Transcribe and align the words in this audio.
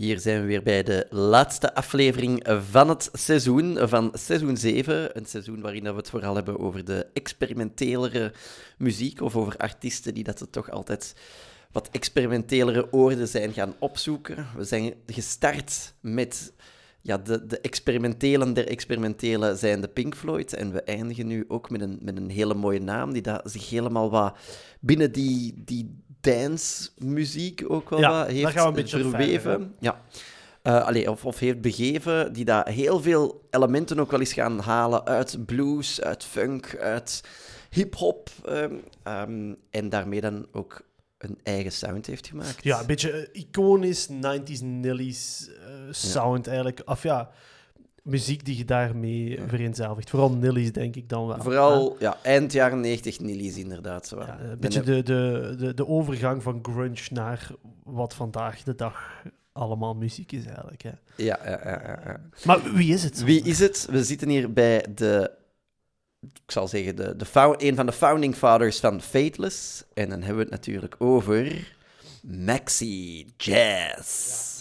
Hier 0.00 0.20
zijn 0.20 0.40
we 0.40 0.46
weer 0.46 0.62
bij 0.62 0.82
de 0.82 1.06
laatste 1.10 1.74
aflevering 1.74 2.46
van 2.70 2.88
het 2.88 3.08
seizoen, 3.12 3.78
van 3.88 4.10
seizoen 4.14 4.56
7. 4.56 5.16
Een 5.16 5.26
seizoen 5.26 5.60
waarin 5.60 5.82
we 5.82 5.92
het 5.92 6.10
vooral 6.10 6.34
hebben 6.34 6.58
over 6.58 6.84
de 6.84 7.06
experimentelere 7.12 8.32
muziek 8.78 9.20
of 9.20 9.36
over 9.36 9.56
artiesten 9.56 10.14
die 10.14 10.24
dat 10.24 10.38
ze 10.38 10.50
toch 10.50 10.70
altijd 10.70 11.14
wat 11.72 11.88
experimentelere 11.90 12.92
oorden 12.92 13.28
zijn 13.28 13.52
gaan 13.52 13.74
opzoeken. 13.78 14.46
We 14.56 14.64
zijn 14.64 14.94
gestart 15.06 15.94
met 16.00 16.52
ja, 17.00 17.18
de, 17.18 17.46
de 17.46 17.60
experimentelen 17.60 18.54
der 18.54 18.68
experimentelen 18.68 19.56
zijn 19.56 19.80
de 19.80 19.88
Pink 19.88 20.16
Floyd. 20.16 20.52
En 20.52 20.72
we 20.72 20.82
eindigen 20.82 21.26
nu 21.26 21.44
ook 21.48 21.70
met 21.70 21.80
een, 21.80 21.98
met 22.02 22.16
een 22.16 22.30
hele 22.30 22.54
mooie 22.54 22.80
naam, 22.80 23.12
die 23.12 23.22
dat 23.22 23.50
zich 23.50 23.70
helemaal 23.70 24.10
wat 24.10 24.36
binnen 24.80 25.12
die, 25.12 25.62
die 25.64 26.02
dance-muziek 26.20 27.64
ook 27.68 27.90
wel 27.90 27.98
Ja, 28.00 28.26
heeft 28.26 28.50
gaan 28.50 28.74
we 28.74 28.88
verweven. 28.88 29.74
ja. 29.80 30.00
Allee, 30.62 31.10
of, 31.10 31.24
of 31.24 31.38
heeft 31.38 31.60
begeven, 31.60 32.32
die 32.32 32.44
daar 32.44 32.68
heel 32.68 33.00
veel 33.00 33.46
elementen 33.50 34.00
ook 34.00 34.10
wel 34.10 34.20
eens 34.20 34.32
gaan 34.32 34.58
halen 34.58 35.04
uit 35.06 35.46
blues, 35.46 36.00
uit 36.00 36.24
funk, 36.24 36.76
uit 36.78 37.22
hip-hop. 37.70 38.30
ehm, 38.44 38.74
ehm, 39.02 39.54
en 39.70 39.88
daarmee 39.88 40.20
dan 40.20 40.46
ook 40.52 40.80
een 41.18 41.38
eigen 41.42 41.72
sound 41.72 42.06
heeft 42.06 42.26
gemaakt. 42.26 42.64
Ja, 42.64 42.80
een 42.80 42.86
beetje 42.86 43.10
eh, 43.10 43.40
iconisch 43.42 44.08
90s 44.08 44.60
Nillies 44.62 45.48
eh, 45.48 45.72
sound 45.90 46.46
eigenlijk. 46.46 46.82
Of 46.84 47.02
ja, 47.02 47.30
muziek 48.02 48.44
die 48.44 48.56
je 48.56 48.64
daarmee 48.64 49.38
vereenzelvigt. 49.46 50.10
Vooral 50.10 50.30
Nillies, 50.30 50.72
denk 50.72 50.96
ik 50.96 51.08
dan 51.08 51.26
wel. 51.26 51.36
Vooral 51.40 51.96
ja, 51.98 52.16
eind 52.22 52.52
jaren 52.52 52.80
90 52.80 53.20
Nillies, 53.20 53.56
inderdaad. 53.56 54.06
Zo. 54.06 54.20
Ja, 54.20 54.38
een 54.40 54.50
En 54.50 54.58
beetje 54.60 54.80
de- 54.82 55.02
de, 55.02 55.02
de, 55.02 55.54
de, 55.58 55.74
de 55.74 55.86
overgang 55.88 56.42
van 56.42 56.58
grunge 56.62 57.00
naar 57.10 57.48
wat 57.84 58.14
vandaag 58.14 58.62
de 58.62 58.74
dag 58.74 59.22
allemaal 59.52 59.94
muziek 59.94 60.32
is 60.32 60.44
eigenlijk. 60.46 60.82
Hè. 60.82 60.90
ja, 61.16 61.38
ja, 61.44 61.60
ja, 61.64 61.82
ja, 61.86 62.00
ja. 62.04 62.20
Maar 62.44 62.72
wie 62.74 62.92
is 62.94 63.02
het? 63.02 63.24
Wie 63.24 63.42
is 63.42 63.58
het? 63.58 63.86
We 63.90 64.04
zitten 64.04 64.28
hier 64.28 64.52
bij 64.52 64.86
de, 64.94 65.30
ik 66.20 66.50
zal 66.50 66.68
zeggen, 66.68 66.96
de, 66.96 67.16
de 67.16 67.54
een 67.56 67.76
van 67.76 67.86
de 67.86 67.92
founding 67.92 68.34
fathers 68.34 68.80
van 68.80 69.00
Fateless. 69.02 69.84
En 69.94 70.08
dan 70.08 70.18
hebben 70.18 70.36
we 70.36 70.42
het 70.42 70.50
natuurlijk 70.50 70.94
over 70.98 71.74
Maxi 72.22 73.26
Jazz. 73.36 74.60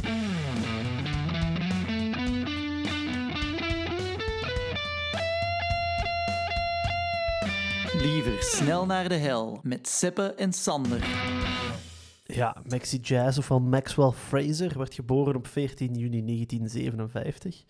Liever 8.02 8.44
snel 8.44 8.86
naar 8.86 9.10
de 9.10 9.16
hel 9.16 9.60
met 9.64 9.88
Seppe 9.88 10.34
en 10.34 10.54
Sander. 10.54 11.08
Ja, 12.26 12.56
Maxi 12.70 12.98
Jazz, 12.98 13.38
ofwel 13.38 13.60
Maxwell 13.60 14.12
Fraser, 14.12 14.78
werd 14.78 14.94
geboren 14.94 15.36
op 15.36 15.48
14 15.48 15.94
juni 15.94 16.22
1957. 16.26 17.64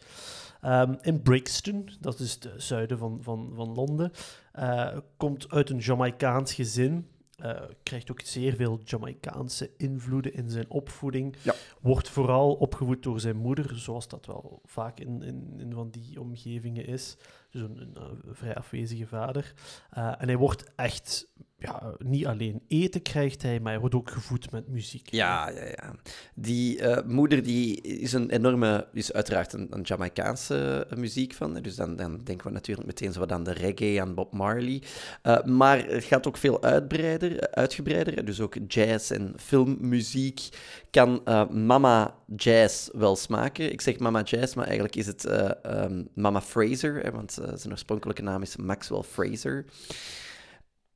Ehm, 0.62 0.96
in 1.02 1.22
Brixton, 1.22 1.90
dat 2.00 2.20
is 2.20 2.34
het 2.34 2.50
zuiden 2.58 2.98
van, 2.98 3.18
van, 3.22 3.52
van 3.56 3.74
Londen. 3.74 4.12
Eh, 4.52 4.98
komt 5.18 5.52
uit 5.52 5.70
een 5.70 5.78
Jamaicaans 5.78 6.54
gezin. 6.54 7.08
Eh, 7.40 7.62
krijgt 7.84 8.12
ook 8.12 8.22
zeer 8.24 8.56
veel 8.56 8.80
Jamaicaanse 8.84 9.72
invloeden 9.78 10.34
in 10.34 10.50
zijn 10.50 10.70
opvoeding. 10.70 11.36
Ja. 11.42 11.54
Wordt 11.82 12.10
vooral 12.10 12.54
opgevoed 12.54 13.04
door 13.04 13.20
zijn 13.20 13.36
moeder, 13.36 13.80
zoals 13.80 14.08
dat 14.08 14.26
wel 14.26 14.62
vaak 14.66 15.00
in, 15.00 15.22
in, 15.22 15.54
in 15.58 15.74
van 15.74 15.90
die 15.90 16.20
omgevingen 16.20 16.86
is. 16.86 17.18
Dus 17.50 17.62
een, 17.62 17.82
een, 17.82 17.96
eh, 17.96 18.04
vrij 18.32 18.56
afwezige 18.56 19.08
vader. 19.08 19.54
Eh, 19.90 20.22
en 20.22 20.28
hij 20.28 20.38
wordt 20.38 20.74
echt, 20.76 21.28
ja, 21.60 21.94
niet 21.98 22.26
alleen 22.26 22.62
eten 22.68 23.02
krijgt 23.02 23.42
hij, 23.42 23.60
maar 23.60 23.72
hij 23.72 23.80
wordt 23.80 23.96
ook 23.96 24.12
gevoed 24.12 24.52
met 24.52 24.68
muziek. 24.68 25.12
Ja, 25.12 25.50
ja, 25.50 25.66
ja. 25.66 25.96
Die 26.36 26.80
eh, 26.82 27.06
moeder 27.06 27.44
die 27.44 27.82
is 27.82 28.14
een 28.14 28.30
enorme, 28.30 28.88
is 28.94 29.14
uiteraard 29.14 29.54
een, 29.54 29.68
een 29.70 29.82
Jamaicaanse 29.82 30.88
eh, 30.90 30.98
muziek 30.98 31.34
van. 31.34 31.54
Dus 31.54 31.76
dan, 31.76 31.96
dan 31.96 32.24
denken 32.24 32.48
we 32.48 32.54
natuurlijk 32.54 32.88
meteen 32.88 33.14
zo 33.14 33.20
wat 33.20 33.32
aan 33.32 33.44
de 33.44 33.54
reggae, 33.54 34.02
aan 34.02 34.16
Bob 34.16 34.34
Marley. 34.34 34.82
Eh, 35.22 35.44
maar 35.44 35.86
het 35.86 36.04
gaat 36.04 36.28
ook 36.28 36.38
veel 36.38 36.64
uitbreider, 36.64 37.52
uitgebreider. 37.52 38.26
Dus 38.26 38.42
ook 38.42 38.56
jazz 38.68 39.12
en 39.12 39.34
filmmuziek 39.38 40.50
kan 40.90 41.22
Mama 41.52 42.16
Jazz 42.36 42.90
wel 42.94 43.16
smaken. 43.16 43.72
Ik 43.72 43.82
zeg 43.82 44.00
Mama 44.00 44.22
Jazz, 44.22 44.54
maar 44.54 44.66
eigenlijk 44.66 44.96
is 44.96 45.08
het 45.08 45.26
eh, 45.26 45.50
ehm, 45.62 46.04
Mama 46.14 46.42
Fraser, 46.42 47.04
hè, 47.04 47.12
want 47.12 47.32
zijn 47.32 47.72
oorspronkelijke 47.72 48.22
naam 48.22 48.42
is 48.42 48.56
Maxwell 48.56 49.02
Fraser. 49.02 49.66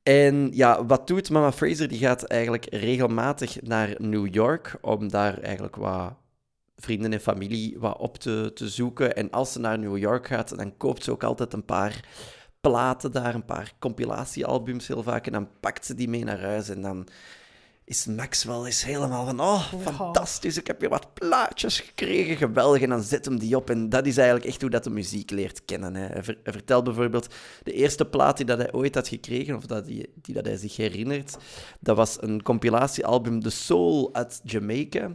En 0.03 0.49
ja, 0.51 0.85
wat 0.85 1.07
doet 1.07 1.29
Mama 1.29 1.51
Fraser? 1.51 1.87
Die 1.87 1.99
gaat 1.99 2.23
eigenlijk 2.23 2.65
regelmatig 2.69 3.61
naar 3.61 3.95
New 3.97 4.33
York 4.33 4.77
om 4.81 5.09
daar 5.09 5.37
eigenlijk 5.41 5.75
wat 5.75 6.13
vrienden 6.75 7.13
en 7.13 7.19
familie 7.19 7.79
wat 7.79 7.97
op 7.97 8.17
te, 8.17 8.51
te 8.53 8.69
zoeken. 8.69 9.15
En 9.15 9.31
als 9.31 9.51
ze 9.51 9.59
naar 9.59 9.79
New 9.79 9.97
York 9.97 10.27
gaat, 10.27 10.57
dan 10.57 10.77
koopt 10.77 11.03
ze 11.03 11.11
ook 11.11 11.23
altijd 11.23 11.53
een 11.53 11.65
paar 11.65 12.07
platen 12.61 13.11
daar, 13.11 13.35
een 13.35 13.45
paar 13.45 13.73
compilatiealbums 13.79 14.87
heel 14.87 15.03
vaak. 15.03 15.25
En 15.25 15.33
dan 15.33 15.49
pakt 15.59 15.85
ze 15.85 15.95
die 15.95 16.09
mee 16.09 16.23
naar 16.23 16.41
huis 16.41 16.69
en 16.69 16.81
dan 16.81 17.07
is 17.85 18.05
Maxwell 18.05 18.67
is 18.67 18.83
helemaal 18.83 19.25
van, 19.25 19.39
oh, 19.39 19.73
fantastisch, 19.81 20.57
ik 20.57 20.67
heb 20.67 20.79
weer 20.79 20.89
wat 20.89 21.13
plaatjes 21.13 21.79
gekregen, 21.79 22.37
geweldig. 22.37 22.81
En 22.81 22.89
dan 22.89 23.01
zet 23.01 23.25
hem 23.25 23.39
die 23.39 23.55
op 23.55 23.69
en 23.69 23.89
dat 23.89 24.05
is 24.05 24.17
eigenlijk 24.17 24.47
echt 24.47 24.61
hoe 24.61 24.69
dat 24.69 24.83
de 24.83 24.89
muziek 24.89 25.31
leert 25.31 25.65
kennen. 25.65 25.95
Hè. 25.95 26.05
Hij, 26.05 26.23
ver- 26.23 26.39
hij 26.43 26.53
vertelt 26.53 26.83
bijvoorbeeld, 26.83 27.27
de 27.63 27.73
eerste 27.73 28.05
plaat 28.05 28.37
die 28.37 28.45
dat 28.45 28.57
hij 28.57 28.73
ooit 28.73 28.95
had 28.95 29.07
gekregen, 29.07 29.55
of 29.55 29.65
dat 29.65 29.85
die, 29.85 30.09
die 30.15 30.33
dat 30.33 30.45
hij 30.45 30.57
zich 30.57 30.75
herinnert, 30.75 31.37
dat 31.79 31.97
was 31.97 32.21
een 32.21 32.41
compilatiealbum 32.41 33.41
The 33.41 33.49
Soul 33.49 34.09
uit 34.13 34.41
Jamaica, 34.43 35.11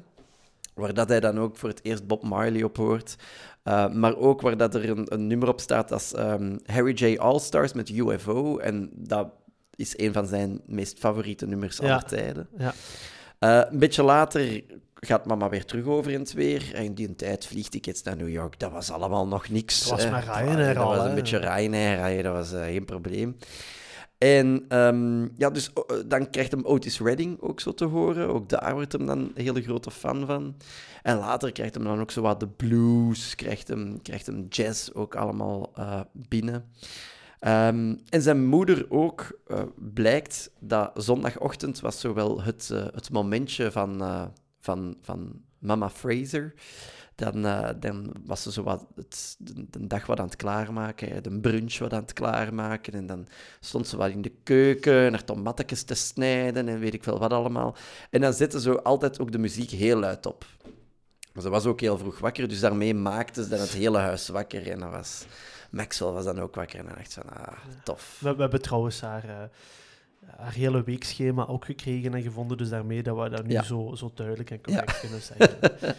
waar 0.75 0.95
dat 0.95 1.09
hij 1.09 1.21
dan 1.21 1.39
ook 1.39 1.57
voor 1.57 1.69
het 1.69 1.81
eerst 1.83 2.07
Bob 2.07 2.23
Marley 2.23 2.63
op 2.63 2.77
hoort. 2.77 3.17
Uh, 3.65 3.93
maar 3.93 4.17
ook 4.17 4.41
waar 4.41 4.57
dat 4.57 4.75
er 4.75 4.89
een, 4.89 5.13
een 5.13 5.27
nummer 5.27 5.49
op 5.49 5.61
staat 5.61 5.93
als 5.93 6.15
ehm, 6.15 6.57
Harry 6.65 6.93
J. 6.93 7.17
All-Stars 7.17 7.73
met 7.73 7.89
UFO. 7.89 8.59
En 8.59 8.91
dat 8.95 9.29
is 9.79 9.99
een 9.99 10.13
van 10.13 10.27
zijn 10.27 10.61
meest 10.67 10.99
favoriete 10.99 11.47
nummers 11.47 11.77
Ja. 11.77 11.89
aller 11.89 12.05
tijden. 12.05 12.49
Ja. 12.59 12.75
Uh, 13.41 13.71
een 13.71 13.79
beetje 13.79 14.03
later 14.03 14.63
gaat 14.95 15.27
mama 15.27 15.49
weer 15.49 15.65
terug 15.65 15.85
over 15.85 16.13
in 16.13 16.21
het 16.21 16.33
weer. 16.33 16.75
En 16.75 16.85
in 16.85 16.95
die 16.95 17.15
tijd 17.15 17.47
vliegtickets 17.47 18.03
naar 18.03 18.17
New 18.17 18.29
York, 18.29 18.59
dat 18.59 18.73
was 18.73 18.91
allemaal 18.91 19.27
nog 19.27 19.49
niks. 19.49 19.81
Dat 19.81 19.91
was 19.91 20.05
hè. 20.05 20.11
maar 20.11 20.25
Ryanair 20.25 20.75
Dat 20.75 20.85
al, 20.85 20.97
was 20.97 21.07
een 21.07 21.15
beetje 21.15 21.39
Ryanair, 21.39 22.23
dat 22.23 22.33
was 22.33 22.53
eh, 22.53 22.65
geen 22.65 22.85
probleem. 22.85 23.37
En 24.19 24.65
ehm, 24.69 25.23
ja, 25.37 25.51
dus 25.51 25.71
oh, 25.73 25.97
eh, 25.97 26.03
dan 26.07 26.31
krijgt 26.31 26.51
hem 26.51 26.65
Otis 26.65 27.01
Redding 27.01 27.41
ook 27.41 27.61
zo 27.61 27.75
te 27.75 27.85
horen. 27.85 28.29
Ook 28.29 28.49
daar 28.49 28.75
wordt 28.75 28.93
hem 28.93 29.07
dan 29.07 29.19
een 29.19 29.33
hele 29.35 29.63
grote 29.63 29.91
fan 29.91 30.27
van. 30.27 30.57
En 31.03 31.19
later 31.19 31.53
krijgt 31.53 31.75
hem 31.75 31.85
dan 31.85 32.01
ook 32.01 32.11
zo 32.11 32.21
wat 32.23 32.41
de 32.41 32.49
blues, 32.49 33.35
krijgt 33.35 33.69
hem, 33.69 34.03
krijgt 34.03 34.27
hem 34.27 34.47
jazz 34.49 34.91
ook 34.93 35.15
allemaal 35.15 35.73
eh, 35.75 36.01
binnen. 36.13 36.65
Ehm, 37.41 37.97
en 38.09 38.23
zijn 38.23 38.47
moeder 38.47 38.87
ook 38.89 39.39
eh, 39.47 39.63
blijkt 39.75 40.51
dat 40.59 40.91
zondagochtend 40.95 41.81
was 41.81 42.01
zowel 42.01 42.43
het, 42.43 42.71
eh, 42.73 42.87
het 42.93 43.11
momentje 43.11 43.71
van, 43.71 44.03
eh, 44.03 44.25
van, 44.61 44.97
van 45.03 45.41
mama 45.59 45.91
Fraser. 45.91 46.55
Dan, 47.15 47.43
dan 47.81 48.13
was 48.25 48.43
ze 48.43 48.53
zo 48.53 48.63
wat 48.63 48.87
het, 48.95 49.37
de, 49.39 49.87
dag 49.87 50.07
wat 50.07 50.19
aan 50.19 50.25
het 50.25 50.37
klaarmaken, 50.37 51.23
de 51.23 51.41
brunch 51.41 51.79
wat 51.79 51.93
aan 51.93 52.03
het 52.03 52.13
klaarmaken. 52.13 52.93
En 52.93 53.07
dan 53.07 53.29
stond 53.61 53.87
ze 53.87 53.97
wat 53.97 54.11
in 54.11 54.23
de 54.23 54.33
keuken, 54.43 55.11
naar 55.11 55.25
tomatjes 55.25 55.83
te 55.83 55.95
snijden 55.95 56.69
en 56.69 56.79
weet 56.79 56.95
ik 56.95 57.03
veel 57.03 57.19
wat 57.19 57.33
allemaal. 57.33 57.77
En 58.11 58.21
dan 58.21 58.33
zette 58.33 58.61
ze 58.61 58.83
altijd 58.83 59.21
ook 59.21 59.33
de 59.33 59.39
muziek 59.39 59.71
heel 59.71 59.99
luid 59.99 60.27
op. 60.27 60.47
Ze 61.41 61.49
was 61.49 61.67
ook 61.67 61.81
heel 61.81 61.99
vroeg 61.99 62.19
wakker, 62.19 62.49
dus 62.49 62.61
daarmee 62.61 62.95
maakte 62.95 63.43
ze 63.43 63.49
dan 63.49 63.61
het 63.61 63.73
hele 63.73 63.99
huis 63.99 64.29
wakker. 64.29 64.71
En 64.71 64.79
dat 64.79 64.91
was... 64.91 65.27
Maxwell 65.71 66.11
was 66.13 66.25
dan 66.25 66.39
ook 66.41 66.55
wakker 66.55 66.79
en 66.79 66.85
dan 66.87 66.95
dacht 66.95 67.15
van, 67.15 67.23
ah, 67.29 67.59
tof. 67.85 68.19
We, 68.21 68.35
we 68.35 68.41
hebben 68.41 68.63
trouwens 68.63 69.01
haar, 69.01 69.51
haar 70.27 70.53
hele 70.53 70.83
weekschema 70.85 71.47
ook 71.47 71.65
gekregen 71.65 72.15
en 72.15 72.23
gevonden, 72.23 72.57
dus 72.57 72.69
daarmee 72.69 73.03
dat 73.03 73.17
we 73.23 73.29
dat 73.29 73.45
nu 73.47 73.53
Ja. 73.53 73.63
zo, 73.63 73.95
zo 73.95 74.11
duidelijk 74.15 74.51
en 74.51 74.61
correct 74.63 74.91
Ja. 74.93 74.99
kunnen 75.01 75.23
zeggen. 75.23 75.59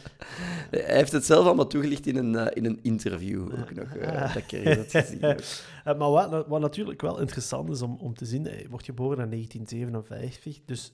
Hij 0.72 0.96
heeft 0.98 1.12
het 1.12 1.26
zelf 1.26 1.46
allemaal 1.46 1.68
toegelicht 1.68 2.06
in 2.08 2.16
een, 2.16 2.36
eh, 2.36 2.48
in 2.54 2.66
een 2.66 2.80
interview 2.84 3.42
ook 3.60 3.74
nog. 3.74 3.96
eh, 3.96 4.34
dat 4.34 4.50
dat 4.76 4.92
gezien 4.92 5.20
maar 5.98 6.10
wat, 6.10 6.48
wat 6.48 6.62
natuurlijk 6.62 7.02
wel 7.02 7.20
interessant 7.20 7.70
is 7.70 7.82
om, 7.82 7.98
om 7.98 8.14
te 8.16 8.26
zien, 8.26 8.44
hij 8.44 8.66
wordt 8.70 8.86
geboren 8.86 9.24
in 9.24 9.30
1957, 9.30 10.60
dus 10.66 10.94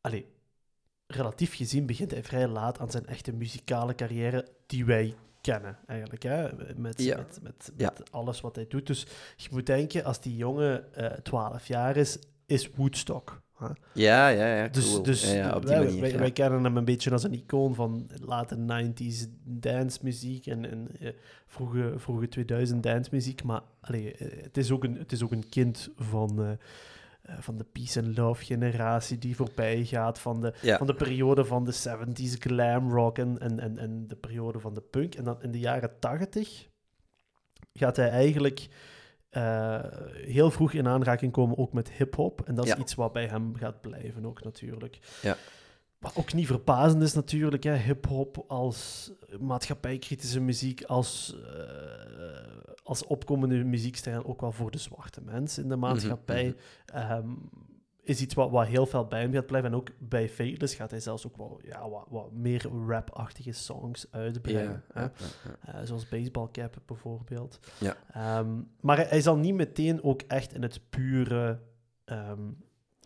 allee, 0.00 0.26
relatief 1.06 1.54
gezien 1.56 1.86
begint 1.86 2.10
hij 2.10 2.22
vrij 2.24 2.48
laat 2.48 2.78
aan 2.78 2.90
zijn 2.90 3.06
echte 3.06 3.32
muzikale 3.32 3.94
carrière 3.94 4.46
die 4.66 4.84
wij 4.84 5.14
kennen, 5.40 5.78
eigenlijk, 5.86 6.22
hè? 6.22 6.48
Met, 6.76 7.02
Ja. 7.02 7.16
met, 7.16 7.40
met, 7.42 7.72
Ja. 7.76 7.92
alles 8.10 8.40
wat 8.40 8.56
hij 8.56 8.66
doet. 8.68 8.86
Dus 8.86 9.06
je 9.36 9.48
moet 9.50 9.66
denken, 9.66 10.04
als 10.04 10.20
die 10.20 10.36
jongen 10.36 10.94
eh 10.94 11.06
12 11.06 11.66
jaar 11.66 11.96
is, 11.96 12.18
is 12.46 12.70
Woodstock. 12.74 13.42
Ja, 13.92 14.28
ja, 14.28 14.56
ja, 14.56 14.68
Dus, 14.68 14.90
cool. 14.90 15.02
dus 15.02 15.32
ja, 15.32 15.54
op 15.54 15.66
die 15.66 15.70
wij, 15.76 15.84
manier. 15.84 16.18
wij, 16.18 16.32
kennen 16.32 16.64
hem 16.64 16.76
een 16.76 16.84
beetje 16.84 17.10
als 17.10 17.22
een 17.24 17.32
icoon 17.32 17.74
van 17.74 18.10
late 18.24 18.56
90s 18.56 19.24
dancemuziek 19.44 20.46
en, 20.46 20.70
en 20.70 20.88
eh, 21.00 21.12
vroege, 21.46 21.92
vroege 21.96 22.28
2000 22.28 22.82
dancemuziek. 22.82 23.42
Maar 23.42 23.62
allee, 23.80 24.12
eh, 24.14 24.42
het, 24.42 24.56
is 24.56 24.70
ook 24.70 24.84
een, 24.84 24.96
het 24.96 25.12
is 25.12 25.22
ook 25.22 25.32
een 25.32 25.48
kind 25.48 25.88
van, 25.96 26.42
eh, 26.42 26.50
van 27.38 27.56
de 27.56 27.64
peace 27.64 28.00
and 28.00 28.16
love 28.16 28.44
generatie 28.44 29.18
die 29.18 29.36
voorbij 29.36 29.84
gaat, 29.84 30.18
van 30.18 30.40
de, 30.40 30.54
Ja. 30.62 30.76
van 30.78 30.86
de 30.86 30.94
periode 30.94 31.44
van 31.44 31.64
de 31.64 31.72
70s 31.74 32.38
glam 32.38 32.92
rock 32.92 33.18
en, 33.18 33.38
en, 33.38 33.60
en, 33.60 33.78
en 33.78 34.08
de 34.08 34.16
periode 34.16 34.60
van 34.60 34.74
de 34.74 34.80
punk. 34.80 35.14
En 35.14 35.24
dan 35.24 35.42
in 35.42 35.50
de 35.50 35.58
jaren 35.58 35.98
80 35.98 36.68
gaat 37.72 37.96
hij 37.96 38.08
eigenlijk 38.08 38.68
eh, 39.28 39.78
heel 40.12 40.50
vroeg 40.50 40.72
in 40.72 40.88
aanraking 40.88 41.32
komen 41.32 41.58
ook 41.58 41.72
met 41.72 41.90
hip-hop. 41.90 42.40
En 42.46 42.54
dat 42.54 42.64
is 42.64 42.70
Ja. 42.70 42.78
iets 42.78 42.94
wat 42.94 43.12
bij 43.12 43.26
hem 43.26 43.56
gaat 43.56 43.80
blijven 43.80 44.26
ook 44.26 44.44
natuurlijk. 44.44 44.98
Ja. 45.22 45.36
Wat 45.98 46.16
ook 46.16 46.32
niet 46.32 46.46
verpazend 46.46 47.02
is 47.02 47.14
natuurlijk, 47.14 47.64
hip-hop 47.64 48.44
als 48.46 49.10
maatschappijkritische 49.40 50.40
muziek, 50.40 50.82
als, 50.84 51.36
eh, 51.46 52.67
als 52.88 53.06
opkomende 53.06 53.64
muziekstijl, 53.64 54.24
ook 54.24 54.40
wel 54.40 54.52
voor 54.52 54.70
de 54.70 54.78
zwarte 54.78 55.20
mensen 55.22 55.62
in 55.62 55.68
de 55.68 55.76
maatschappij, 55.76 56.44
mhm. 56.44 56.96
ehm, 56.96 57.30
is 58.02 58.20
iets 58.20 58.34
wat, 58.34 58.50
wat 58.50 58.66
heel 58.66 58.86
veel 58.86 59.06
bij 59.06 59.20
hem 59.20 59.32
gaat 59.32 59.46
blijven. 59.46 59.70
En 59.70 59.76
ook 59.76 59.88
bij 59.98 60.28
Fateless 60.28 60.74
gaat 60.74 60.90
hij 60.90 61.00
zelfs 61.00 61.26
ook 61.26 61.36
wel 61.36 61.60
ja, 61.64 61.88
wat, 61.88 62.06
wat 62.08 62.32
meer 62.32 62.68
rap-achtige 62.86 63.52
songs 63.52 64.06
uitbrengen. 64.10 64.84
hè. 64.92 65.00
ja. 65.00 65.12
Eh, 65.60 65.74
zoals 65.84 66.08
Baseball 66.08 66.48
Cap 66.52 66.76
bijvoorbeeld. 66.86 67.60
Ehm, 68.12 68.60
maar 68.80 68.96
hij, 68.96 69.06
hij 69.08 69.20
zal 69.20 69.36
niet 69.36 69.54
meteen 69.54 70.02
ook 70.02 70.22
echt 70.22 70.54
in 70.54 70.62
het 70.62 70.80
pure 70.88 71.60
ehm, 72.04 72.50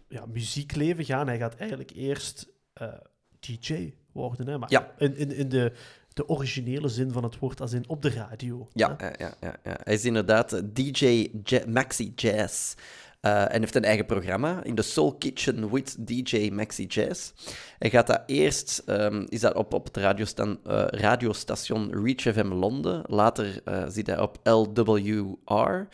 ja, 0.09 0.27
muziekleven 0.27 1.05
gaan. 1.05 1.27
Hij 1.27 1.39
gaat 1.39 1.55
eigenlijk 1.55 1.91
eerst 1.91 2.49
eh, 2.73 2.93
DJ 3.41 3.95
worden. 4.13 4.49
Hè? 4.49 4.59
Maar 4.59 4.93
in, 4.99 5.17
in, 5.17 5.33
in 5.33 5.49
de, 5.49 5.73
de 6.15 6.29
originele 6.29 6.89
zin 6.89 7.13
van 7.13 7.23
het 7.23 7.39
woord, 7.39 7.61
als 7.61 7.73
in 7.73 7.85
op 7.89 8.03
de 8.03 8.11
radio. 8.11 8.69
Ja, 8.73 8.97
ja, 8.99 9.13
ja, 9.19 9.35
ja, 9.41 9.57
ja. 9.65 9.77
Hij 9.83 9.95
is 9.95 10.05
inderdaad 10.05 10.53
eh, 10.53 10.61
DJ 10.73 11.31
Ja- 11.45 11.63
Maxi 11.69 12.13
Jazz. 12.17 12.75
Eh, 13.21 13.55
en 13.55 13.61
heeft 13.61 13.75
een 13.75 13.85
eigen 13.85 14.07
programma 14.07 14.63
in 14.65 14.75
de 14.75 14.83
Soul 14.83 15.15
Kitchen 15.15 15.71
with 15.73 15.97
DJ 16.07 16.51
Maxi 16.53 16.87
Jazz. 16.87 17.33
Hij 17.79 17.91
gaat 17.91 18.07
dat 18.07 18.23
eerst, 18.27 18.83
ehm, 18.87 19.25
is 19.29 19.41
dat 19.41 19.55
op, 19.55 19.73
op 19.75 19.85
het 19.85 19.97
radiostan, 19.97 20.59
eh, 20.65 20.85
radiostation 20.87 22.05
Reach 22.05 22.21
FM 22.35 22.53
Londen. 22.53 23.03
Later 23.07 23.61
eh 23.65 23.85
zit 23.89 24.07
hij 24.07 24.21
op 24.21 24.39
LWR. 24.43 25.89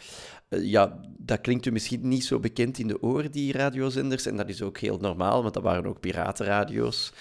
Eh, 0.48 0.64
ja, 0.64 1.00
dat 1.18 1.40
klinkt 1.40 1.66
u 1.66 1.70
misschien 1.70 2.08
niet 2.08 2.24
zo 2.24 2.40
bekend 2.40 2.78
in 2.78 2.86
de 2.86 3.02
oren, 3.02 3.30
die 3.30 3.52
radiozenders. 3.52 4.26
En 4.26 4.36
dat 4.36 4.48
is 4.48 4.62
ook 4.62 4.78
heel 4.78 4.98
normaal, 4.98 5.42
want 5.42 5.54
dat 5.54 5.62
waren 5.62 5.86
ook 5.86 6.00
piratenradio's. 6.00 7.12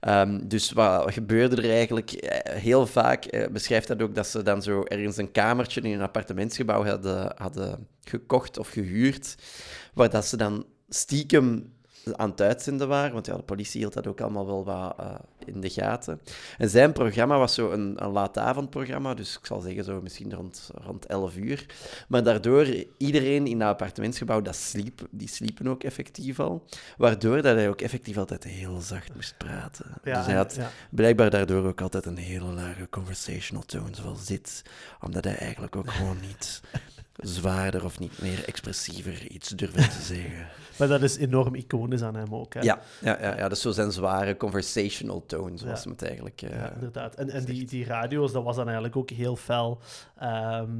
Ehm, 0.00 0.40
dus 0.48 0.72
wat 0.72 1.12
gebeurde 1.12 1.62
er 1.62 1.70
eigenlijk? 1.70 2.12
Eh, 2.12 2.54
Heel 2.56 2.86
vaak 2.86 3.24
eh, 3.24 3.48
beschrijft 3.48 3.88
dat 3.88 4.02
ook 4.02 4.14
dat 4.14 4.26
ze 4.26 4.42
dan 4.42 4.62
zo 4.62 4.82
ergens 4.82 5.16
een 5.16 5.32
kamertje 5.32 5.80
in 5.80 5.92
een 5.92 6.00
appartementsgebouw 6.00 6.84
hadden, 6.84 7.32
hadden 7.36 7.86
gekocht 8.02 8.58
of 8.58 8.68
gehuurd, 8.68 9.34
waar 9.94 10.10
dat 10.10 10.26
ze 10.26 10.36
dan 10.36 10.66
stiekem 10.88 11.74
aan 12.12 12.30
het 12.30 12.40
uitzenden 12.40 12.88
waren, 12.88 13.12
want 13.12 13.26
ja, 13.26 13.36
de 13.36 13.42
politie 13.42 13.80
hield 13.80 13.92
dat 13.92 14.06
ook 14.06 14.20
allemaal 14.20 14.46
wel 14.46 14.64
wat 14.64 14.94
eh, 14.98 15.14
in 15.44 15.60
de 15.60 15.70
gaten. 15.70 16.20
En 16.58 16.68
zijn 16.68 16.92
programma 16.92 17.38
was 17.38 17.54
zo 17.54 17.70
een, 17.70 18.04
een 18.04 18.10
laatavondprogramma, 18.10 19.14
dus 19.14 19.36
ik 19.38 19.46
zal 19.46 19.60
zeggen 19.60 19.84
zo 19.84 20.00
misschien 20.02 20.34
rond, 20.34 20.70
rond 20.74 21.06
11 21.06 21.36
uur. 21.36 21.66
Maar 22.08 22.22
daardoor, 22.22 22.66
iedereen 22.96 23.46
in 23.46 23.58
dat 23.58 23.68
appartementsgebouw, 23.68 24.42
dat 24.42 24.56
sliep, 24.56 25.06
die 25.10 25.28
sliepen 25.28 25.68
ook 25.68 25.82
effectief 25.82 26.40
al, 26.40 26.64
waardoor 26.96 27.42
dat 27.42 27.56
hij 27.56 27.68
ook 27.68 27.80
effectief 27.80 28.16
altijd 28.16 28.44
heel 28.44 28.80
zacht 28.80 29.14
moest 29.14 29.34
praten. 29.36 29.86
Ja, 30.04 30.16
dus 30.16 30.26
hij 30.26 30.36
had 30.36 30.54
ja. 30.54 30.70
blijkbaar 30.90 31.30
daardoor 31.30 31.66
ook 31.66 31.80
altijd 31.80 32.06
een 32.06 32.16
hele 32.16 32.52
lage 32.52 32.88
conversational 32.90 33.64
tone 33.64 33.94
zoals 33.94 34.26
dit, 34.26 34.62
omdat 35.00 35.24
hij 35.24 35.36
eigenlijk 35.36 35.76
ook 35.76 35.90
gewoon 35.90 36.20
niet 36.20 36.60
zwaarder 37.36 37.84
of 37.84 37.98
niet 37.98 38.22
meer 38.22 38.44
expressiever 38.44 39.26
iets 39.30 39.48
durfde 39.48 39.88
te 39.88 40.02
zeggen. 40.02 40.46
Maar 40.78 40.88
dat 40.88 41.02
is 41.02 41.16
enorm 41.16 41.54
iconisch 41.54 42.02
aan 42.02 42.14
hem 42.16 42.34
ook. 42.34 42.54
Hè? 42.54 42.60
Ja, 42.60 42.80
ja, 43.00 43.18
ja, 43.20 43.36
ja, 43.36 43.42
dat 43.42 43.52
is 43.52 43.60
zo 43.60 43.70
zijn 43.70 43.92
zware 43.92 44.36
conversational 44.36 45.26
tone, 45.26 45.58
zoals 45.58 45.78
Ja. 45.78 45.82
hem 45.84 45.92
het 45.92 46.02
eigenlijk... 46.02 46.42
eh, 46.42 46.50
Ja, 46.50 46.72
inderdaad. 46.72 47.14
En, 47.14 47.30
en 47.30 47.44
die, 47.44 47.66
die 47.66 47.84
radio's, 47.84 48.32
dat 48.32 48.44
was 48.44 48.56
dan 48.56 48.64
eigenlijk 48.64 48.96
ook 48.96 49.10
heel 49.10 49.36
fel. 49.36 49.80
ehm, 50.18 50.70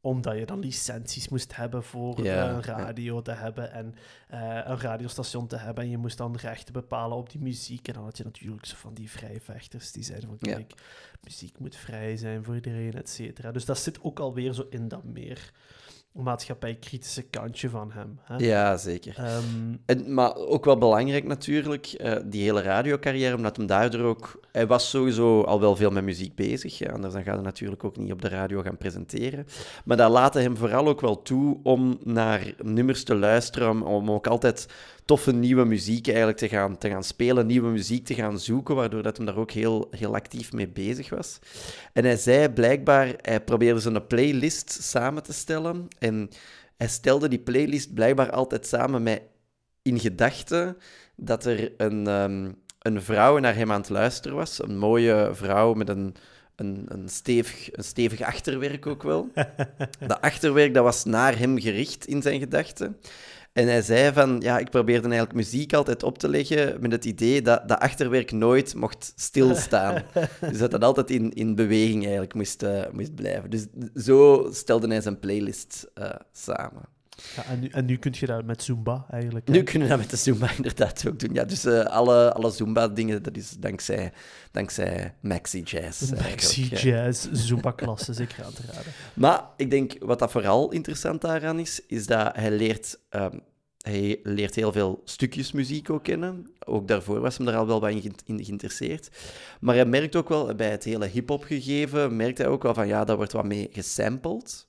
omdat 0.00 0.38
je 0.38 0.46
dan 0.46 0.58
licenties 0.58 1.28
moest 1.28 1.56
hebben 1.56 1.82
voor 1.82 2.22
Ja, 2.24 2.48
een 2.48 2.54
ja. 2.54 2.60
radio 2.78 3.22
te 3.22 3.30
hebben 3.30 3.72
en 3.72 3.94
eh, 4.28 4.40
een 4.64 4.80
radiostation 4.80 5.46
te 5.46 5.56
hebben. 5.56 5.84
En 5.84 5.90
je 5.90 5.96
moest 5.98 6.18
dan 6.18 6.36
rechten 6.36 6.72
bepalen 6.72 7.16
op 7.16 7.30
die 7.30 7.40
muziek. 7.40 7.88
En 7.88 7.94
dan 7.94 8.04
had 8.04 8.16
je 8.16 8.24
natuurlijk 8.24 8.66
zo 8.66 8.74
van 8.76 8.94
die 8.94 9.10
vrijvechters 9.10 9.92
die 9.92 10.02
zeiden 10.04 10.28
van 10.28 10.38
Ja. 10.50 10.54
kijk, 10.56 10.72
muziek 11.24 11.58
moet 11.58 11.76
vrij 11.76 12.16
zijn 12.16 12.44
voor 12.44 12.54
iedereen, 12.54 12.92
et 12.94 13.08
cetera. 13.08 13.52
Dus 13.52 13.64
dat 13.64 13.78
zit 13.78 14.02
ook 14.02 14.18
alweer 14.20 14.52
zo 14.52 14.66
in 14.70 14.88
dat 14.88 15.04
meer 15.04 15.52
maatschappijkritische 16.22 17.22
kantje 17.22 17.70
van 17.70 17.92
hem. 17.92 18.18
Hè? 18.22 18.36
ja, 18.36 18.76
zeker. 18.76 19.14
Ehm, 19.16 19.74
En, 19.86 20.14
maar 20.14 20.34
ook 20.34 20.64
wel 20.64 20.78
belangrijk 20.78 21.24
natuurlijk, 21.24 21.86
eh, 21.86 22.16
die 22.24 22.42
hele 22.42 22.62
radiocarrière, 22.62 23.36
omdat 23.36 23.56
hem 23.56 23.66
daardoor 23.66 24.06
ook... 24.06 24.40
Hij 24.52 24.66
was 24.66 24.90
sowieso 24.90 25.42
al 25.42 25.60
wel 25.60 25.76
veel 25.76 25.90
met 25.90 26.04
muziek 26.04 26.34
bezig, 26.34 26.78
ja, 26.78 26.92
anders 26.92 27.14
dan 27.14 27.22
gaat 27.22 27.34
hij 27.34 27.44
natuurlijk 27.44 27.84
ook 27.84 27.96
niet 27.96 28.12
op 28.12 28.22
de 28.22 28.28
radio 28.28 28.62
gaan 28.62 28.76
presenteren. 28.76 29.46
Maar 29.84 29.96
dat 29.96 30.10
laten 30.10 30.42
hem 30.42 30.56
vooral 30.56 30.88
ook 30.88 31.00
wel 31.00 31.22
toe 31.22 31.58
om 31.62 31.98
naar 32.04 32.52
nummers 32.62 33.04
te 33.04 33.14
luisteren, 33.14 33.82
om 33.82 34.10
ook 34.10 34.26
altijd 34.26 34.66
toffe 35.08 35.32
nieuwe 35.32 35.64
muziek 35.64 36.06
eigenlijk 36.06 36.38
te 36.38 36.48
gaan, 36.48 36.78
te 36.78 36.88
gaan 36.88 37.04
spelen, 37.04 37.46
nieuwe 37.46 37.70
muziek 37.70 38.04
te 38.06 38.14
gaan 38.14 38.38
zoeken, 38.38 38.74
waardoor 38.74 39.02
dat 39.02 39.16
hem 39.16 39.26
daar 39.26 39.36
ook 39.36 39.50
heel, 39.50 39.88
heel 39.90 40.14
actief 40.14 40.52
mee 40.52 40.68
bezig 40.68 41.08
was. 41.10 41.38
En 41.92 42.04
hij 42.04 42.16
zei 42.16 42.48
blijkbaar, 42.48 43.14
hij 43.20 43.40
probeerde 43.40 43.80
zo'n 43.80 44.06
playlist 44.06 44.82
samen 44.82 45.22
te 45.22 45.32
stellen 45.32 45.88
en 45.98 46.28
hij 46.76 46.88
stelde 46.88 47.28
die 47.28 47.38
playlist 47.38 47.94
blijkbaar 47.94 48.30
altijd 48.30 48.66
samen 48.66 49.02
met 49.02 49.22
in 49.82 49.98
gedachten 49.98 50.76
dat 51.16 51.44
er 51.44 51.72
een, 51.76 52.06
ehm, 52.06 52.52
een 52.78 53.02
vrouw 53.02 53.38
naar 53.38 53.54
hem 53.54 53.72
aan 53.72 53.80
het 53.80 53.90
luisteren 53.90 54.36
was. 54.36 54.62
Een 54.62 54.78
mooie 54.78 55.30
vrouw 55.32 55.74
met 55.74 55.88
een, 55.88 56.14
een, 56.56 56.84
een, 56.88 57.08
stevig, 57.08 57.76
een 57.76 57.84
stevig 57.84 58.20
achterwerk 58.20 58.86
ook 58.86 59.02
wel. 59.02 59.28
dat 60.06 60.20
achterwerk 60.20 60.74
dat 60.74 60.84
was 60.84 61.04
naar 61.04 61.38
hem 61.38 61.60
gericht 61.60 62.06
in 62.06 62.22
zijn 62.22 62.38
gedachten. 62.38 62.96
En 63.58 63.66
hij 63.66 63.82
zei 63.82 64.12
van, 64.12 64.40
ja, 64.40 64.58
ik 64.58 64.70
probeerde 64.70 65.08
eigenlijk 65.08 65.34
muziek 65.34 65.72
altijd 65.72 66.02
op 66.02 66.18
te 66.18 66.28
leggen 66.28 66.80
met 66.80 66.92
het 66.92 67.04
idee 67.04 67.42
dat 67.42 67.68
dat 67.68 67.78
achterwerk 67.78 68.32
nooit 68.32 68.74
mocht 68.74 69.12
stilstaan. 69.16 70.02
dus 70.50 70.58
dat 70.58 70.70
dat 70.70 70.84
altijd 70.84 71.10
in, 71.10 71.32
in 71.32 71.54
beweging 71.54 72.02
eigenlijk 72.02 72.34
moest, 72.34 72.62
eh, 72.62 72.82
moest 72.92 73.14
blijven. 73.14 73.50
Dus 73.50 73.66
zo 74.04 74.48
stelde 74.52 74.88
hij 74.88 75.00
zijn 75.00 75.18
playlist 75.18 75.90
eh, 75.94 76.10
samen. 76.32 76.97
Ja, 77.36 77.44
en, 77.44 77.60
nu, 77.60 77.68
en 77.68 77.84
nu 77.84 77.96
kun 77.96 78.14
je 78.18 78.26
dat 78.26 78.44
met 78.44 78.62
Zumba 78.62 79.06
eigenlijk. 79.10 79.46
hè? 79.48 79.52
Nu 79.54 79.62
kunnen 79.62 79.82
we 79.88 79.94
dat 79.94 79.98
met 80.02 80.10
de 80.10 80.16
Zumba 80.16 80.50
inderdaad 80.56 81.04
ook 81.08 81.18
doen. 81.18 81.32
Ja, 81.34 81.44
dus 81.44 81.64
eh, 81.64 81.84
alle, 81.84 82.32
alle 82.32 82.50
Zumba-dingen, 82.50 83.22
dat 83.22 83.36
is 83.36 83.50
dankzij, 83.50 84.12
dankzij 84.52 85.14
Maxi 85.20 85.62
Jazz. 85.62 86.00
Maxi 86.10 86.22
eigenlijk, 86.24 86.82
ja. 86.82 86.90
Jazz, 86.90 87.28
Zumba-klasse, 87.32 88.12
zeker 88.12 88.44
aan 88.44 88.52
te 88.52 88.62
raden. 88.66 88.92
Maar 89.14 89.44
ik 89.56 89.70
denk, 89.70 89.92
wat 89.98 90.18
dat 90.18 90.30
vooral 90.30 90.70
interessant 90.72 91.20
daaraan 91.20 91.58
is, 91.58 91.80
is 91.86 92.06
dat 92.06 92.36
hij 92.36 92.50
leert, 92.50 92.98
ehm, 93.08 93.38
hij 93.78 94.20
leert 94.22 94.54
heel 94.54 94.72
veel 94.72 95.00
stukjes 95.04 95.52
muziek 95.52 95.90
ook 95.90 96.04
kennen. 96.04 96.46
Ook 96.64 96.88
daarvoor 96.88 97.20
was 97.20 97.36
hem 97.36 97.46
daar 97.46 97.56
al 97.56 97.66
wel 97.66 97.80
wat 97.80 97.90
in, 97.90 98.00
ge- 98.02 98.10
in 98.24 98.44
geïnteresseerd. 98.44 99.08
Maar 99.60 99.74
hij 99.74 99.84
merkt 99.84 100.16
ook 100.16 100.28
wel, 100.28 100.54
bij 100.54 100.70
het 100.70 100.84
hele 100.84 101.06
hip-hop 101.06 101.44
gegeven, 101.44 102.16
merkt 102.16 102.38
hij 102.38 102.46
ook 102.46 102.62
wel 102.62 102.74
van, 102.74 102.86
ja, 102.86 103.04
daar 103.04 103.16
wordt 103.16 103.32
wat 103.32 103.44
mee 103.44 103.68
gesampled. 103.72 104.66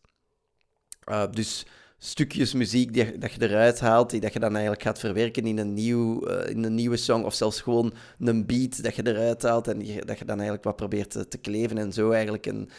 Eh, 1.03 1.23
dus 1.31 1.65
stukjes 1.99 2.53
muziek 2.53 2.93
die, 2.93 3.17
dat 3.17 3.31
je 3.31 3.41
eruit 3.41 3.79
haalt, 3.79 4.09
die 4.09 4.19
dat 4.19 4.33
je 4.33 4.39
dan 4.39 4.51
eigenlijk 4.51 4.83
gaat 4.83 4.99
verwerken 4.99 5.45
in 5.45 5.57
een, 5.57 5.73
nieuw, 5.73 6.25
eh, 6.25 6.49
in 6.49 6.63
een 6.63 6.75
nieuwe 6.75 6.97
song, 6.97 7.23
of 7.23 7.33
zelfs 7.33 7.61
gewoon 7.61 7.93
een 8.19 8.45
beat 8.45 8.83
dat 8.83 8.95
je 8.95 9.07
eruit 9.07 9.41
haalt 9.41 9.67
en 9.67 9.77
dat 10.05 10.19
je 10.19 10.25
dan 10.25 10.35
eigenlijk 10.35 10.63
wat 10.63 10.75
probeert 10.75 11.09
te, 11.09 11.27
te 11.27 11.37
kleven 11.37 11.77
en 11.77 11.93
zo 11.93 12.11
eigenlijk 12.11 12.45
een, 12.45 12.69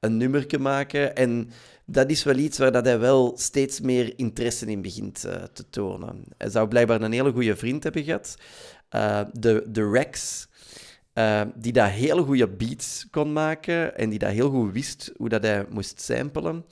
een 0.00 0.16
nummerke 0.16 0.58
maken. 0.58 1.16
En 1.16 1.50
dat 1.84 2.10
is 2.10 2.22
wel 2.22 2.36
iets 2.36 2.58
waar 2.58 2.72
dat 2.72 2.84
hij 2.84 2.98
wel 2.98 3.32
steeds 3.36 3.80
meer 3.80 4.12
interesse 4.16 4.66
in 4.66 4.82
begint 4.82 5.24
eh, 5.24 5.42
te 5.52 5.70
tonen. 5.70 6.24
Hij 6.36 6.50
zou 6.50 6.68
blijkbaar 6.68 7.00
een 7.00 7.12
hele 7.12 7.32
goede 7.32 7.56
vriend 7.56 7.82
hebben 7.82 8.04
gehad, 8.04 8.36
eh, 8.88 9.20
de, 9.32 9.64
de 9.68 9.90
Rex, 9.90 10.48
die 11.54 11.72
dat 11.72 11.88
hele 11.88 12.22
goede 12.22 12.48
beats 12.48 13.06
kon 13.10 13.32
maken 13.32 13.96
en 13.96 14.10
die 14.10 14.18
dat 14.18 14.30
heel 14.30 14.50
goed 14.50 14.72
wist 14.72 15.12
hoe 15.16 15.28
dat 15.28 15.42
hij 15.42 15.66
moest 15.70 16.00
samplen. 16.00 16.64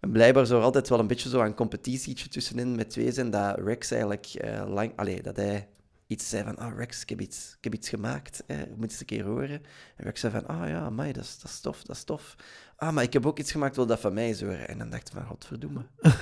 En 0.00 0.10
blijkbaar 0.10 0.50
er 0.50 0.60
altijd 0.60 0.88
wel 0.88 0.98
een 0.98 1.06
beetje 1.06 1.28
zo 1.28 1.40
een 1.40 1.54
competitietje 1.54 2.28
tussenin 2.28 2.74
met 2.74 2.90
twee 2.90 3.12
zijn, 3.12 3.30
dat 3.30 3.58
Rex 3.58 3.90
eigenlijk 3.90 4.26
eh, 4.26 4.68
lang... 4.68 4.92
Allee, 4.96 5.22
dat 5.22 5.36
hij 5.36 5.68
iets 6.06 6.28
zei 6.28 6.44
van, 6.44 6.56
ah 6.56 6.76
Rex, 6.76 7.02
ik 7.02 7.08
heb 7.08 7.20
iets, 7.20 7.54
ik 7.58 7.64
heb 7.64 7.74
iets 7.74 7.88
gemaakt, 7.88 8.42
hè, 8.46 8.58
je 8.60 8.74
moet 8.76 8.90
eens 8.90 9.00
een 9.00 9.06
keer 9.06 9.24
horen. 9.24 9.62
En 9.96 10.04
Rex 10.04 10.20
zei 10.20 10.32
van, 10.32 10.46
ah 10.46 10.68
ja, 10.68 10.80
amai, 10.80 11.12
dat 11.12 11.24
is, 11.24 11.38
dat 11.38 11.50
is 11.50 11.60
tof, 11.60 11.82
dat 11.82 11.96
is 11.96 12.04
tof. 12.04 12.36
Ah, 12.76 12.92
maar 12.92 13.02
ik 13.02 13.12
heb 13.12 13.26
ook 13.26 13.38
iets 13.38 13.52
gemaakt, 13.52 13.76
wil 13.76 13.86
dat 13.86 14.00
van 14.00 14.14
mij 14.14 14.26
eens 14.26 14.40
horen. 14.40 14.68
En 14.68 14.78
dan 14.78 14.90
dacht 14.90 15.08
ik 15.08 15.14
van, 15.14 15.26
godverdomme. 15.26 15.86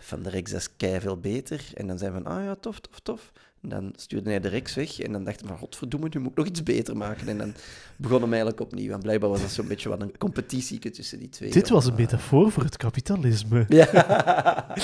van 0.00 0.22
de 0.22 0.30
Rex, 0.30 0.50
dat 0.50 0.70
is 0.78 1.00
veel 1.00 1.20
beter. 1.20 1.70
En 1.74 1.86
dan 1.86 1.98
zei 1.98 2.12
van, 2.12 2.26
ah 2.26 2.44
ja, 2.44 2.54
tof, 2.54 2.80
tof, 2.80 3.00
tof. 3.00 3.32
En 3.68 3.72
dan 3.72 3.92
stuurde 3.96 4.30
hij 4.30 4.40
de 4.40 4.48
Rex 4.48 4.74
weg. 4.74 5.00
En 5.00 5.12
dan 5.12 5.24
dacht 5.24 5.40
hij 5.40 5.48
van, 5.48 5.58
godverdomme, 5.58 6.08
nu 6.12 6.20
moet 6.20 6.30
ik 6.30 6.36
nog 6.36 6.46
iets 6.46 6.62
beter 6.62 6.96
maken. 6.96 7.28
En 7.28 7.38
dan 7.38 7.54
begon 7.96 8.20
hem 8.20 8.28
eigenlijk 8.30 8.60
opnieuw. 8.60 8.92
En 8.92 9.00
blijkbaar 9.00 9.30
was 9.30 9.40
dat 9.40 9.50
zo'n 9.50 9.68
beetje 9.68 9.88
wat 9.88 10.00
een 10.02 10.18
competitie 10.18 10.78
tussen 10.78 11.18
die 11.18 11.28
twee. 11.28 11.50
Dit 11.50 11.68
was 11.68 11.84
een 11.84 11.92
eh, 11.92 11.98
metafoor 11.98 12.50
voor 12.50 12.62
het 12.62 12.76
kapitalisme. 12.76 13.64
Ja. 13.68 13.86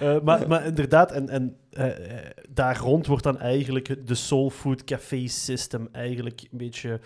Eh, 0.00 0.20
maar, 0.20 0.48
maar 0.48 0.66
inderdaad, 0.66 1.12
en, 1.12 1.28
en 1.28 1.56
eh, 1.70 1.86
daar 2.48 2.76
rond 2.78 3.06
wordt 3.06 3.22
dan 3.22 3.38
eigenlijk 3.38 4.06
de 4.06 4.14
Soul 4.14 4.50
Food 4.50 4.84
Café 4.84 5.26
System 5.26 5.88
eigenlijk 5.92 6.40
een 6.50 6.58
beetje 6.58 7.00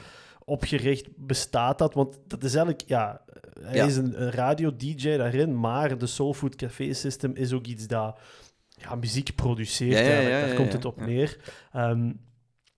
opgericht. 0.45 1.07
Bestaat 1.17 1.79
dat? 1.79 1.95
Want 1.95 2.19
dat 2.27 2.45
is 2.45 2.55
eigenlijk, 2.55 2.89
ja, 2.89 3.21
hij 3.61 3.77
Ja. 3.77 3.85
is 3.85 3.97
een, 3.97 4.23
een 4.23 4.31
radio-dj 4.31 5.17
daarin, 5.17 5.61
maar 5.61 5.99
de 5.99 6.07
Soul 6.07 6.35
Food 6.35 6.57
Café 6.57 6.93
System 6.93 7.33
is 7.35 7.53
ook 7.53 7.67
iets 7.67 7.87
dat 7.87 8.19
ja, 8.81 8.95
muziek 8.95 9.35
produceert. 9.35 9.99
Ja, 9.99 10.13
eigenlijk. 10.13 10.47
daar 10.47 10.57
komt 10.57 10.73
het 10.73 10.85
op 10.85 11.01
neer. 11.07 11.39
Ehm, 11.73 12.13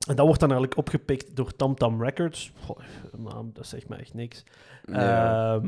en 0.09 0.17
dat 0.17 0.27
wordt 0.27 0.41
dan 0.41 0.51
eigenlijk 0.51 0.79
opgepikt 0.79 1.37
door 1.37 1.57
Tam 1.57 1.75
Tam 1.75 2.03
Records. 2.03 2.53
Goh, 2.65 2.79
naam, 3.17 3.51
dat 3.53 3.67
zegt 3.67 3.89
me 3.89 3.97
echt 3.97 4.15
niks. 4.15 4.45
Ehm, 4.85 5.67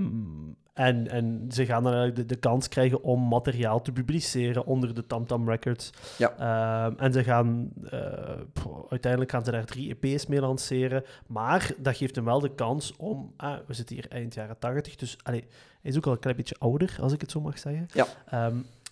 en, 0.73 1.09
en 1.09 1.45
ze 1.49 1.67
gaan 1.67 1.83
dan 1.83 1.93
eigenlijk 1.93 2.29
de, 2.29 2.35
de 2.35 2.41
kans 2.41 2.69
krijgen 2.69 3.03
om 3.03 3.29
materiaal 3.29 3.83
te 3.83 3.93
publiceren 3.93 4.65
onder 4.65 4.95
de 4.95 5.07
Tam 5.07 5.27
Tam 5.27 5.49
Records. 5.49 5.91
Ja. 6.19 6.35
Ehm, 6.39 6.99
en 6.99 7.13
ze 7.13 7.25
gaan, 7.25 7.73
eh, 7.91 8.01
uiteindelijk 8.89 9.31
gaan 9.31 9.45
ze 9.45 9.51
daar 9.51 9.65
drie 9.65 9.97
EP's 10.01 10.27
mee 10.27 10.41
lanceren. 10.41 11.05
Maar 11.27 11.71
dat 11.79 11.97
geeft 11.97 12.15
hem 12.15 12.25
wel 12.25 12.41
de 12.41 12.55
kans 12.55 12.97
om, 12.97 13.33
ah, 13.37 13.59
we 13.67 13.75
zitten 13.75 13.97
hier 13.97 14.07
eind 14.09 14.35
jaren 14.35 14.59
80, 14.59 14.97
dus 14.97 15.17
allee, 15.23 15.45
hij 15.83 15.91
is 15.91 15.97
ook 15.97 16.07
al 16.07 16.13
een 16.13 16.19
klein 16.19 16.37
beetje 16.37 16.57
ouder, 16.59 16.97
als 17.01 17.13
ik 17.13 17.21
het 17.21 17.31
zo 17.31 17.41
mag 17.41 17.59
zeggen. 17.59 17.89
Ja. 17.93 18.07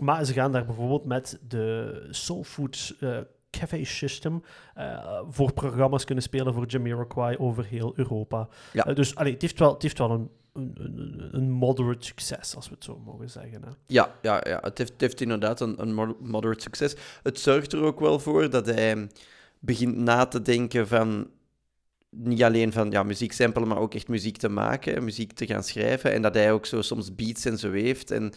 Maar 0.02 0.24
ze 0.24 0.32
gaan 0.32 0.52
daar 0.52 0.64
bijvoorbeeld 0.64 1.04
met 1.04 1.38
de 1.48 2.06
Soul 2.10 2.44
Food 2.44 2.94
eh, 3.00 3.18
Cafe 3.50 3.84
System 3.84 4.42
eh, 4.74 5.20
voor 5.28 5.52
programma's 5.52 6.04
kunnen 6.04 6.24
spelen 6.24 6.54
voor 6.54 6.66
Jamiroquai 6.66 7.36
over 7.36 7.64
heel 7.64 7.92
Europa. 7.96 8.48
Ja. 8.72 8.86
Eh, 8.86 8.94
dus 8.94 9.14
allee, 9.14 9.32
het 9.32 9.42
heeft 9.42 9.58
wel, 9.58 9.72
het 9.72 9.82
heeft 9.82 9.98
wel 9.98 10.10
een, 10.10 10.30
een, 10.52 10.72
een, 10.78 11.28
een 11.32 11.50
moderate 11.50 12.04
succes, 12.06 12.56
als 12.56 12.68
we 12.68 12.74
het 12.74 12.84
zo 12.84 13.02
mogen 13.04 13.30
zeggen. 13.30 13.62
Hè. 13.62 13.70
Ja, 13.86 14.14
ja, 14.22 14.40
ja. 14.48 14.58
Het, 14.62 14.78
heeft, 14.78 14.92
het 14.92 15.00
heeft 15.00 15.20
inderdaad 15.20 15.60
een, 15.60 15.80
een 15.80 15.94
mod- 15.94 16.20
moderate 16.20 16.62
succes. 16.62 16.96
Het 17.22 17.38
zorgt 17.40 17.72
er 17.72 17.82
ook 17.82 18.00
wel 18.00 18.18
voor 18.18 18.50
dat 18.50 18.66
hij 18.66 19.08
begint 19.58 19.96
na 19.96 20.26
te 20.26 20.42
denken 20.42 20.88
van 20.88 21.30
niet 22.10 22.42
alleen 22.42 22.72
van 22.72 22.90
ja, 22.90 23.02
muziek 23.02 23.32
samplen, 23.32 23.68
maar 23.68 23.78
ook 23.78 23.94
echt 23.94 24.08
muziek 24.08 24.36
te 24.36 24.48
maken, 24.48 25.04
muziek 25.04 25.32
te 25.32 25.46
gaan 25.46 25.62
schrijven. 25.62 26.12
En 26.12 26.22
dat 26.22 26.34
hij 26.34 26.52
ook 26.52 26.66
zo 26.66 26.82
soms 26.82 27.14
beats 27.14 27.44
en 27.44 27.58
zo 27.58 27.70
heeft. 27.70 28.10
En 28.10 28.32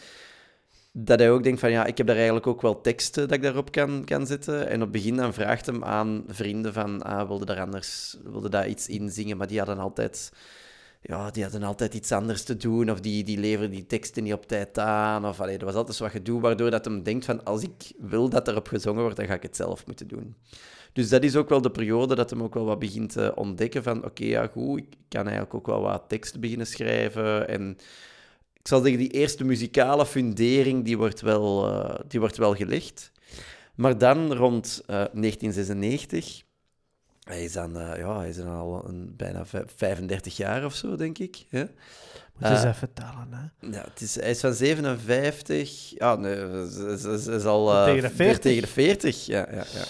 dat 0.97 1.19
hij 1.19 1.31
ook 1.31 1.43
denkt 1.43 1.59
van 1.59 1.71
ja, 1.71 1.85
ik 1.85 1.97
heb 1.97 2.07
daar 2.07 2.15
eigenlijk 2.15 2.47
ook 2.47 2.61
wel 2.61 2.81
teksten 2.81 3.27
dat 3.27 3.37
ik 3.37 3.43
daarop 3.43 3.71
kan, 3.71 4.05
kan 4.05 4.27
zetten. 4.27 4.67
En 4.67 4.75
op 4.75 4.81
het 4.81 4.91
begin 4.91 5.15
dan 5.15 5.33
vraagt 5.33 5.65
hem 5.65 5.83
aan 5.83 6.23
vrienden 6.27 6.73
van 6.73 7.01
ah, 7.03 7.27
wilde 7.27 7.45
daar 7.45 7.59
anders, 7.59 8.17
wilde 8.23 8.49
daar 8.49 8.67
iets 8.67 8.87
in 8.87 9.09
zingen, 9.09 9.37
maar 9.37 9.47
die 9.47 9.57
hadden 9.57 9.77
altijd 9.77 10.31
ja, 11.01 11.31
die 11.31 11.43
hadden 11.43 11.63
altijd 11.63 11.93
iets 11.93 12.11
anders 12.11 12.43
te 12.43 12.57
doen, 12.57 12.91
of 12.91 12.99
die, 12.99 13.23
die 13.23 13.37
leverden 13.37 13.71
die 13.71 13.85
teksten 13.85 14.23
niet 14.23 14.33
op 14.33 14.47
tijd 14.47 14.77
aan, 14.77 15.25
of 15.25 15.41
allee, 15.41 15.57
er 15.57 15.65
was 15.65 15.73
altijd 15.73 15.97
wat 15.97 16.11
gedoe, 16.11 16.41
waardoor 16.41 16.71
dat 16.71 16.85
hem 16.85 17.03
denkt 17.03 17.25
van, 17.25 17.43
als 17.43 17.61
ik 17.63 17.91
wil 17.97 18.29
dat 18.29 18.47
erop 18.47 18.67
gezongen 18.67 19.01
wordt, 19.01 19.17
dan 19.17 19.25
ga 19.25 19.33
ik 19.33 19.43
het 19.43 19.55
zelf 19.55 19.85
moeten 19.85 20.07
doen. 20.07 20.35
Dus 20.93 21.09
dat 21.09 21.23
is 21.23 21.35
ook 21.35 21.49
wel 21.49 21.61
de 21.61 21.71
periode 21.71 22.15
dat 22.15 22.29
hem 22.29 22.43
ook 22.43 22.53
wel 22.53 22.65
wat 22.65 22.79
begint 22.79 23.11
te 23.11 23.35
ontdekken 23.35 23.83
van, 23.83 24.05
oké, 24.05 24.25
ja, 24.25 24.47
goed, 24.47 24.79
ik 24.79 24.87
kan 25.07 25.23
eigenlijk 25.23 25.53
ook 25.53 25.67
wel 25.67 25.81
wat 25.81 26.03
teksten 26.07 26.39
beginnen 26.39 26.67
schrijven, 26.67 27.47
en 27.47 27.77
ik 28.65 28.71
zal 28.71 28.81
zeggen, 28.81 28.99
die 28.99 29.09
eerste 29.11 29.43
muzikale 29.43 30.05
fundering, 30.05 30.85
die 30.85 30.97
wordt 30.97 31.21
wel, 31.21 31.71
eh, 31.71 31.99
die 32.07 32.19
wordt 32.19 32.37
wel 32.37 32.55
gelegd. 32.55 33.11
Maar 33.75 33.97
dan, 33.97 34.33
rond 34.33 34.81
eh, 34.85 34.87
1996... 34.95 36.43
Hij 37.23 37.43
is 37.43 37.51
dan, 37.53 37.79
eh, 37.79 37.97
ja, 37.97 38.17
hij 38.19 38.29
is 38.29 38.35
dan 38.35 38.47
al 38.47 38.85
een, 38.87 39.13
bijna 39.17 39.45
vij- 39.45 39.63
35 39.75 40.37
jaar 40.37 40.65
of 40.65 40.75
zo, 40.75 40.95
denk 40.95 41.17
ik. 41.17 41.45
Hè? 41.49 41.59
Moet 41.59 41.69
je 42.39 42.47
eens 42.49 42.63
Eh, 42.63 42.69
even 42.69 42.93
tellen, 42.93 43.27
hè. 43.31 43.67
Ja, 43.77 43.83
het 43.91 44.01
is, 44.01 44.15
hij 44.15 44.29
is 44.29 44.39
van 44.39 44.53
57. 44.53 45.89
Ja, 45.97 46.15
nee, 46.15 46.35
ze 46.69 47.31
is 47.35 47.45
al. 47.45 47.71
eh, 47.73 47.83
Tegen 47.85 48.01
de 48.09 48.15
40. 48.15 48.39
Tegen 48.39 48.61
de 48.61 48.67
40, 48.67 49.25
ja. 49.25 49.47
ja, 49.51 49.65
ja. 49.73 49.83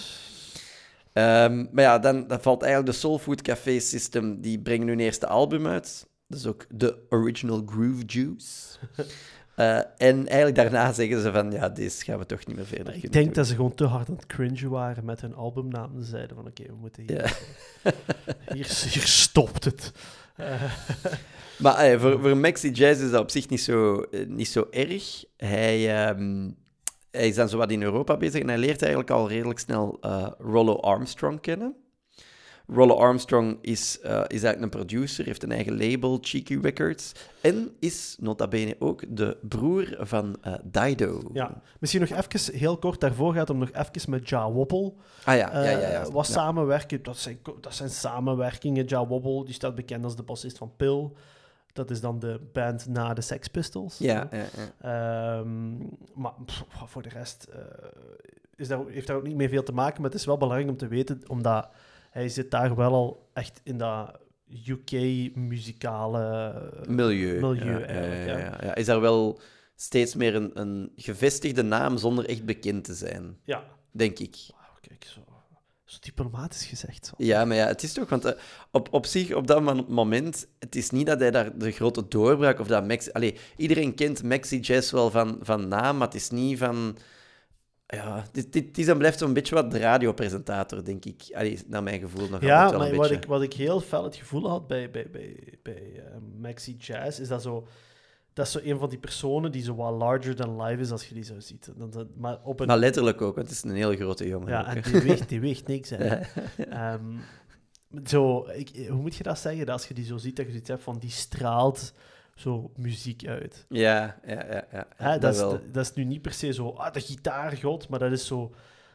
Ehm, 1.12 1.66
maar 1.72 1.84
ja, 1.84 1.98
dan, 1.98 2.26
dan 2.26 2.40
valt 2.42 2.62
eigenlijk 2.62 2.92
de 2.92 2.98
Soul 2.98 3.18
Food 3.18 3.42
Café 3.42 3.78
System. 3.80 4.40
Die 4.40 4.58
brengen 4.60 4.88
hun 4.88 5.00
eerste 5.00 5.26
album 5.26 5.66
uit. 5.66 6.06
Dat 6.28 6.38
is 6.38 6.46
ook 6.46 6.66
de 6.68 7.06
Original 7.08 7.62
Groove 7.66 8.04
Juice. 8.04 8.78
Eh, 9.56 9.76
en 9.76 10.26
eigenlijk 10.26 10.54
daarna 10.54 10.92
zeggen 10.92 11.20
ze 11.20 11.32
van, 11.32 11.50
ja, 11.50 11.68
deze 11.68 12.04
gaan 12.04 12.18
we 12.18 12.26
toch 12.26 12.46
niet 12.46 12.56
meer 12.56 12.66
verder 12.66 12.94
Ik 12.94 13.12
denk 13.12 13.24
doen. 13.24 13.34
dat 13.34 13.46
ze 13.46 13.54
gewoon 13.54 13.74
te 13.74 13.84
hard 13.84 14.08
aan 14.08 14.14
het 14.14 14.26
cringen 14.26 14.70
waren 14.70 15.04
met 15.04 15.20
hun 15.20 15.34
albumnaam. 15.34 16.00
Ze 16.00 16.06
zeiden 16.06 16.36
van, 16.36 16.46
oké, 16.46 16.62
we 16.62 16.74
moeten 16.74 17.02
hier... 17.02 17.22
Ja. 17.22 17.92
Hier, 18.54 18.66
hier 18.66 19.06
stopt 19.06 19.64
het. 19.64 19.92
Maar 21.58 21.76
eh, 21.76 22.00
voor, 22.00 22.20
voor 22.20 22.36
Maxi 22.36 22.70
Jazz 22.70 23.02
is 23.02 23.10
dat 23.10 23.20
op 23.20 23.30
zich 23.30 23.48
niet 23.48 23.60
zo, 23.60 24.00
eh, 24.00 24.26
niet 24.26 24.48
zo 24.48 24.66
erg. 24.70 25.24
Hij, 25.36 26.06
ehm, 26.06 26.50
hij 27.10 27.28
is 27.28 27.34
dan 27.34 27.48
zo 27.48 27.56
wat 27.56 27.70
in 27.70 27.82
Europa 27.82 28.16
bezig 28.16 28.40
en 28.40 28.48
hij 28.48 28.58
leert 28.58 28.80
eigenlijk 28.80 29.10
al 29.10 29.28
redelijk 29.28 29.58
snel 29.58 29.98
Rollo 30.38 30.76
Armstrong 30.76 31.40
kennen. 31.40 31.76
Rollo 32.68 32.94
Armstrong 32.94 33.58
is, 33.60 34.00
eh, 34.00 34.10
is 34.10 34.42
eigenlijk 34.42 34.62
een 34.62 34.68
producer, 34.80 35.24
heeft 35.24 35.42
een 35.42 35.52
eigen 35.52 35.76
label, 35.78 36.18
Cheeky 36.20 36.58
Records, 36.62 37.12
en 37.40 37.70
is 37.78 38.16
nota 38.20 38.48
bene 38.48 38.76
ook 38.78 39.02
de 39.08 39.36
broer 39.40 39.96
van 40.00 40.36
eh, 40.42 40.54
Dido. 40.64 41.20
ja. 41.32 41.60
Misschien 41.80 42.00
nog 42.00 42.10
even, 42.10 42.54
heel 42.58 42.78
kort, 42.78 43.00
daarvoor 43.00 43.34
gaat 43.34 43.50
om 43.50 43.58
nog 43.58 43.70
even 43.72 44.10
met 44.10 44.28
Ja 44.28 44.50
Wobble 44.50 44.92
Ah 45.24 45.36
ja, 45.36 45.50
ja, 45.52 45.62
ja. 45.62 45.78
ja, 45.78 46.00
eh, 46.00 46.06
wat 46.08 46.26
Ja. 46.26 46.32
samenwerken. 46.32 47.02
Dat 47.02 47.16
zijn, 47.18 47.38
dat 47.60 47.74
zijn 47.74 47.90
samenwerkingen. 47.90 48.84
Ja 48.86 49.06
Wobble, 49.06 49.44
die 49.44 49.54
staat 49.54 49.74
bekend 49.74 50.04
als 50.04 50.16
de 50.16 50.22
bassist 50.22 50.58
van 50.58 50.72
Pill. 50.76 51.10
Dat 51.72 51.90
is 51.90 52.00
dan 52.00 52.18
de 52.18 52.40
band 52.52 52.86
na 52.88 53.14
de 53.14 53.20
Sex 53.20 53.48
Pistols. 53.48 53.98
Ja, 53.98 54.28
ja, 54.30 54.44
ja. 54.80 55.38
Ehm, 55.38 55.76
maar 56.14 56.32
pff, 56.44 56.64
voor 56.86 57.02
de 57.02 57.08
rest 57.08 57.48
is 58.56 58.68
daar, 58.68 58.80
heeft 58.88 59.06
daar 59.06 59.16
ook 59.16 59.26
niet 59.26 59.36
meer 59.36 59.48
veel 59.48 59.62
te 59.62 59.72
maken. 59.72 60.00
Maar 60.02 60.10
het 60.10 60.20
is 60.20 60.26
wel 60.26 60.36
belangrijk 60.36 60.70
om 60.70 60.76
te 60.76 60.88
weten, 60.88 61.22
omdat 61.26 61.68
hij 62.16 62.28
zit 62.28 62.50
daar 62.50 62.76
wel 62.76 62.92
al 62.92 63.28
echt 63.32 63.60
in 63.64 63.78
dat 63.78 64.18
UK-muzikale 64.68 66.54
Milieu. 66.88 67.40
milieu 67.40 67.78
ja, 67.80 68.58
ja, 68.62 68.74
Is 68.74 68.86
daar 68.86 69.00
wel 69.00 69.40
steeds 69.74 70.14
meer 70.14 70.34
een, 70.34 70.50
een 70.60 70.92
gevestigde 70.96 71.62
naam 71.62 71.98
zonder 71.98 72.28
echt 72.28 72.44
bekend 72.44 72.84
te 72.84 72.94
zijn, 72.94 73.36
Ja. 73.44 73.64
denk 73.90 74.18
ik. 74.18 74.36
Wauw, 74.50 74.76
kijk, 74.80 75.04
zo, 75.04 75.20
zo 75.84 75.96
diplomatisch 76.00 76.64
gezegd. 76.66 77.06
Zo. 77.06 77.12
Ja, 77.18 77.44
maar 77.44 77.56
ja, 77.56 77.66
het 77.66 77.82
is 77.82 77.92
toch, 77.92 78.08
want 78.08 78.24
eh, 78.24 78.32
op, 78.70 78.88
op 78.92 79.06
zich, 79.06 79.34
op 79.34 79.46
dat 79.46 79.62
mo- 79.62 79.84
moment, 79.88 80.46
het 80.58 80.76
is 80.76 80.90
niet 80.90 81.06
dat 81.06 81.20
hij 81.20 81.30
daar 81.30 81.58
de 81.58 81.70
grote 81.70 82.08
doorbraak 82.08 82.58
of 82.60 82.66
dat 82.66 82.86
Maxi... 82.86 83.10
Allee, 83.12 83.36
iedereen 83.56 83.94
kent 83.94 84.22
Maxi 84.22 84.58
Jazz 84.60 84.92
wel 84.92 85.10
van, 85.10 85.38
van 85.42 85.68
naam, 85.68 85.96
maar 85.96 86.06
het 86.06 86.16
is 86.16 86.30
niet 86.30 86.58
van... 86.58 86.96
Ja, 87.86 88.24
dit, 88.32 88.52
dit, 88.52 88.66
het 88.66 88.78
is 88.78 88.88
en 88.88 88.98
blijft 88.98 89.18
zo'n 89.18 89.32
beetje 89.32 89.54
wat 89.54 89.70
de 89.70 89.78
radiopresentator, 89.78 90.84
denk 90.84 91.04
ik. 91.04 91.22
Allee, 91.34 91.58
naar 91.66 91.82
mijn 91.82 92.00
gevoel 92.00 92.28
nog 92.28 92.40
Ja, 92.40 92.62
altijd 92.64 92.70
wel 92.80 92.88
maar 92.88 92.98
wat 92.98 93.08
beetje. 93.08 93.22
ik, 93.22 93.28
wat 93.28 93.42
ik 93.42 93.52
heel 93.52 93.80
fel 93.80 94.04
het 94.04 94.16
gevoel 94.16 94.48
had 94.48 94.66
bij, 94.66 94.90
bij, 94.90 95.06
bij, 95.12 95.36
bij 95.62 95.92
eh, 95.96 96.16
Maxi 96.40 96.76
Jazz, 96.78 97.18
is 97.18 97.28
dat 97.28 97.42
zo... 97.42 97.66
Dat 98.32 98.46
is 98.46 98.52
zo 98.52 98.58
een 98.62 98.78
van 98.78 98.88
die 98.88 98.98
personen 98.98 99.52
die 99.52 99.62
zo 99.62 99.74
wat 99.74 99.92
larger 99.94 100.34
than 100.36 100.62
life 100.62 100.80
is 100.80 100.90
als 100.90 101.08
je 101.08 101.14
die 101.14 101.24
zo 101.24 101.34
ziet. 101.40 101.70
Dan, 101.76 101.90
dan- 101.90 102.08
maar 102.16 102.38
op 102.44 102.60
een... 102.60 102.66
Maar 102.66 102.78
letterlijk 102.78 103.22
ook, 103.22 103.34
want 103.34 103.46
het 103.48 103.56
is 103.56 103.62
een 103.62 103.76
heel 103.76 103.94
grote 103.94 104.28
jongen. 104.28 104.48
ja, 104.48 104.60
ook, 104.60 104.66
en 104.66 104.92
die 104.92 105.00
weegt, 105.02 105.28
die 105.28 105.40
weegt 105.40 105.66
niks. 105.66 105.90
Hè. 105.90 106.16
Ehm, 106.70 107.16
zo, 108.04 108.46
ik, 108.48 108.86
hoe 108.88 109.00
moet 109.00 109.14
je 109.14 109.22
dat 109.22 109.38
zeggen? 109.38 109.66
Dat 109.66 109.74
als 109.74 109.88
je 109.88 109.94
die 109.94 110.04
zo 110.04 110.16
ziet, 110.16 110.36
dat 110.36 110.44
je 110.44 110.50
zoiets 110.50 110.68
hebt 110.70 110.82
van 110.82 110.98
die 110.98 111.10
straalt 111.10 111.92
zo 112.36 112.70
muziek 112.76 113.26
uit. 113.26 113.64
Ja, 113.68 114.18
ja, 114.26 114.46
ja. 114.50 114.66
ja, 114.72 114.86
Hè, 114.96 115.18
dat 115.18 115.34
is, 115.34 115.40
dat 115.72 115.84
is 115.84 115.92
nu 115.94 116.04
niet 116.04 116.22
per 116.22 116.32
se 116.32 116.52
zo, 116.52 116.68
ah, 116.70 116.92
de 116.92 117.00
gitaargod, 117.00 117.88
maar 117.88 117.98
dat 117.98 118.12
is 118.12 118.26
zo... 118.26 118.54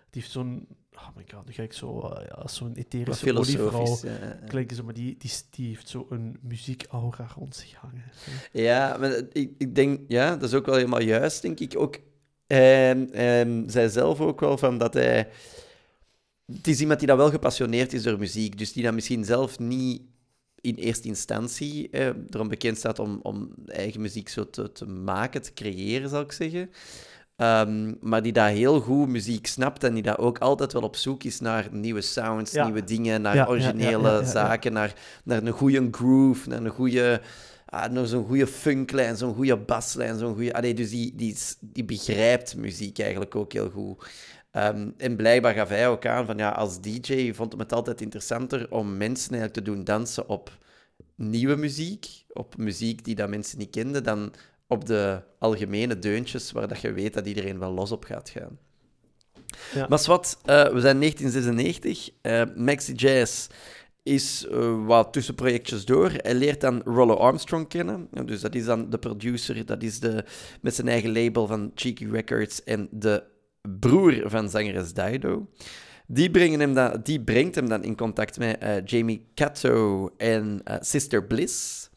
Die 0.09 0.21
heeft 0.21 0.33
zo'n... 0.33 0.67
Oh 0.93 1.07
my 1.15 1.23
god, 1.33 1.45
nu 1.45 1.53
ga 1.53 1.63
ik 1.63 1.73
zo... 1.73 1.99
eh, 1.99 2.25
ja, 2.27 2.47
zo'n 2.47 2.75
etherische 2.75 3.37
olievrouw. 3.37 3.97
Ja, 4.03 4.11
ja. 4.11 4.39
Klinken 4.47 4.75
zo, 4.75 4.83
maar 4.83 4.93
die, 4.93 5.17
die, 5.17 5.31
die 5.49 5.67
heeft 5.67 5.89
zo 5.89 6.07
een 6.09 6.37
muziekaura 6.41 7.27
rond 7.35 7.55
zich 7.55 7.75
hangen. 7.75 8.03
Ja, 8.51 8.97
maar 8.97 9.21
ik, 9.31 9.51
ik 9.57 9.75
denk, 9.75 9.99
ja, 10.07 10.35
dat 10.35 10.49
is 10.49 10.55
ook 10.55 10.65
wel 10.65 10.75
helemaal 10.75 11.01
juist, 11.01 11.41
denk 11.41 11.59
ik. 11.59 11.79
Ook, 11.79 11.99
ehm, 12.47 13.05
ehm, 13.11 13.69
zij 13.69 13.89
zelf 13.89 14.19
ook 14.19 14.39
wel 14.39 14.57
van 14.57 14.77
dat 14.77 14.93
hij. 14.93 15.29
Het 16.45 16.67
is 16.67 16.79
iemand 16.81 16.99
die 16.99 17.07
dat 17.07 17.17
wel 17.17 17.29
gepassioneerd 17.29 17.93
is 17.93 18.03
door 18.03 18.19
muziek, 18.19 18.57
dus 18.57 18.73
die 18.73 18.83
dat 18.83 18.93
misschien 18.93 19.25
zelf 19.25 19.59
niet 19.59 20.01
in 20.61 20.75
eerste 20.75 21.07
instantie 21.07 21.89
eh, 21.89 22.09
erom 22.29 22.47
bekend 22.47 22.77
staat 22.77 22.99
om, 22.99 23.19
om 23.21 23.49
eigen 23.65 24.01
muziek 24.01 24.29
zo 24.29 24.49
te, 24.49 24.71
te 24.71 24.85
maken, 24.85 25.41
te 25.41 25.53
creëren, 25.53 26.09
zal 26.09 26.21
ik 26.21 26.31
zeggen. 26.31 26.69
Ehm, 27.35 27.93
maar 27.99 28.21
die 28.21 28.33
dat 28.33 28.49
heel 28.49 28.79
goed 28.79 29.07
muziek 29.07 29.47
snapt 29.47 29.83
en 29.83 29.93
die 29.93 30.03
dat 30.03 30.17
ook 30.17 30.37
altijd 30.39 30.73
wel 30.73 30.81
op 30.81 30.95
zoek 30.95 31.23
is 31.23 31.39
naar 31.39 31.67
nieuwe 31.71 32.01
sounds, 32.01 32.51
Ja. 32.51 32.63
nieuwe 32.63 32.83
dingen, 32.83 33.21
naar 33.21 33.35
Ja, 33.35 33.45
originele 33.47 34.09
ja, 34.09 34.23
zaken, 34.23 34.73
Naar, 34.73 34.93
naar 35.23 35.43
een 35.43 35.51
goede 35.51 35.87
groove, 35.91 36.49
naar 36.49 36.63
een 36.63 36.69
goede 36.69 37.21
ah, 37.65 37.91
naar 37.91 38.05
zo'n 38.05 38.25
goede 38.25 38.47
funklijn, 38.47 39.17
zo'n 39.17 39.33
goede 39.35 39.57
baslijn, 39.57 40.17
zo'n 40.17 40.33
goede... 40.35 40.53
Allee, 40.53 40.73
dus 40.73 40.89
die, 40.89 41.15
die, 41.15 41.37
die 41.59 41.85
begrijpt 41.85 42.55
muziek 42.55 42.99
eigenlijk 42.99 43.35
ook 43.35 43.53
heel 43.53 43.69
goed. 43.69 44.09
Ehm, 44.51 44.89
en 44.97 45.15
blijkbaar 45.15 45.53
gaf 45.53 45.69
hij 45.69 45.87
ook 45.87 46.05
aan 46.05 46.25
van, 46.25 46.37
ja, 46.37 46.49
als 46.49 46.81
DJ 46.81 47.33
vond 47.33 47.57
het 47.57 47.73
altijd 47.73 48.01
interessanter 48.01 48.71
om 48.71 48.97
mensen 48.97 49.31
eigenlijk 49.31 49.53
te 49.53 49.71
doen 49.71 49.83
dansen 49.83 50.29
op 50.29 50.57
nieuwe 51.15 51.55
muziek, 51.55 52.07
op 52.33 52.57
muziek 52.57 53.03
die 53.05 53.15
dat 53.15 53.29
mensen 53.29 53.57
niet 53.57 53.69
kenden, 53.69 54.03
dan 54.03 54.33
op 54.67 54.85
de 54.85 55.21
algemene 55.39 55.99
deuntjes 55.99 56.51
waar 56.51 56.67
dat 56.67 56.81
je 56.81 56.93
weet 56.93 57.13
dat 57.13 57.27
iedereen 57.27 57.59
wel 57.59 57.71
los 57.71 57.91
op 57.91 58.03
gaat 58.03 58.29
gaan. 58.29 58.57
Ja. 59.73 59.85
Maar 59.89 60.03
wat, 60.05 60.39
eh, 60.45 60.69
we 60.69 60.79
zijn 60.79 60.99
1996. 60.99 62.09
eh 62.21 62.43
Maxi 62.55 62.93
Jazz 62.93 63.47
is 64.03 64.47
eh, 64.47 64.85
wat 64.85 65.13
tussenprojectjes 65.13 65.85
door. 65.85 66.11
Hij 66.15 66.33
leert 66.35 66.61
dan 66.61 66.81
Rollo 66.85 67.13
Armstrong 67.13 67.67
kennen. 67.67 68.07
Dus 68.25 68.41
dat 68.41 68.55
is 68.55 68.65
dan 68.65 68.89
de 68.89 68.97
producer, 68.97 69.65
dat 69.65 69.83
is 69.83 69.99
de, 69.99 70.25
met 70.61 70.75
zijn 70.75 70.87
eigen 70.87 71.11
label 71.11 71.47
van 71.47 71.71
Cheeky 71.75 72.05
Records 72.05 72.63
en 72.63 72.87
de 72.91 73.23
broer 73.79 74.29
van 74.29 74.49
zangeres 74.49 74.93
Dido. 74.93 75.49
Die, 76.07 76.31
brengen 76.31 76.59
hem 76.59 76.73
dan, 76.73 76.99
die 77.03 77.21
brengt 77.21 77.55
hem 77.55 77.69
dan 77.69 77.83
in 77.83 77.95
contact 77.95 78.37
met 78.37 78.57
eh, 78.57 78.85
Jamie 78.85 79.25
Cato 79.35 80.09
en 80.17 80.61
eh, 80.63 80.77
Sister 80.79 81.23
Bliss. 81.25 81.89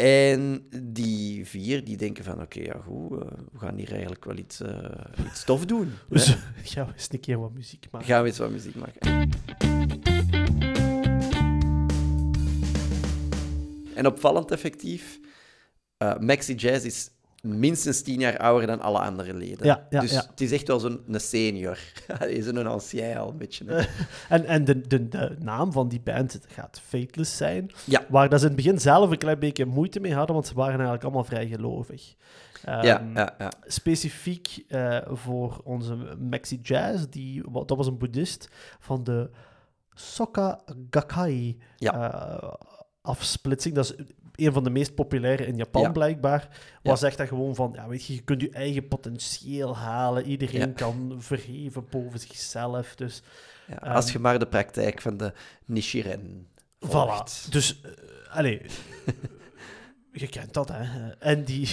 En 0.00 0.66
die 0.82 1.46
vier 1.46 1.84
die 1.84 1.96
denken 1.96 2.24
van, 2.24 2.40
oké, 2.40 2.60
ja 2.60 2.80
goed, 2.84 3.12
eh, 3.12 3.28
we 3.52 3.58
gaan 3.58 3.76
hier 3.76 3.90
eigenlijk 3.92 4.24
wel 4.24 4.36
iets, 4.36 4.60
eh, 4.60 5.26
iets 5.26 5.44
tof 5.44 5.66
doen. 5.66 5.92
Dus 6.08 6.26
hè. 6.28 6.34
gaan 6.62 6.86
we 6.86 6.92
eens 6.92 7.08
een 7.10 7.20
keer 7.20 7.38
wat 7.38 7.52
muziek 7.52 7.86
maken. 7.90 8.08
Gaan 8.08 8.22
we 8.22 8.28
eens 8.28 8.38
wat 8.38 8.50
muziek 8.50 8.74
maken. 8.74 9.30
En 13.94 14.06
opvallend 14.06 14.50
effectief, 14.50 15.20
eh, 15.96 16.18
Maxi 16.18 16.54
Jazz 16.54 16.84
is 16.84 17.10
minstens 17.40 18.02
tien 18.02 18.20
jaar 18.20 18.38
ouder 18.38 18.66
dan 18.66 18.80
alle 18.80 18.98
andere 18.98 19.34
leden. 19.34 19.66
Ja, 19.66 19.86
ja, 19.90 20.00
dus 20.00 20.10
ja. 20.12 20.26
het 20.30 20.40
is 20.40 20.52
echt 20.52 20.66
wel 20.68 20.80
zo'n 20.80 21.00
een 21.08 21.20
senior. 21.20 21.78
Hij 22.18 22.32
is 22.32 22.46
een 22.46 22.66
ancien 22.66 23.16
al 23.16 23.28
een 23.28 23.36
beetje. 23.36 23.64
hè. 23.66 23.82
En, 24.28 24.44
en 24.44 24.64
de, 24.64 24.80
de, 24.86 25.08
de 25.08 25.36
naam 25.38 25.72
van 25.72 25.88
die 25.88 26.00
band 26.00 26.38
gaat 26.48 26.80
Fateless 26.84 27.36
zijn. 27.36 27.70
Ja. 27.84 28.04
Waar 28.08 28.28
dat 28.28 28.40
ze 28.40 28.46
in 28.46 28.52
het 28.52 28.62
begin 28.62 28.80
zelf 28.80 29.10
een 29.10 29.18
klein 29.18 29.38
beetje 29.38 29.64
moeite 29.66 30.00
mee 30.00 30.14
hadden, 30.14 30.34
want 30.34 30.46
ze 30.46 30.54
waren 30.54 30.72
eigenlijk 30.72 31.02
allemaal 31.04 31.24
vrij 31.24 31.46
gelovig. 31.46 32.14
ja, 32.64 32.82
Ehm, 32.98 33.16
ja, 33.16 33.34
ja. 33.38 33.52
Specifiek 33.66 34.64
eh, 34.68 34.98
voor 35.06 35.60
onze 35.64 35.96
Maxi 36.30 36.58
Jazz, 36.62 37.04
die, 37.10 37.50
dat 37.52 37.76
was 37.76 37.86
een 37.86 37.98
boeddhist 37.98 38.48
van 38.80 39.04
de 39.04 39.30
Soka 39.94 40.60
Gakkai 40.90 41.58
Ja. 41.76 42.12
eh, 42.12 42.52
afsplitsing. 43.02 43.74
Dat 43.74 43.84
is 43.84 44.04
een 44.40 44.52
van 44.52 44.64
de 44.64 44.70
meest 44.70 44.94
populaire 44.94 45.46
in 45.46 45.56
Japan, 45.56 45.82
Ja. 45.82 45.90
blijkbaar. 45.90 46.48
Was 46.82 47.00
zegt 47.00 47.18
dat 47.18 47.28
gewoon 47.28 47.54
van, 47.54 47.72
ja, 47.74 47.88
weet 47.88 48.04
je, 48.04 48.14
je 48.14 48.20
kunt 48.22 48.40
je 48.40 48.50
eigen 48.50 48.88
potentieel 48.88 49.76
halen. 49.76 50.24
Iedereen 50.26 50.72
kan 50.74 51.16
verheven 51.18 51.86
boven 51.90 52.20
zichzelf. 52.20 52.94
Dus 52.94 53.22
ja. 53.66 53.82
Ehm, 53.82 53.94
Als 53.94 54.12
je 54.12 54.18
maar 54.18 54.38
de 54.38 54.46
praktijk 54.46 55.00
van 55.00 55.16
de 55.16 55.32
Nichiren 55.64 56.46
volgt. 56.80 57.46
Voilà. 57.46 57.50
Dus, 57.50 57.80
eh, 57.80 58.36
allee, 58.36 58.62
je 60.12 60.28
kent 60.28 60.54
dat, 60.54 60.68
hè. 60.72 61.10
En 61.10 61.44
die, 61.44 61.68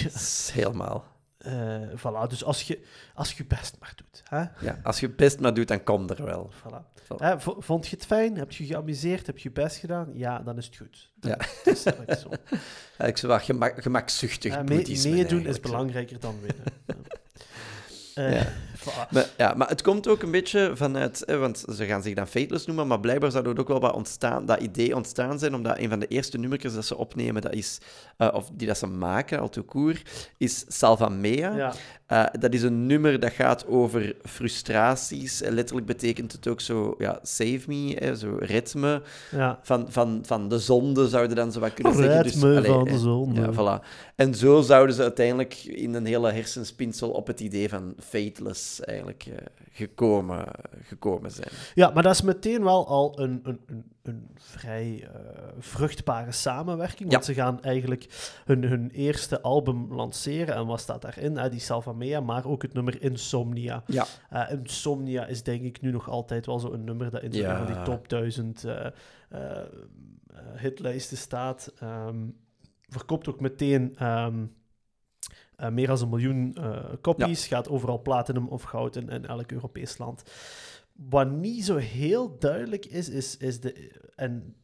helemaal. 0.52 1.04
Eh 1.52 1.98
voilà. 1.98 2.26
Dus 2.28 2.44
als 2.44 2.62
je, 2.62 2.82
als 3.14 3.32
je 3.32 3.44
best 3.44 3.76
maar 3.80 3.92
doet, 3.96 4.22
hè. 4.28 4.38
Ja, 4.66 4.80
als 4.82 5.00
je 5.00 5.08
best 5.10 5.40
maar 5.40 5.54
doet, 5.54 5.68
dan 5.68 5.82
komt 5.82 6.10
er 6.10 6.24
wel. 6.24 6.50
Voilà. 6.52 6.96
Voilà. 7.02 7.16
Hè, 7.16 7.34
vond 7.40 7.86
je 7.88 7.96
het 7.96 8.06
fijn? 8.06 8.36
Heb 8.36 8.52
je 8.52 8.64
geamuseerd? 8.66 9.26
Heb 9.26 9.38
je 9.38 9.48
je 9.48 9.54
best 9.62 9.76
gedaan? 9.76 10.10
Ja, 10.14 10.38
dan 10.38 10.56
is 10.58 10.66
het 10.66 10.76
goed. 10.76 11.10
Ja. 11.20 11.36
Dat 11.36 11.76
is 11.76 11.84
eigenlijk 11.84 12.18
zo. 12.20 12.28
Eigenlijk 12.98 13.18
zo 13.18 13.26
wat 13.28 13.42
gemak, 13.42 13.82
gemakzuchtig 13.82 14.54
Ja, 14.54 14.62
meedoen 14.62 15.46
is 15.46 15.54
zo. 15.54 15.60
belangrijker 15.62 16.20
dan 16.20 16.40
winnen. 16.40 16.64
Ja. 18.14 18.24
Eh, 18.26 18.32
Ja. 18.40 18.46
Maar, 19.10 19.28
ja, 19.36 19.54
maar 19.54 19.68
het 19.68 19.82
komt 19.82 20.08
ook 20.08 20.22
een 20.22 20.30
beetje 20.30 20.70
vanuit, 20.74 21.22
hè, 21.26 21.38
want 21.38 21.64
ze 21.74 21.84
gaan 21.86 22.02
zich 22.02 22.14
dan 22.14 22.26
Fateless 22.26 22.66
noemen, 22.66 22.86
maar 22.86 23.00
blijkbaar 23.00 23.30
zou 23.30 23.48
er 23.48 23.60
ook 23.60 23.68
wel 23.68 23.80
wat 23.80 23.94
ontstaan, 23.94 24.46
dat 24.46 24.60
idee 24.60 24.96
ontstaan 24.96 25.38
zijn, 25.38 25.54
omdat 25.54 25.78
een 25.78 25.88
van 25.88 25.98
de 25.98 26.06
eerste 26.06 26.38
nummertjes 26.38 26.74
dat 26.74 26.84
ze 26.84 26.96
opnemen, 26.96 27.42
dat 27.42 27.54
is, 27.54 27.78
eh, 28.16 28.28
of 28.32 28.50
die 28.52 28.66
dat 28.66 28.78
ze 28.78 28.86
maken, 28.86 29.40
al 29.40 29.50
court, 29.66 30.30
is 30.36 30.64
Salva 30.68 31.08
Mea. 31.08 31.56
Ja. 31.56 31.72
Eh, 32.06 32.24
dat 32.40 32.54
is 32.54 32.62
een 32.62 32.86
nummer 32.86 33.20
dat 33.20 33.32
gaat 33.32 33.66
over 33.66 34.16
frustraties. 34.24 35.42
En 35.42 35.54
letterlijk 35.54 35.86
betekent 35.86 36.32
het 36.32 36.48
ook 36.48 36.60
zo, 36.60 36.94
ja, 36.98 37.18
save 37.22 37.60
me, 37.66 37.96
hè, 37.98 38.16
zo 38.16 38.36
red 38.38 38.74
me. 38.74 39.02
Ja. 39.30 39.58
Van, 39.62 39.86
van, 39.88 40.20
van 40.26 40.48
de 40.48 40.58
zonde 40.58 41.08
zouden 41.08 41.36
dan 41.36 41.52
zo 41.52 41.60
wat 41.60 41.74
kunnen 41.74 41.94
zeggen. 41.94 42.22
Red 42.22 42.32
Dus, 42.32 42.42
allee, 42.42 42.70
van 42.70 42.84
de 42.84 42.98
zonde. 42.98 43.40
Ja, 43.40 43.52
voilà. 43.52 43.84
En 44.16 44.34
zo 44.34 44.60
zouden 44.60 44.94
ze 44.94 45.02
uiteindelijk 45.02 45.54
in 45.64 45.94
een 45.94 46.06
hele 46.06 46.32
hersenspinsel 46.32 47.10
op 47.10 47.26
het 47.26 47.40
idee 47.40 47.68
van 47.68 47.94
Fateless 47.98 48.67
eigenlijk 48.80 49.24
eh, 49.26 49.46
gekomen, 49.72 50.44
gekomen 50.82 51.30
zijn. 51.30 51.48
Ja, 51.74 51.90
maar 51.90 52.02
dat 52.02 52.14
is 52.14 52.22
meteen 52.22 52.64
wel 52.64 52.86
al 52.86 53.20
een, 53.20 53.40
een, 53.42 53.60
een, 53.66 53.84
een 54.02 54.28
vrij 54.34 55.08
eh, 55.14 55.20
vruchtbare 55.58 56.32
samenwerking. 56.32 57.10
Want 57.10 57.26
Ja. 57.26 57.32
ze 57.34 57.40
gaan 57.40 57.62
eigenlijk 57.62 58.06
hun, 58.44 58.62
hun 58.64 58.90
eerste 58.90 59.40
album 59.40 59.94
lanceren. 59.94 60.54
En 60.54 60.66
wat 60.66 60.80
staat 60.80 61.02
daarin? 61.02 61.36
Eh, 61.38 61.50
die 61.50 61.60
Salva 61.60 61.92
Mea, 61.92 62.20
maar 62.20 62.46
ook 62.46 62.62
het 62.62 62.72
nummer 62.72 63.02
Insomnia. 63.02 63.82
Ja, 63.86 64.06
Insomnia 64.50 65.26
is 65.26 65.42
denk 65.42 65.62
ik 65.62 65.80
nu 65.80 65.90
nog 65.90 66.08
altijd 66.10 66.46
wel 66.46 66.58
zo'n 66.58 66.84
nummer 66.84 67.10
dat 67.10 67.22
in 67.22 67.32
Ja. 67.32 67.56
van 67.56 67.66
die 67.74 67.82
top 67.82 68.08
1000 68.08 68.64
eh, 68.64 68.86
eh, 68.86 68.90
eh, 69.60 69.66
hitlijsten 70.56 71.16
staat. 71.16 71.72
Ehm, 71.78 72.16
verkoopt 72.88 73.28
ook 73.28 73.40
meteen 73.40 73.96
ehm, 73.96 74.44
eh, 75.58 75.68
meer 75.70 75.86
dan 75.86 76.00
een 76.02 76.08
miljoen 76.08 76.54
eh 76.54 76.84
copies. 77.00 77.46
Gaat 77.46 77.68
overal 77.68 78.02
platinum 78.02 78.48
of 78.48 78.62
goud 78.62 78.96
in, 78.96 79.08
in 79.08 79.26
elk 79.26 79.52
Europees 79.52 79.98
land. 79.98 80.22
Wat 80.92 81.30
niet 81.30 81.64
zo 81.64 81.76
heel 81.76 82.38
duidelijk 82.38 82.86
is, 82.86 83.08
is, 83.08 83.36
is 83.36 83.60
de... 83.60 83.90
En 84.16 84.54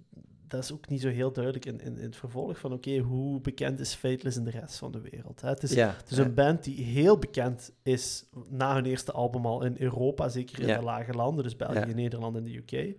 dat 0.48 0.62
is 0.62 0.72
ook 0.72 0.88
niet 0.88 1.00
zo 1.00 1.08
heel 1.08 1.32
duidelijk 1.32 1.64
in, 1.64 1.80
in, 1.80 1.96
in 1.98 2.04
het 2.04 2.16
vervolg 2.16 2.58
van... 2.58 2.72
Oké, 2.72 2.98
hoe 2.98 3.40
bekend 3.40 3.80
is 3.80 3.94
Fateless 3.94 4.36
in 4.36 4.44
de 4.44 4.50
rest 4.50 4.76
van 4.78 4.92
de 4.92 5.00
wereld? 5.00 5.40
Hè? 5.40 5.48
Het 5.48 5.62
is 5.62 5.72
ja. 5.72 5.94
het 5.96 6.10
is 6.10 6.18
een 6.18 6.34
band 6.34 6.64
die 6.64 6.84
heel 6.84 7.18
bekend 7.18 7.72
is 7.82 8.24
na 8.48 8.74
hun 8.74 8.86
eerste 8.86 9.12
album 9.12 9.46
al 9.46 9.64
in 9.64 9.76
Europa, 9.78 10.28
zeker 10.28 10.60
in 10.60 10.66
Ja. 10.66 10.78
de 10.78 10.84
lage 10.84 11.12
landen, 11.12 11.44
dus 11.44 11.56
België. 11.56 11.94
Nederland 11.94 12.36
en 12.36 12.44
de 12.44 12.56
UK. 12.56 12.96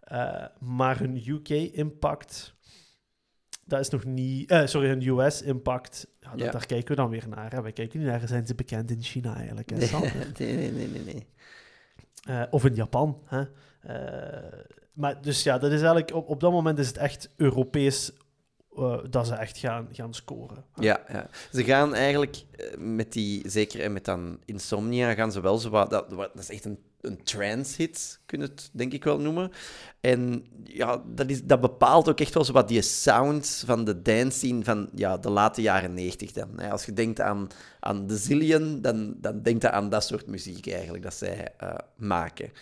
Eh, 0.00 0.44
maar 0.58 0.98
hun 0.98 1.22
UK-impact, 1.26 2.54
dat 3.64 3.80
is 3.80 3.88
nog 3.88 4.04
niet... 4.04 4.50
eh, 4.50 4.66
sorry, 4.66 4.88
hun 4.88 5.06
US-impact, 5.18 6.06
ja, 6.20 6.30
dat- 6.30 6.40
Ja. 6.40 6.50
daar 6.50 6.66
kijken 6.66 6.88
we 6.88 7.00
dan 7.00 7.10
weer 7.10 7.28
naar. 7.28 7.52
Hè. 7.52 7.62
Wij 7.62 7.72
kijken 7.72 7.98
niet 7.98 8.08
naar, 8.08 8.28
zijn 8.28 8.46
ze 8.46 8.54
bekend 8.54 8.90
in 8.90 9.02
China 9.02 9.36
eigenlijk? 9.36 9.70
Hè, 9.70 9.76
Nee, 10.38 10.54
nee, 10.56 10.72
nee, 10.72 10.88
nee, 10.88 11.04
nee. 11.04 11.26
Eh, 12.22 12.42
of 12.50 12.64
in 12.64 12.74
Japan. 12.74 13.18
Hè? 13.24 13.42
Eh, 13.80 14.58
maar 14.92 15.22
dus 15.22 15.42
ja, 15.42 15.58
dat 15.58 15.70
is 15.72 15.78
eigenlijk, 15.80 16.14
op, 16.14 16.28
op 16.28 16.40
dat 16.40 16.52
moment 16.52 16.78
is 16.78 16.86
het 16.86 16.96
echt 16.96 17.30
Europees 17.36 18.12
dat 19.10 19.26
ze 19.26 19.34
echt 19.34 19.58
gaan, 19.58 19.88
gaan 19.92 20.14
scoren. 20.14 20.64
Ja, 20.74 21.00
ja. 21.08 21.28
Ze 21.52 21.64
gaan 21.64 21.94
eigenlijk 21.94 22.44
met 22.78 23.12
die, 23.12 23.48
zeker 23.50 23.80
en 23.80 23.92
met 23.92 24.04
dan 24.04 24.40
Insomnia, 24.44 25.14
gaan 25.14 25.32
ze 25.32 25.40
wel 25.40 25.58
zo 25.58 25.70
wat. 25.70 25.90
Dat, 25.90 26.10
dat 26.10 26.30
is 26.38 26.50
echt 26.50 26.64
een, 26.64 26.78
een 27.02 27.22
trance-hit, 27.22 28.20
kun 28.26 28.38
je 28.40 28.44
het 28.44 28.70
denk 28.72 28.92
ik 28.92 29.04
wel 29.04 29.18
noemen. 29.18 29.50
En 30.00 30.46
ja, 30.64 31.02
dat, 31.06 31.30
is, 31.30 31.44
dat 31.44 31.60
bepaalt 31.60 32.08
ook 32.08 32.20
echt 32.20 32.34
wel 32.34 32.44
zo 32.44 32.52
wat 32.52 32.68
die 32.68 32.82
sound 32.82 33.62
van 33.66 33.84
de 33.84 34.02
dance 34.02 34.38
scene 34.38 34.64
van 34.64 34.88
ja, 34.94 35.18
de 35.18 35.30
late 35.30 35.62
jaren 35.62 35.94
90 35.94 36.32
dan. 36.32 36.58
Als 36.70 36.84
je 36.84 36.92
denkt 36.92 37.20
aan, 37.20 37.48
aan 37.80 38.06
The 38.06 38.16
Zillion, 38.16 38.80
dan, 38.80 39.14
dan 39.16 39.42
denk 39.42 39.62
je 39.62 39.70
aan 39.70 39.88
dat 39.88 40.04
soort 40.04 40.26
muziek 40.26 40.70
eigenlijk 40.70 41.02
dat 41.02 41.14
zij 41.14 41.54
eh, 41.56 41.74
maken. 41.96 42.52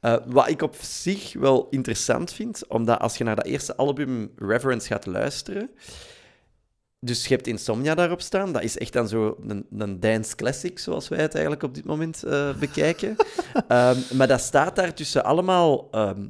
Eh, 0.00 0.16
wat 0.26 0.48
ik 0.48 0.62
op 0.62 0.76
zich 0.80 1.32
wel 1.32 1.66
interessant 1.70 2.32
vind, 2.32 2.66
omdat 2.68 3.00
als 3.00 3.18
je 3.18 3.24
naar 3.24 3.36
dat 3.36 3.46
eerste 3.46 3.76
album 3.76 4.32
Reverence 4.36 4.86
gaat 4.86 5.06
luisteren, 5.06 5.70
dus 7.04 7.26
je 7.26 7.34
hebt 7.34 7.46
Insomnia 7.46 7.94
daarop 7.94 8.20
staan. 8.20 8.52
Dat 8.52 8.62
is 8.62 8.78
echt 8.78 8.92
dan 8.92 9.08
zo 9.08 9.36
een, 9.46 9.66
een 9.78 10.00
dance 10.00 10.36
classic, 10.36 10.78
zoals 10.78 11.08
wij 11.08 11.20
het 11.20 11.32
eigenlijk 11.32 11.62
op 11.62 11.74
dit 11.74 11.84
moment 11.84 12.22
eh, 12.22 12.54
bekijken. 12.58 13.16
Ehm, 13.68 13.98
maar 14.12 14.28
dat 14.28 14.40
staat 14.40 14.76
daar 14.76 14.94
tussen 14.94 15.24
allemaal 15.24 15.88
ehm, 15.90 16.28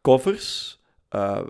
covers, 0.00 0.80
eh, 1.08 1.40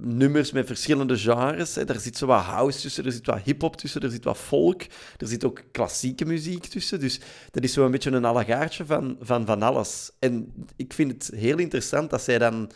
nummers 0.00 0.52
met 0.52 0.66
verschillende 0.66 1.18
genres. 1.18 1.74
Hè. 1.74 1.84
Er 1.84 2.00
zit 2.00 2.16
zo 2.16 2.26
wat 2.26 2.42
house 2.42 2.80
tussen, 2.80 3.04
er 3.04 3.12
zit 3.12 3.26
wat 3.26 3.40
hip-hop 3.44 3.76
tussen, 3.76 4.00
er 4.00 4.10
zit 4.10 4.24
wat 4.24 4.38
folk, 4.38 4.82
er 5.16 5.26
zit 5.26 5.44
ook 5.44 5.62
klassieke 5.72 6.24
muziek 6.24 6.66
tussen. 6.66 7.00
Dus 7.00 7.20
dat 7.50 7.62
is 7.62 7.72
zo 7.72 7.84
een 7.84 7.90
beetje 7.90 8.10
een 8.10 8.24
allegaartje 8.24 8.86
van, 8.86 9.16
van 9.20 9.46
van 9.46 9.62
alles. 9.62 10.10
En 10.18 10.52
ik 10.76 10.92
vind 10.92 11.12
het 11.12 11.40
heel 11.40 11.58
interessant 11.58 12.10
dat 12.10 12.22
zij 12.22 12.38
dan 12.38 12.70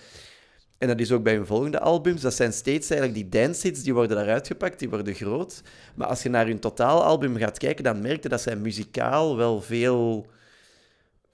en 0.82 0.88
dat 0.88 1.00
is 1.00 1.12
ook 1.12 1.22
bij 1.22 1.34
hun 1.34 1.46
volgende 1.46 1.80
albums. 1.80 2.20
Dat 2.20 2.34
zijn 2.34 2.52
steeds 2.52 2.90
eigenlijk 2.90 3.20
die 3.30 3.40
dance 3.42 3.66
hits, 3.66 3.82
die 3.82 3.94
worden 3.94 4.16
daaruit 4.16 4.46
gepakt, 4.46 4.78
die 4.78 4.88
worden 4.88 5.14
groot. 5.14 5.62
Maar 5.94 6.06
als 6.06 6.22
je 6.22 6.28
naar 6.28 6.46
hun 6.46 6.58
totaalalbum 6.58 7.36
gaat 7.36 7.58
kijken, 7.58 7.84
dan 7.84 8.00
merk 8.00 8.22
je 8.22 8.28
dat 8.28 8.40
zij 8.40 8.56
muzikaal 8.56 9.36
wel 9.36 9.60
veel, 9.60 10.26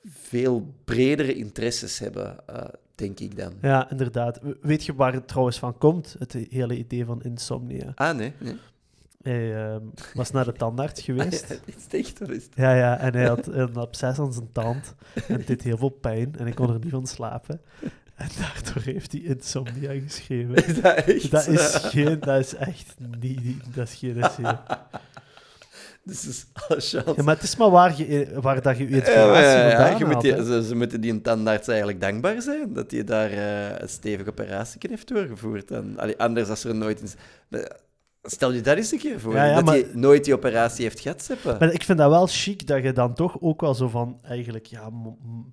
veel 0.09 0.75
bredere 0.85 1.35
interesses 1.35 1.99
hebben, 1.99 2.37
eh, 2.47 2.65
denk 2.95 3.21
ik 3.21 3.37
dan. 3.37 3.53
Ja, 3.63 3.91
inderdaad. 3.91 4.39
We- 4.43 4.59
Weet 4.61 4.85
je 4.85 4.95
waar 4.95 5.13
het 5.13 5.29
trouwens 5.29 5.59
van 5.59 5.79
komt, 5.79 6.17
het 6.19 6.33
hele 6.51 6.77
idee 6.77 7.05
van 7.05 7.23
insomnia? 7.23 7.93
Ah, 7.95 8.17
nee. 8.17 8.33
nee. 8.39 8.57
Hij 9.23 9.57
ehm, 9.67 9.83
was 10.15 10.31
naar 10.31 10.45
de 10.45 10.53
tandarts 10.53 11.03
geweest. 11.09 11.61
Is 11.65 11.83
het 11.83 11.95
echt 11.95 12.21
of 12.21 12.29
is 12.29 12.43
het- 12.45 12.53
Ja, 12.55 12.75
ja, 12.75 12.99
en 12.99 13.15
hij 13.15 13.27
had 13.27 13.47
een 13.47 13.77
absces 13.77 14.19
aan 14.19 14.33
zijn 14.33 14.49
tand. 14.53 14.95
En 15.29 15.35
het 15.37 15.47
deed 15.47 15.63
heel 15.63 15.77
veel 15.77 15.89
pijn 15.89 16.35
en 16.39 16.43
hij 16.45 16.53
kon 16.53 16.73
er 16.73 16.79
niet 16.79 16.91
van 16.91 17.07
slapen. 17.07 17.61
En 18.19 18.29
daardoor 18.39 18.83
heeft 18.83 19.13
hij 19.13 19.21
insomnia 19.21 19.93
geschreven. 20.07 20.55
Is 20.55 20.81
dat 20.81 20.95
echt? 20.97 21.31
Dat 21.31 21.47
is, 21.47 21.75
geen, 21.93 22.21
dat 22.21 22.39
is 22.39 22.55
echt 22.55 22.95
niet... 23.21 23.57
Dat 23.75 23.89
is 23.89 23.95
geen 23.95 24.23
essay. 24.23 24.59
Dus 26.05 26.27
is 26.27 26.47
alle 26.53 26.81
chance. 26.81 27.13
Ja, 27.17 27.23
maar 27.23 27.35
het 27.35 27.43
is 27.43 27.57
maar 27.57 27.71
waar, 27.71 27.97
je, 27.97 28.29
waar 28.41 28.63
dat 28.63 28.79
je 28.79 28.89
je 28.91 28.97
Ja, 28.97 29.11
ja, 29.11 29.69
ja, 29.89 29.99
je 29.99 30.05
moet 30.05 30.21
die- 30.21 30.45
ze, 30.45 30.65
ze 30.69 30.75
moeten 30.75 31.01
die 31.01 31.21
tandarts 31.21 31.69
eigenlijk 31.69 32.01
dankbaar 32.01 32.43
zijn 32.43 32.73
dat 32.73 32.91
hij 32.91 33.05
daar 33.05 33.31
eh, 33.31 33.79
een 33.79 33.89
stevige 33.89 34.31
operatie 34.31 34.81
heeft 34.89 35.09
doorgevoerd. 35.09 35.71
En, 35.71 35.95
allee, 35.99 36.19
anders 36.19 36.49
als 36.49 36.65
er 36.65 36.75
nooit... 36.75 37.17
Stel 38.23 38.53
je 38.53 38.61
dat 38.61 38.77
eens 38.77 38.93
een 38.93 38.99
keer 38.99 39.21
voor, 39.21 39.33
dat 39.35 39.65
maar- 39.65 39.75
hij 39.75 39.87
nooit 39.93 40.25
die 40.25 40.35
operatie 40.35 40.85
heeft 40.85 41.01
gehad, 41.01 41.23
Seppe. 41.23 41.57
Maar 41.59 41.73
ik 41.73 41.83
vind 41.83 41.99
dat 41.99 42.11
wel 42.11 42.27
chic 42.27 42.67
dat 42.67 42.83
je 42.83 42.93
dan 42.93 43.15
toch 43.15 43.37
ook 43.41 43.61
wel 43.61 43.75
zo 43.75 43.89
van 43.89 44.19
eigenlijk 44.23 44.67
ja, 44.67 44.91
m- 44.91 45.17
m- 45.23 45.53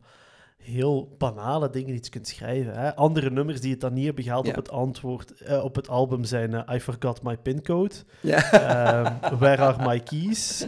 heel 0.65 1.15
banale 1.17 1.69
dingen 1.69 1.95
iets 1.95 2.10
kunt 2.10 2.28
schrijven. 2.28 2.73
Hè? 2.80 2.95
Andere 2.95 3.30
nummers 3.30 3.62
die 3.62 3.71
het 3.71 3.82
dan 3.82 3.93
niet 3.93 4.06
hebben 4.06 4.23
gehaald 4.23 4.45
Ja. 4.45 4.49
op, 4.51 4.56
het 4.58 4.69
antwoord, 4.71 5.32
eh, 5.41 5.63
op 5.63 5.75
het 5.75 5.89
album 5.89 6.23
zijn 6.23 6.54
eh, 6.54 6.75
I 6.75 6.80
Forgot 6.80 7.21
My 7.21 7.38
Pin 7.38 7.62
Code, 7.62 7.95
Ja. 8.21 8.51
ehm, 8.51 9.38
Where 9.39 9.62
Are 9.62 9.88
My 9.88 9.99
Keys, 9.99 10.67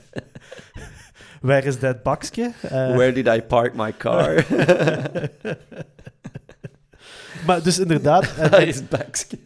Where 1.40 1.66
Is 1.66 1.76
That 1.78 2.02
Bakske? 2.02 2.52
Eh, 2.62 2.70
Where 2.70 3.12
did 3.12 3.26
I 3.26 3.42
park 3.42 3.74
my 3.74 3.92
car? 3.96 4.44
maar 7.46 7.62
dus 7.62 7.78
inderdaad, 7.78 8.24
is 8.58 8.88
Bakske. 8.88 9.38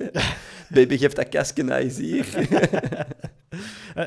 Baby, 0.69 0.97
geef 0.97 1.13
dat 1.13 1.29
kastje 1.29 1.63
naar 1.63 1.81
hier. 1.81 2.27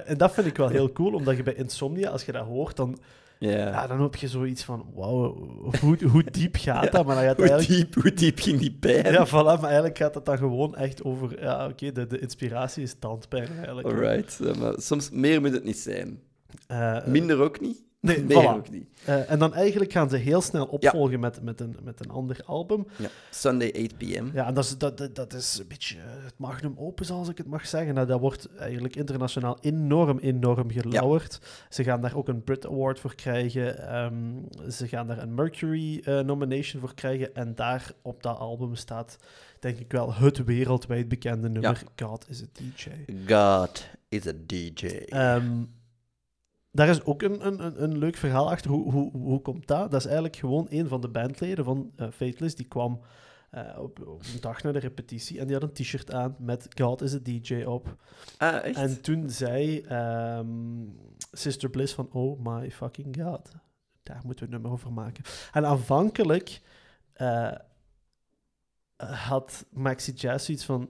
en 0.05 0.17
dat 0.17 0.34
vind 0.34 0.47
ik 0.47 0.58
wel 0.58 0.69
heel 0.69 0.91
cool, 0.91 1.13
omdat 1.13 1.38
je 1.38 1.43
bij 1.43 1.53
Insomnia, 1.53 2.10
als 2.10 2.23
je 2.25 2.31
dat 2.31 2.45
hoort, 2.45 2.75
dan, 2.75 2.99
Ja. 3.39 3.67
ja, 3.67 3.88
dan 3.88 4.02
heb 4.02 4.15
je 4.15 4.28
zoiets 4.28 4.63
van, 4.63 4.86
wauw, 4.93 5.36
hoe, 5.82 5.98
hoe 6.12 6.24
diep 6.32 6.56
gaat 6.56 6.91
dat? 6.91 7.06
Maar 7.06 7.15
dan 7.15 7.24
gaat 7.24 7.38
Hoe 7.38 7.50
eigenlijk 7.50 7.91
diep, 7.91 8.04
hoe 8.04 8.13
diep 8.13 8.39
ging 8.39 8.60
die 8.60 8.71
pijn? 8.71 9.12
Ja, 9.12 9.28
voilà, 9.28 9.32
maar 9.32 9.63
eigenlijk 9.63 9.98
gaat 9.98 10.15
het 10.15 10.26
dan 10.26 10.38
gewoon 10.38 10.76
echt 10.76 11.04
over... 11.04 11.41
Ja, 11.41 11.67
oké, 11.67 11.91
de, 11.91 12.08
de 12.08 12.19
inspiratie 12.19 12.84
is 12.84 12.95
tandpijn 13.00 13.48
eigenlijk. 13.58 13.88
Alright, 13.88 14.58
maar 14.60 14.74
soms 14.78 15.10
meer 15.10 15.41
moet 15.41 15.54
het 15.54 15.63
niet 15.63 15.78
zijn. 15.78 16.19
Eh, 16.67 17.06
Minder 17.06 17.39
ook 17.41 17.60
niet. 17.60 17.84
Nee, 18.05 18.23
voilà. 18.23 18.55
ook 18.55 18.69
niet. 18.69 18.87
eh, 19.05 19.31
en 19.31 19.39
dan 19.39 19.53
eigenlijk 19.53 19.91
gaan 19.91 20.09
ze 20.09 20.17
heel 20.17 20.41
snel 20.41 20.65
opvolgen 20.65 21.19
met, 21.19 21.41
met, 21.41 21.59
een, 21.59 21.75
met 21.83 21.99
een 21.99 22.09
ander 22.11 22.39
album. 22.45 22.87
Ja. 22.97 23.07
Sunday 23.31 23.73
8 23.83 23.97
p.m. 23.97 24.25
Ja, 24.33 24.47
en 24.47 24.53
dat 24.53 24.63
is, 24.63 24.77
dat, 24.77 25.09
dat, 25.13 25.33
is 25.33 25.57
een 25.59 25.67
beetje 25.67 25.97
eh, 25.97 26.03
het 26.23 26.33
magnum 26.37 26.73
opus, 26.77 27.11
als 27.11 27.29
ik 27.29 27.37
het 27.37 27.47
mag 27.47 27.67
zeggen. 27.67 27.93
Nou, 27.93 28.07
dat 28.07 28.19
wordt 28.19 28.49
eigenlijk 28.57 28.95
internationaal 28.95 29.57
enorm, 29.61 30.17
enorm 30.19 30.71
gelauwerd. 30.71 31.39
Ze 31.69 31.83
gaan 31.83 32.01
daar 32.01 32.15
ook 32.15 32.27
een 32.27 32.43
Brit 32.43 32.65
Award 32.65 32.99
voor 32.99 33.15
krijgen. 33.15 33.87
ehm, 33.89 34.15
ze 34.71 34.87
gaan 34.87 35.07
daar 35.07 35.21
een 35.21 35.33
Mercury 35.35 36.01
eh, 36.03 36.19
nomination 36.19 36.81
voor 36.81 36.93
krijgen. 36.93 37.35
En 37.35 37.55
daar 37.55 37.91
op 38.01 38.23
dat 38.23 38.37
album 38.37 38.75
staat, 38.75 39.17
denk 39.59 39.77
ik 39.79 39.91
wel, 39.91 40.13
het 40.13 40.43
wereldwijd 40.43 41.07
bekende 41.07 41.49
nummer 41.49 41.83
God 41.95 42.25
is 42.29 42.41
a 42.41 42.45
DJ. 42.53 42.89
God 43.33 43.85
is 44.09 44.27
a 44.27 44.31
DJ. 44.45 44.85
Ehm, 44.85 45.63
daar 46.75 46.89
is 46.89 47.03
ook 47.03 47.21
een, 47.21 47.45
een, 47.45 47.65
een, 47.65 47.83
een 47.83 47.97
leuk 47.97 48.15
verhaal 48.15 48.49
achter. 48.49 48.71
Hoe, 48.71 48.91
hoe, 48.91 49.11
hoe 49.11 49.41
komt 49.41 49.67
dat? 49.67 49.91
Dat 49.91 49.99
is 49.99 50.05
eigenlijk 50.05 50.35
gewoon 50.35 50.67
een 50.69 50.88
van 50.88 51.01
de 51.01 51.07
bandleden 51.07 51.65
van 51.65 51.91
Fateless. 52.11 52.55
Die 52.55 52.67
kwam 52.67 53.01
eh, 53.55 53.79
op, 53.79 54.07
op 54.07 54.23
een 54.33 54.41
dag 54.41 54.63
naar 54.63 54.73
de 54.73 54.79
repetitie 54.79 55.39
en 55.39 55.47
die 55.47 55.55
had 55.55 55.63
een 55.63 55.73
t-shirt 55.73 56.11
aan 56.11 56.35
met 56.39 56.67
God 56.79 57.01
is 57.01 57.13
a 57.13 57.19
DJ 57.23 57.63
op. 57.63 57.95
ah, 58.38 58.63
echt? 58.63 58.77
En 58.77 59.01
toen 59.01 59.29
zei 59.29 59.81
ehm, 59.81 60.47
Sister 61.31 61.69
Bliss 61.69 61.93
van, 61.93 62.09
oh 62.11 62.39
my 62.45 62.71
fucking 62.71 63.17
god. 63.21 63.51
Daar 64.03 64.21
moeten 64.25 64.45
we 64.45 64.45
een 64.45 64.61
nummer 64.61 64.71
over 64.71 64.93
maken. 64.93 65.23
En 65.51 65.65
aanvankelijk 65.65 66.61
eh, 67.13 67.51
had 68.97 69.65
Maxi 69.69 70.11
Jazz 70.11 70.45
zoiets 70.45 70.65
van... 70.65 70.89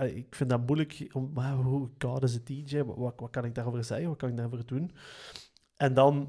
ik 0.00 0.34
vind 0.34 0.50
dat 0.50 0.66
moeilijk, 0.66 1.06
om, 1.12 1.30
maar 1.34 1.52
hoe 1.52 1.88
God 1.98 2.22
is 2.22 2.34
een 2.34 2.44
DJ, 2.44 2.82
wat, 2.82 2.96
wat, 2.96 3.14
wat 3.16 3.30
kan 3.30 3.44
ik 3.44 3.54
daarover 3.54 3.84
zeggen, 3.84 4.08
wat 4.08 4.16
kan 4.16 4.28
ik 4.28 4.36
daarover 4.36 4.66
doen? 4.66 4.90
En 5.76 5.94
dan 5.94 6.28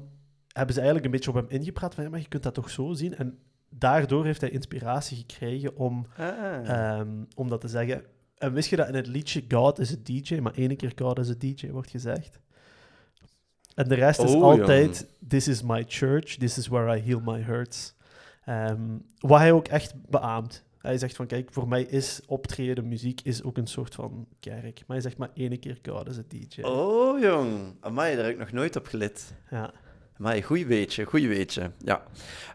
hebben 0.52 0.74
ze 0.74 0.80
eigenlijk 0.80 1.04
een 1.04 1.10
beetje 1.10 1.30
op 1.30 1.36
hem 1.36 1.60
ingepraat 1.60 1.94
van, 1.94 2.04
ja, 2.04 2.10
maar 2.10 2.20
je 2.20 2.28
kunt 2.28 2.42
dat 2.42 2.54
toch 2.54 2.70
zo 2.70 2.92
zien? 2.92 3.16
En 3.16 3.38
daardoor 3.68 4.24
heeft 4.24 4.40
hij 4.40 4.50
inspiratie 4.50 5.16
gekregen 5.16 5.76
om 5.76 6.06
Ah. 6.16 6.68
Ehm, 6.68 7.24
om 7.34 7.48
dat 7.48 7.60
te 7.60 7.68
zeggen. 7.68 8.04
En 8.38 8.52
wist 8.52 8.70
je 8.70 8.76
dat 8.76 8.88
in 8.88 8.94
het 8.94 9.06
liedje 9.06 9.44
God 9.48 9.78
is 9.78 9.92
a 9.92 9.96
DJ, 10.02 10.38
maar 10.40 10.54
één 10.54 10.76
keer 10.76 10.92
God 10.96 11.18
is 11.18 11.30
a 11.30 11.34
DJ 11.38 11.70
wordt 11.70 11.90
gezegd? 11.90 12.40
En 13.74 13.88
de 13.88 13.94
rest 13.94 14.22
is 14.22 14.34
Oh, 14.34 14.42
altijd 14.42 15.06
This 15.28 15.48
is 15.48 15.62
my 15.62 15.84
church, 15.88 16.36
this 16.36 16.58
is 16.58 16.66
where 16.66 16.96
I 16.96 17.00
heal 17.00 17.20
my 17.20 17.40
hurts. 17.42 17.94
Ehm, 18.44 18.98
wat 19.18 19.38
hij 19.38 19.52
ook 19.52 19.68
echt 19.68 19.94
beaamt. 20.10 20.64
Hij 20.86 20.98
zegt 20.98 21.16
van, 21.16 21.26
kijk, 21.26 21.52
voor 21.52 21.68
mij 21.68 21.82
is 21.82 22.20
optreden, 22.26 22.88
muziek, 22.88 23.20
is 23.22 23.42
ook 23.42 23.56
een 23.56 23.66
soort 23.66 23.94
van 23.94 24.26
kerk. 24.40 24.78
Maar 24.86 24.96
hij 24.96 25.00
zegt 25.00 25.16
maar 25.16 25.30
één 25.34 25.58
keer 25.58 25.78
God 25.88 26.08
is 26.08 26.18
a 26.18 26.22
DJ. 26.28 26.60
Oh, 26.62 27.20
jong. 27.20 27.74
Amai, 27.80 28.16
daar 28.16 28.24
heb 28.24 28.32
ik 28.32 28.38
nog 28.38 28.52
nooit 28.52 28.76
op 28.76 28.86
gelet. 28.86 29.34
Ja. 29.50 29.72
Maar 30.16 30.42
goed 30.42 30.64
weetje, 30.64 31.04
goed 31.04 31.20
weetje. 31.20 31.70
Ja. 31.78 32.02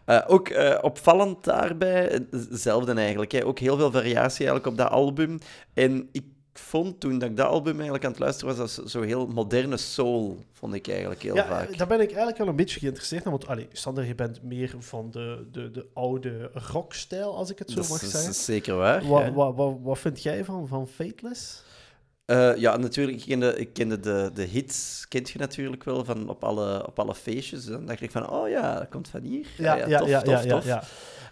Eh, 0.04 0.22
ook 0.26 0.48
eh, 0.48 0.78
opvallend 0.80 1.44
daarbij, 1.44 2.08
eh, 2.08 2.20
hetzelfde 2.30 2.92
eigenlijk. 2.92 3.32
Hè. 3.32 3.44
Ook 3.44 3.58
heel 3.58 3.76
veel 3.76 3.90
variatie 3.90 4.46
eigenlijk 4.46 4.66
op 4.66 4.76
dat 4.76 4.90
album. 4.90 5.38
En 5.74 6.08
ik 6.12 6.24
vond 6.52 7.00
toen 7.00 7.18
dat 7.18 7.30
ik 7.30 7.36
dat 7.36 7.46
album 7.46 7.74
eigenlijk 7.74 8.04
aan 8.04 8.10
het 8.10 8.20
luisteren 8.20 8.56
was, 8.56 8.76
dat 8.76 8.90
zo 8.90 9.02
heel 9.02 9.26
moderne 9.26 9.76
soul, 9.76 10.38
vond 10.52 10.74
ik 10.74 10.88
eigenlijk 10.88 11.22
heel 11.22 11.34
ja, 11.34 11.46
vaak. 11.46 11.68
eh, 11.68 11.78
daar 11.78 11.86
ben 11.86 12.00
ik 12.00 12.08
eigenlijk 12.08 12.38
wel 12.38 12.48
een 12.48 12.56
beetje 12.56 12.78
geïnteresseerd 12.80 13.24
in. 13.24 13.30
Want, 13.30 13.46
allee, 13.46 13.68
Sander, 13.72 14.04
je 14.04 14.14
bent 14.14 14.42
meer 14.42 14.74
van 14.78 15.10
de, 15.10 15.48
de, 15.52 15.70
de 15.70 15.86
oude 15.94 16.50
rockstijl, 16.52 17.36
als 17.36 17.50
ik 17.50 17.58
het 17.58 17.70
zo 17.70 17.76
dat 17.76 17.88
mag 17.88 18.02
is, 18.02 18.10
zeggen. 18.10 18.30
is 18.30 18.44
zeker 18.44 18.76
waar. 18.76 19.06
Wat, 19.06 19.22
ja. 19.24 19.52
wat, 19.82 19.98
vind 19.98 20.22
jij 20.22 20.44
van, 20.44 20.68
van 20.68 20.88
Fateless? 20.88 21.62
Eh, 22.24 22.56
ja, 22.56 22.76
natuurlijk. 22.76 23.18
Ik 23.18 23.26
kende, 23.26 23.58
ik 23.58 23.72
kende 23.72 24.00
de, 24.00 24.30
de 24.34 24.42
hits, 24.42 25.08
kent 25.08 25.30
je 25.30 25.38
natuurlijk 25.38 25.84
wel, 25.84 26.04
van 26.04 26.28
op 26.28 26.44
alle, 26.44 26.86
op 26.86 26.98
alle 26.98 27.14
feestjes. 27.14 27.64
Dan 27.64 27.86
dacht 27.86 28.00
ik 28.00 28.10
van, 28.10 28.30
oh 28.30 28.48
ja, 28.48 28.78
dat 28.78 28.88
komt 28.88 29.08
van 29.08 29.22
hier. 29.22 29.46
Ja, 29.56 29.76
ja, 29.76 29.86
ja, 29.86 29.98
tof, 29.98 30.08
ja, 30.08 30.22
tof, 30.22 30.44
tof. 30.44 30.64
ja. 30.64 30.82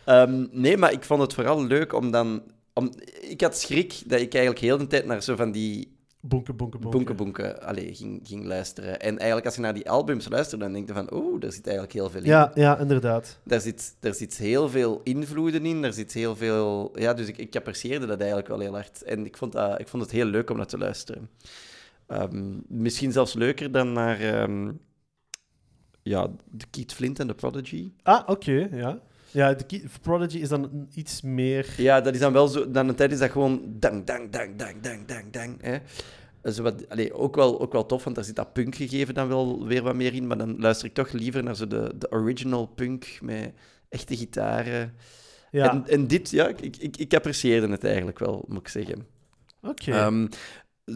Ehm, 0.05 0.47
nee, 0.51 0.77
maar 0.77 0.93
ik 0.93 1.05
vond 1.05 1.21
het 1.21 1.35
vooral 1.35 1.65
leuk 1.65 1.93
om 1.93 2.11
dan... 2.11 2.43
Om, 2.81 2.93
ik 3.21 3.41
had 3.41 3.59
schrik 3.59 4.03
dat 4.07 4.21
ik 4.21 4.35
eigenlijk 4.35 4.65
heel 4.65 4.79
de 4.79 4.87
tijd 4.87 5.07
naar 5.07 5.23
zo 5.23 5.37
van 5.37 5.53
die 5.53 5.99
Bonken, 6.23 6.57
bonken, 6.57 6.81
bonken. 6.81 6.99
bonken 6.99 7.17
bonken 7.17 7.63
allee, 7.63 7.95
ging, 7.95 8.21
ging 8.25 8.45
luisteren. 8.45 9.01
En 9.01 9.17
eigenlijk 9.17 9.47
als 9.47 9.55
je 9.55 9.61
naar 9.61 9.75
die 9.75 9.91
albums 9.91 10.29
luistert, 10.29 10.61
dan 10.61 10.73
denk 10.73 10.89
je 10.89 10.95
van, 10.95 11.15
oeh, 11.15 11.41
daar 11.41 11.53
zit 11.53 11.67
eigenlijk 11.67 11.97
heel 11.97 12.11
veel 12.11 12.21
in. 12.21 12.27
Ja, 12.27 12.51
ja, 12.55 12.79
inderdaad. 12.79 13.39
Daar, 13.45 13.61
zit, 13.61 13.97
daar 14.01 14.15
zit 14.15 14.37
heel 14.37 14.69
veel 14.69 15.01
invloeden 15.05 15.67
in, 15.67 15.83
daar 15.83 15.93
zit 15.93 16.13
heel 16.13 16.37
veel... 16.37 16.93
Ja, 16.95 17.15
dus 17.15 17.27
ik, 17.27 17.37
ik 17.37 17.57
apprecieerde 17.57 18.07
dat 18.07 18.19
eigenlijk 18.19 18.49
wel 18.49 18.59
heel 18.59 18.73
hard. 18.73 19.03
En 19.03 19.25
ik 19.25 19.37
vond, 19.37 19.53
dat, 19.53 19.81
ik 19.81 19.89
vond 19.89 20.03
het 20.03 20.13
heel 20.13 20.25
leuk 20.25 20.51
om 20.51 20.57
dat 20.57 20.69
te 20.69 20.79
luisteren. 20.79 21.31
Ehm, 22.07 22.59
misschien 22.69 23.13
zelfs 23.13 23.35
leuker 23.35 23.73
dan 23.73 23.93
naar... 23.93 24.21
ehm, 24.21 24.73
ja, 26.03 26.31
de 26.51 26.67
Keith 26.71 26.93
Flint 26.93 27.19
en 27.19 27.27
de 27.27 27.35
Prodigy. 27.35 27.93
Ah, 28.03 28.29
oké, 28.29 28.69
ja. 28.73 29.01
Ja, 29.33 29.55
de 29.55 29.83
Prodigy 30.03 30.39
is 30.39 30.49
dan 30.49 30.89
iets 30.95 31.23
meer... 31.23 31.75
Ja, 31.77 32.01
dat 32.01 32.15
is 32.15 32.21
dan 32.21 32.33
wel 32.33 32.49
zo... 32.49 32.71
Dan 32.71 32.89
een 32.89 32.95
tijd 32.95 33.13
is 33.13 33.19
dat 33.19 33.31
gewoon 33.31 33.63
dang, 33.67 34.05
dang, 34.07 34.31
dang, 34.31 34.57
dang, 34.57 34.81
dang, 34.81 35.07
dang, 35.07 35.31
dang. 35.31 35.63
Hè. 35.63 35.79
Zo 36.53 36.63
wat, 36.63 36.89
allee, 36.89 37.13
ook, 37.13 37.35
wel, 37.35 37.61
ook 37.61 37.73
wel 37.73 37.87
tof, 37.87 38.05
want 38.05 38.17
daar 38.17 38.25
zit 38.25 38.37
dat 38.37 38.53
punk 38.53 38.75
gegeven 38.75 39.15
dan 39.15 39.29
wel 39.29 39.67
weer 39.67 39.83
wat 39.83 39.95
meer 39.95 40.15
in. 40.15 40.27
Maar 40.27 40.39
dan 40.39 40.59
luister 40.59 40.87
ik 40.89 40.95
toch 40.95 41.13
liever 41.13 41.43
naar 41.43 41.57
zo 41.57 41.67
de, 41.67 41.93
de 41.99 42.13
original 42.13 42.67
punk 42.67 43.19
met 43.23 43.53
echte 43.89 44.17
gitaren. 44.17 44.95
Ja, 45.51 45.71
En, 45.71 45.87
en 45.87 46.07
dit, 46.07 46.31
ja, 46.31 46.49
ik, 46.49 46.61
ik, 46.61 46.97
ik 46.97 47.15
apprecieerde 47.15 47.69
het 47.69 47.85
eigenlijk 47.85 48.19
wel, 48.19 48.45
moet 48.49 48.61
ik 48.61 48.69
zeggen. 48.69 49.07
oké. 49.63 49.91
Ehm, 49.93 50.27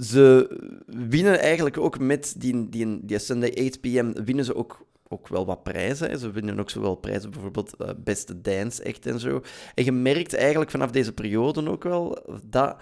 ze 0.02 0.56
winnen 0.86 1.38
eigenlijk 1.40 1.78
ook 1.78 1.98
met 1.98 2.34
die, 2.38 2.68
die, 2.68 3.00
die 3.02 3.18
Sunday 3.18 3.54
8 3.66 3.80
p.m. 3.80 4.24
winnen 4.24 4.44
ze 4.44 4.54
ook, 4.54 4.86
ook 5.08 5.28
wel 5.28 5.46
wat 5.46 5.62
prijzen. 5.62 6.18
Ze 6.18 6.30
winnen 6.30 6.60
ook 6.60 6.70
zowel 6.70 6.94
prijzen, 6.94 7.30
bijvoorbeeld 7.30 7.76
eh, 7.76 7.88
beste 7.96 8.40
dance 8.40 8.82
echt 8.82 9.06
en 9.06 9.20
zo. 9.20 9.42
En 9.74 9.84
je 9.84 9.92
merkt 9.92 10.34
eigenlijk 10.34 10.70
vanaf 10.70 10.90
deze 10.90 11.12
periode 11.12 11.70
ook 11.70 11.82
wel 11.82 12.18
dat 12.44 12.76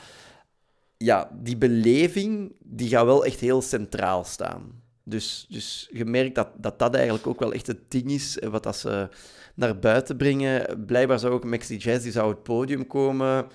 ja, 0.96 1.30
die 1.42 1.56
beleving 1.56 2.52
die 2.58 2.88
gaat 2.88 3.04
wel 3.04 3.24
echt 3.24 3.40
heel 3.40 3.62
centraal 3.62 4.24
staan. 4.24 4.82
Dus, 5.04 5.46
dus 5.48 5.88
je 5.92 6.04
merkt 6.04 6.34
dat, 6.34 6.48
dat 6.56 6.78
dat 6.78 6.94
eigenlijk 6.94 7.26
ook 7.26 7.40
wel 7.40 7.52
echt 7.52 7.66
het 7.66 7.90
ding 7.90 8.10
is, 8.10 8.38
eh, 8.38 8.48
wat 8.48 8.62
dat 8.62 8.76
ze 8.76 9.08
naar 9.54 9.78
buiten 9.78 10.16
brengen. 10.16 10.84
Blijkbaar 10.86 11.18
zou 11.18 11.32
ook 11.32 11.44
Maxi 11.44 11.76
Jazz, 11.76 12.02
die 12.02 12.12
zou 12.12 12.30
het 12.30 12.42
podium 12.42 12.86
komen. 12.86 13.46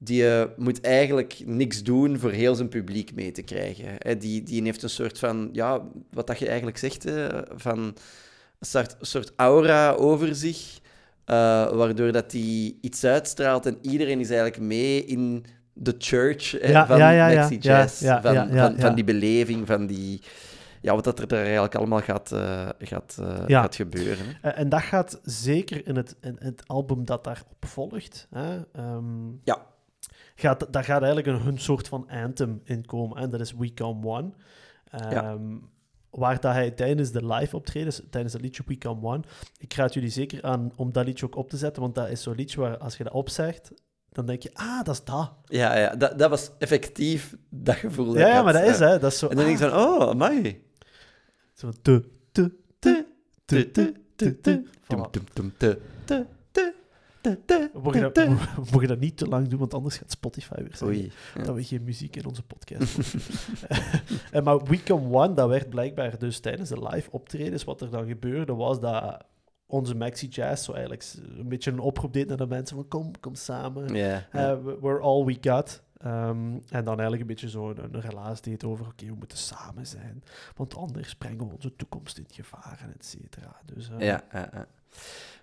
Die 0.00 0.28
eh, 0.28 0.44
moet 0.56 0.80
eigenlijk 0.80 1.42
niks 1.44 1.82
doen 1.82 2.18
voor 2.18 2.30
heel 2.30 2.54
zijn 2.54 2.68
publiek 2.68 3.14
mee 3.14 3.32
te 3.32 3.42
krijgen. 3.42 3.86
Hè. 3.98 4.16
Die, 4.16 4.42
die 4.42 4.62
heeft 4.62 4.82
een 4.82 4.90
soort 4.90 5.18
van, 5.18 5.48
ja, 5.52 5.82
wat 6.10 6.26
dat 6.26 6.38
je 6.38 6.46
eigenlijk 6.46 6.78
zegt, 6.78 7.02
hè, 7.02 7.28
van 7.56 7.78
een 7.78 7.94
soort, 8.60 8.96
soort 9.00 9.32
aura 9.36 9.92
over 9.92 10.34
zich, 10.34 10.78
eh, 11.24 11.34
waardoor 11.70 12.12
dat 12.12 12.30
die 12.30 12.78
iets 12.80 13.04
uitstraalt 13.04 13.66
en 13.66 13.78
iedereen 13.82 14.20
is 14.20 14.30
eigenlijk 14.30 14.60
mee 14.60 15.04
in 15.04 15.44
de 15.72 15.94
church 15.98 16.50
hè, 16.50 16.70
Ja, 16.70 16.86
van 16.86 16.98
ja. 16.98 17.34
Maxi 17.34 17.58
Jazz, 17.58 18.00
ja, 18.00 18.22
van, 18.22 18.74
van, 18.78 18.94
die 18.94 19.04
beleving, 19.04 19.66
van 19.66 19.86
die... 19.86 20.22
Ja, 20.80 20.94
wat 20.94 21.04
dat 21.04 21.18
er 21.18 21.28
daar 21.28 21.42
eigenlijk 21.42 21.74
allemaal 21.74 22.00
gaat, 22.00 22.32
eh, 22.32 22.68
gaat, 22.78 23.18
gaat 23.46 23.74
gebeuren. 23.74 24.26
Hè. 24.40 24.48
En 24.48 24.68
dat 24.68 24.82
gaat 24.82 25.20
zeker 25.22 25.86
in 25.86 25.96
het, 25.96 26.16
in 26.20 26.36
het 26.38 26.62
album 26.66 27.04
dat 27.04 27.24
daarop 27.24 27.46
volgt. 27.60 28.26
Hè, 28.30 28.60
ehm, 28.72 29.28
Ja. 29.44 29.66
Gaat, 30.38 30.72
daar 30.72 30.84
gaat 30.84 31.02
eigenlijk 31.02 31.26
een, 31.26 31.44
hun 31.44 31.58
soort 31.58 31.88
van 31.88 32.08
anthem 32.08 32.60
in 32.64 32.86
komen. 32.86 33.16
En 33.16 33.30
dat 33.30 33.40
is 33.40 33.52
We 33.52 33.74
Come 33.74 34.06
One. 34.06 34.32
Ehm, 34.90 35.56
Waar 36.10 36.40
dat 36.40 36.52
hij 36.52 36.70
tijdens 36.70 37.10
de 37.10 37.26
live 37.26 37.56
optredens, 37.56 38.02
tijdens 38.10 38.32
het 38.32 38.42
liedje 38.42 38.62
We 38.66 38.78
Come 38.78 39.02
One, 39.02 39.22
ik 39.58 39.74
raad 39.74 39.94
jullie 39.94 40.10
zeker 40.10 40.42
aan 40.42 40.72
om 40.76 40.92
dat 40.92 41.06
liedje 41.06 41.26
ook 41.26 41.36
op 41.36 41.50
te 41.50 41.56
zetten, 41.56 41.82
want 41.82 41.94
dat 41.94 42.08
is 42.08 42.22
zo'n 42.22 42.34
liedje 42.34 42.60
waar 42.60 42.78
als 42.78 42.96
je 42.96 43.04
dat 43.04 43.12
opzegt, 43.12 43.72
dan 44.12 44.26
denk 44.26 44.42
je, 44.42 44.50
ah, 44.54 44.84
dat 44.84 44.94
is 44.94 45.04
dat. 45.04 45.32
Ja, 45.44 45.76
ja 45.76 45.96
dat, 45.96 46.18
dat 46.18 46.30
was 46.30 46.50
effectief 46.58 47.36
dat 47.48 47.76
gevoel. 47.76 48.06
dat 48.06 48.16
Ja, 48.16 48.34
had, 48.34 48.44
maar 48.44 48.52
dat 48.52 48.62
is, 48.62 48.78
hè. 48.78 48.98
Dat 48.98 49.12
is 49.12 49.18
zo... 49.18 49.28
En 49.28 49.36
dan 49.36 49.44
denk 49.44 49.58
ik 49.58 49.64
ah, 49.64 49.70
van, 49.70 50.00
oh, 50.02 50.08
amai. 50.08 50.62
Zo 51.54 51.70
te, 51.82 52.04
te, 52.32 52.52
te, 52.78 53.06
te, 53.44 53.70
te, 53.70 53.92
te, 54.16 54.40
te. 54.40 54.62
Tum, 54.86 55.06
Voilà. 55.06 55.10
tum, 55.10 55.24
tum, 55.32 55.54
te. 55.56 55.80
Te, 56.04 56.04
te, 56.04 56.04
te, 56.04 56.04
te, 56.04 56.14
We 56.14 56.16
mogen, 56.16 56.16
dat, 56.18 56.26
te. 56.52 56.74
we 58.56 58.70
mogen 58.72 58.88
dat 58.88 58.98
niet 58.98 59.16
te 59.16 59.26
lang 59.28 59.48
doen, 59.48 59.58
want 59.58 59.74
anders 59.74 59.96
gaat 59.98 60.10
Spotify 60.10 60.54
weer 60.56 60.66
zeggen 60.76 60.86
Oei. 60.86 61.12
Ja. 61.34 61.42
dat 61.42 61.54
we 61.54 61.64
geen 61.64 61.84
muziek 61.84 62.16
in 62.16 62.26
onze 62.26 62.42
podcast 62.42 62.96
mogen 62.96 63.20
doen. 64.08 64.18
En 64.30 64.44
maar 64.44 64.62
We 64.64 64.82
Come 64.82 65.14
One, 65.16 65.34
dat 65.34 65.48
werd 65.48 65.68
blijkbaar 65.70 66.18
dus 66.18 66.40
tijdens 66.40 66.68
de 66.68 66.88
live 66.88 67.10
optredens, 67.10 67.64
wat 67.64 67.80
er 67.80 67.90
dan 67.90 68.06
gebeurde, 68.06 68.54
was 68.54 68.80
dat 68.80 69.24
onze 69.66 69.94
Maxi 69.94 70.26
Jazz 70.28 70.64
zo 70.64 70.72
eigenlijk 70.72 71.04
een 71.38 71.48
beetje 71.48 71.70
een 71.70 71.78
oproep 71.78 72.12
deed 72.12 72.28
naar 72.28 72.36
de 72.36 72.46
mensen 72.46 72.76
van 72.76 72.88
kom, 72.88 73.10
kom 73.20 73.34
samen. 73.34 73.94
Ja. 73.94 74.26
Eh, 74.32 74.62
we- 74.64 74.78
we're 74.80 75.00
all 75.00 75.24
we 75.24 75.36
got. 75.40 75.82
Ehm, 75.98 76.52
en 76.68 76.84
dan 76.84 76.86
eigenlijk 76.86 77.20
een 77.20 77.26
beetje 77.26 77.48
zo 77.48 77.70
een, 77.70 77.94
een 77.94 78.00
relaas 78.00 78.40
deed 78.40 78.64
over, 78.64 78.86
oké, 78.86 79.06
we 79.06 79.14
moeten 79.18 79.38
samen 79.38 79.86
zijn, 79.86 80.22
want 80.56 80.76
anders 80.76 81.14
brengen 81.14 81.46
we 81.48 81.54
onze 81.54 81.76
toekomst 81.76 82.18
in 82.18 82.26
gevaar, 82.32 82.78
en 82.82 82.92
et 82.98 83.04
cetera. 83.06 83.56
Dus, 83.64 83.88
eh, 83.90 83.98
Ja, 84.06 84.24
ja, 84.32 84.48
ja. 84.52 84.66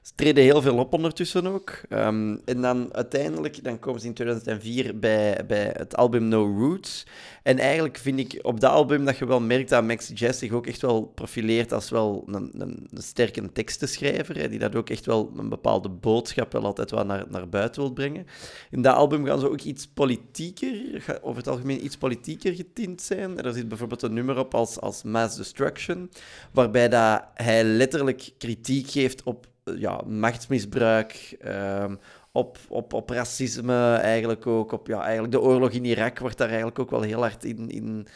Ze 0.06 0.12
treden 0.15 0.44
heel 0.44 0.62
veel 0.62 0.78
op 0.78 0.94
ondertussen 0.94 1.48
ook. 1.48 1.82
Ehm, 1.89 2.38
en 2.46 2.62
dan 2.62 2.94
uiteindelijk 2.94 3.63
dan 3.63 3.80
komen 3.80 4.02
ze 4.02 4.08
in 4.08 4.13
2004 4.13 5.00
bij, 5.00 5.46
bij 5.48 5.74
het 5.78 5.96
album 5.96 6.28
No 6.28 6.56
Roots. 6.58 7.06
En 7.44 7.58
eigenlijk 7.58 7.98
vind 7.98 8.20
ik 8.20 8.39
op 8.41 8.60
dat 8.60 8.72
album 8.72 9.06
dat 9.06 9.18
je 9.18 9.26
wel 9.26 9.39
merkt 9.39 9.70
dat 9.70 9.84
Maxi 9.84 10.13
Jazz 10.13 10.39
zich 10.39 10.52
ook 10.52 10.68
echt 10.68 10.82
wel 10.82 11.04
profileert 11.04 11.74
als 11.74 11.89
wel 11.89 12.24
een, 12.28 12.52
een, 12.54 12.88
een 12.94 13.02
sterke 13.02 13.52
tekstenschrijver. 13.52 14.38
Hè, 14.38 14.50
die 14.50 14.60
dat 14.60 14.76
ook 14.76 14.89
echt 14.89 15.06
wel 15.06 15.32
een 15.38 15.50
bepaalde 15.50 15.89
boodschap 15.89 16.52
wel 16.52 16.65
altijd 16.65 16.91
wel 16.91 17.06
naar, 17.06 17.26
naar 17.30 17.50
buiten 17.50 17.82
wil 17.82 17.94
brengen. 17.94 18.28
In 18.72 18.82
dat 18.82 18.96
album 18.96 19.26
gaan 19.26 19.39
ze 19.39 19.50
ook 19.50 19.62
iets 19.62 19.88
politieker, 19.88 21.04
over 21.22 21.38
het 21.38 21.48
algemeen 21.48 21.86
iets 21.86 21.98
politieker 21.98 22.54
getint 22.54 23.02
zijn. 23.02 23.41
Er 23.41 23.54
zit 23.54 23.68
bijvoorbeeld 23.68 24.02
een 24.02 24.13
nummer 24.13 24.38
op 24.38 24.54
als, 24.54 24.80
als 24.80 25.04
Mass 25.04 25.38
Destruction, 25.38 26.10
waarbij 26.52 26.89
dat 26.89 27.24
hij 27.34 27.63
letterlijk 27.63 28.30
kritiek 28.38 28.89
geeft 28.89 29.24
op 29.24 29.54
ja, 29.78 30.01
machtsmisbruik, 30.08 31.36
ehm, 31.41 31.95
op, 32.32 32.58
op, 32.67 32.93
op 32.93 33.10
racisme 33.10 33.95
eigenlijk 33.95 34.47
ook, 34.47 34.71
op 34.71 34.88
ja, 34.88 35.01
eigenlijk 35.01 35.32
de 35.32 35.41
oorlog 35.41 35.71
in 35.71 35.86
Irak 35.86 36.19
wordt 36.19 36.38
daar 36.38 36.47
eigenlijk 36.47 36.80
ook 36.80 36.89
wel 36.89 37.01
heel 37.01 37.19
hard 37.19 37.43
in, 37.43 37.69
in 37.69 38.08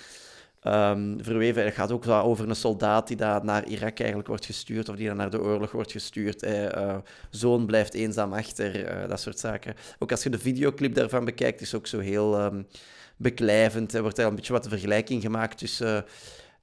ehm, 0.61 1.17
verweven. 1.19 1.63
Het 1.63 1.73
gaat 1.73 1.91
ook 1.91 2.07
over 2.07 2.49
een 2.49 2.55
soldaat 2.55 3.07
die 3.07 3.17
daar 3.17 3.45
naar 3.45 3.67
Irak 3.67 3.99
eigenlijk 3.99 4.27
wordt 4.27 4.45
gestuurd, 4.45 4.89
of 4.89 4.95
die 4.95 5.07
dan 5.07 5.17
naar 5.17 5.29
de 5.29 5.41
oorlog 5.41 5.71
wordt 5.71 5.91
gestuurd. 5.91 6.43
Eh, 6.43 6.75
eh, 6.75 6.97
zoon 7.29 7.65
blijft 7.65 7.93
eenzaam 7.93 8.33
achter, 8.33 8.85
eh, 8.85 9.09
dat 9.09 9.19
soort 9.19 9.39
zaken. 9.39 9.75
Ook 9.99 10.11
als 10.11 10.23
je 10.23 10.29
de 10.29 10.39
videoclip 10.39 10.93
daarvan 10.93 11.25
bekijkt, 11.25 11.61
is 11.61 11.75
ook 11.75 11.87
zo 11.87 11.99
heel 11.99 12.37
ehm, 12.37 12.61
beklijvend. 13.19 13.93
Er 13.93 14.01
wordt 14.01 14.17
er 14.17 14.25
een 14.25 14.35
beetje 14.35 14.53
wat 14.53 14.63
de 14.63 14.69
vergelijking 14.69 15.21
gemaakt 15.21 15.57
tussen 15.57 15.97
eh, 15.97 16.11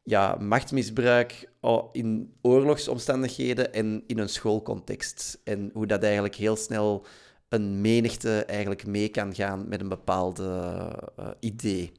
ja, 0.06 0.36
machtsmisbruik 0.40 1.48
oh, 1.60 1.88
in 1.92 2.34
oorlogsomstandigheden 2.42 3.72
en 3.72 4.02
in 4.06 4.18
een 4.18 4.28
schoolcontext. 4.28 5.40
En 5.44 5.70
hoe 5.72 5.86
dat 5.86 6.02
eigenlijk 6.02 6.34
heel 6.34 6.56
snel 6.56 7.06
een 7.48 7.80
menigte 7.80 8.44
eigenlijk 8.44 8.86
mee 8.86 9.08
kan 9.08 9.34
gaan 9.34 9.68
met 9.68 9.80
een 9.80 9.88
bepaalde 9.88 10.70
eh, 11.16 11.28
idee. 11.40 11.92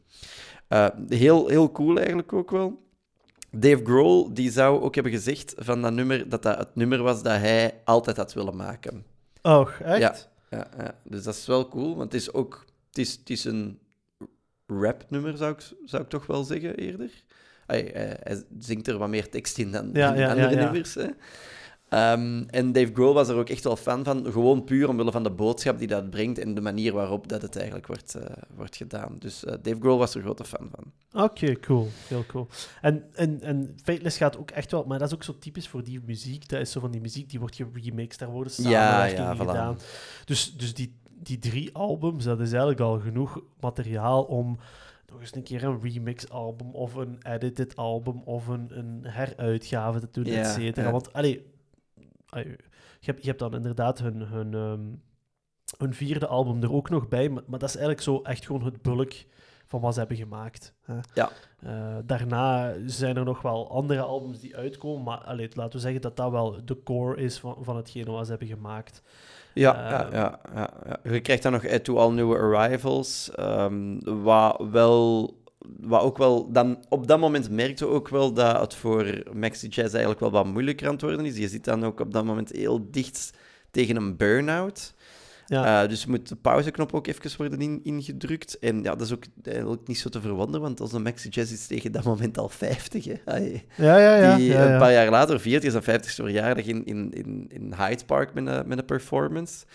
Eh, 0.68 0.88
heel, 1.08 1.48
heel 1.48 1.72
cool 1.72 1.98
eigenlijk 1.98 2.34
ook 2.34 2.52
wel. 2.52 2.86
Dave 3.52 3.84
Grohl 3.84 4.34
die 4.34 4.52
zou 4.52 4.82
ook 4.82 4.96
hebben 4.96 5.14
gezegd 5.14 5.54
van 5.58 5.82
dat 5.82 5.94
nummer 5.94 6.30
dat 6.30 6.44
dat 6.44 6.58
het 6.58 6.76
nummer 6.76 7.02
was 7.02 7.24
dat 7.24 7.38
hij 7.38 7.82
altijd 7.84 8.18
had 8.18 8.34
willen 8.34 8.56
maken. 8.56 9.06
Och, 9.42 9.80
echt? 9.80 10.00
Ja. 10.00 10.16
Ja, 10.50 10.68
ja. 10.78 10.96
Dus 11.04 11.24
dat 11.24 11.34
is 11.36 11.46
wel 11.46 11.68
cool, 11.68 11.96
want 11.96 12.12
het 12.12 12.22
is 12.22 12.34
ook 12.34 12.66
het 12.88 12.98
is, 12.98 13.12
het 13.12 13.30
is 13.30 13.46
een 13.46 13.80
rapnummer, 14.68 15.38
zou 15.38 15.54
ik, 15.54 15.74
zou 15.86 16.04
ik 16.04 16.10
toch 16.10 16.26
wel 16.26 16.44
zeggen 16.44 16.76
eerder. 16.76 17.24
Hij, 17.68 17.92
hij, 18.24 18.44
zingt 18.60 18.88
er 18.88 18.98
wat 18.98 19.10
meer 19.10 19.30
tekst 19.30 19.58
in 19.58 19.72
dan, 19.72 19.90
Ja, 19.94 20.14
in 20.14 20.20
ja, 20.20 20.30
andere 20.30 20.50
ja, 20.50 20.60
ja. 20.60 20.64
nummers. 20.64 20.94
Hè. 20.94 21.08
Ehm, 21.90 22.44
en 22.48 22.72
Dave 22.72 22.94
Grohl 22.94 23.14
was 23.14 23.30
er 23.30 23.36
ook 23.36 23.50
echt 23.50 23.64
wel 23.64 23.76
fan 23.76 24.04
van, 24.04 24.32
gewoon 24.32 24.64
puur 24.64 24.90
omwille 24.90 25.12
van 25.12 25.24
de 25.24 25.32
boodschap 25.32 25.78
die 25.78 25.88
dat 25.88 26.10
brengt 26.10 26.40
en 26.40 26.54
de 26.54 26.62
manier 26.62 26.94
waarop 26.94 27.28
dat 27.28 27.42
het 27.42 27.56
eigenlijk 27.56 27.88
wordt, 27.88 28.16
eh, 28.16 28.44
wordt 28.56 28.76
gedaan. 28.76 29.16
Dus 29.20 29.46
eh, 29.46 29.54
Dave 29.62 29.80
Grohl 29.80 29.98
was 29.98 30.16
er 30.16 30.22
grote 30.22 30.44
fan 30.44 30.70
van. 30.76 31.24
Oké, 31.24 31.60
cool. 31.60 31.88
Heel 32.08 32.26
cool. 32.26 32.48
En, 32.82 33.04
en, 33.14 33.42
en 33.42 33.76
Fateless 33.84 34.18
gaat 34.18 34.38
ook 34.38 34.52
echt 34.52 34.72
wel... 34.72 34.84
Maar 34.84 35.00
dat 35.00 35.08
is 35.08 35.14
ook 35.14 35.24
zo 35.24 35.38
typisch 35.40 35.68
voor 35.68 35.84
die 35.84 36.02
muziek. 36.06 36.50
Dat 36.50 36.60
is 36.60 36.72
zo 36.72 36.80
van 36.80 36.92
die 36.92 37.02
muziek 37.02 37.30
die 37.30 37.40
wordt 37.40 37.56
geremixed. 37.56 38.20
Daar 38.20 38.30
worden 38.30 38.54
Ja, 38.56 38.70
samenwerkingen 38.70 39.36
ja, 39.36 39.36
voilà. 39.36 39.48
gedaan. 39.48 39.80
Dus, 40.26 40.58
dus 40.58 40.74
die, 40.74 41.00
die 41.10 41.40
drie 41.40 41.74
albums, 41.74 42.24
dat 42.24 42.40
is 42.40 42.50
eigenlijk 42.50 42.80
al 42.80 43.00
genoeg 43.00 43.42
materiaal 43.60 44.24
om 44.24 44.58
nog 45.12 45.20
eens 45.20 45.36
een 45.36 45.44
keer 45.44 45.64
een 45.64 45.82
remix-album 45.82 46.72
of 46.76 46.94
een 46.96 47.18
edited 47.22 47.76
album 47.76 48.22
of 48.22 48.48
een, 48.48 48.78
een 48.78 49.06
heruitgave 49.06 50.00
te 50.00 50.08
doen, 50.22 50.34
Ja, 50.34 50.40
et 50.40 50.48
cetera. 50.48 50.86
ja. 50.86 50.92
Want, 50.92 51.14
allee, 51.14 51.54
allee, 52.30 52.48
je, 53.00 53.12
hebt, 53.12 53.22
je 53.22 53.28
hebt 53.28 53.40
dan 53.40 53.54
inderdaad 53.56 54.00
hun, 54.00 54.22
hun, 54.22 54.54
ehm, 54.54 54.86
hun 55.78 55.94
vierde 55.94 56.28
album 56.28 56.64
er 56.64 56.74
ook 56.74 56.90
nog 56.90 57.08
bij, 57.08 57.30
maar, 57.30 57.44
maar 57.48 57.60
dat 57.60 57.70
is 57.70 57.76
eigenlijk 57.76 58.06
zo 58.06 58.22
echt 58.22 58.46
gewoon 58.46 58.64
het 58.64 58.82
bulk 58.82 59.14
van 59.66 59.82
wat 59.82 59.94
ze 59.94 60.00
hebben 60.00 60.18
gemaakt. 60.18 60.74
Hè. 60.82 60.98
Ja. 61.14 61.32
Eh, 61.60 61.98
daarna 62.06 62.74
zijn 62.86 63.18
er 63.18 63.24
nog 63.26 63.42
wel 63.42 63.70
andere 63.72 64.02
albums 64.02 64.40
die 64.40 64.56
uitkomen, 64.56 65.04
maar 65.04 65.18
allee, 65.18 65.50
laten 65.54 65.74
we 65.74 65.80
zeggen 65.80 66.02
dat 66.02 66.16
dat 66.18 66.32
wel 66.32 66.66
de 66.66 66.84
core 66.84 67.22
is 67.22 67.40
van, 67.40 67.56
van 67.60 67.76
hetgene 67.76 68.12
wat 68.12 68.24
ze 68.26 68.30
hebben 68.30 68.48
gemaakt. 68.48 69.02
Ja, 69.58 70.06
Eh, 70.06 70.12
ja, 70.12 70.40
ja, 70.56 70.70
ja. 70.86 71.12
Je 71.12 71.20
krijgt 71.20 71.44
dan 71.44 71.52
nog 71.52 71.64
eh, 71.64 71.80
To 71.80 71.98
All 71.98 72.12
New 72.12 72.34
Arrivals, 72.34 73.32
ehm, 73.36 74.00
wat 74.24 74.64
wel... 74.72 75.36
Wat 75.80 76.02
ook 76.02 76.18
wel, 76.18 76.52
dan 76.52 76.86
op 76.90 77.08
dat 77.08 77.20
moment 77.20 77.50
merkte 77.50 77.86
we 77.86 77.92
ook 77.92 78.10
wel 78.10 78.34
dat 78.34 78.62
het 78.62 78.76
voor 78.76 79.24
Maxi 79.34 79.68
Jazz 79.68 79.92
eigenlijk 79.92 80.20
wel 80.20 80.32
wat 80.32 80.46
moeilijker 80.46 80.88
aan 80.88 80.94
het 80.94 81.02
worden 81.02 81.26
is. 81.26 81.38
Je 81.38 81.48
zit 81.48 81.64
dan 81.64 81.86
ook 81.86 82.00
op 82.00 82.14
dat 82.14 82.26
moment 82.26 82.52
heel 82.52 82.92
dicht 82.92 83.34
tegen 83.72 83.96
een 83.96 84.18
burn-out. 84.18 84.94
Ja. 85.48 85.84
Eh, 85.84 85.90
dus 85.90 86.06
moet 86.06 86.28
de 86.28 86.36
pauzeknop 86.36 86.94
ook 86.94 87.08
even 87.08 87.32
worden 87.38 87.62
in, 87.62 87.80
ingedrukt. 87.84 88.60
En 88.60 88.84
ja, 88.84 88.96
dat 88.96 89.02
is 89.02 89.14
ook 89.14 89.24
eigenlijk 89.44 89.88
niet 89.88 90.00
zo 90.00 90.10
te 90.10 90.22
verwonderen, 90.22 90.62
want 90.62 90.82
onze 90.82 91.00
Maxi 91.00 91.30
Jazz 91.30 91.52
is 91.52 91.68
tegen 91.68 91.92
dat 91.92 92.04
moment 92.04 92.38
al 92.38 92.50
50. 92.50 93.06
Hè? 93.06 93.14
Ja, 93.26 93.98
ja, 93.98 94.16
ja. 94.16 94.36
Die 94.36 94.46
ja, 94.46 94.64
ja. 94.64 94.74
een 94.74 94.80
paar 94.80 94.92
jaar 94.92 95.10
later 95.10 95.40
viert 95.40 95.64
hij 95.64 95.72
zijn 95.72 96.02
50ste 96.02 96.24
verjaardag 96.24 96.66
in, 96.66 96.86
in, 96.86 97.12
in, 97.14 97.46
in 97.50 97.74
Hyde 97.78 98.06
Park 98.06 98.34
met 98.34 98.48
een, 98.48 98.68
met 98.68 98.78
een 98.78 98.86
performance. 98.86 99.66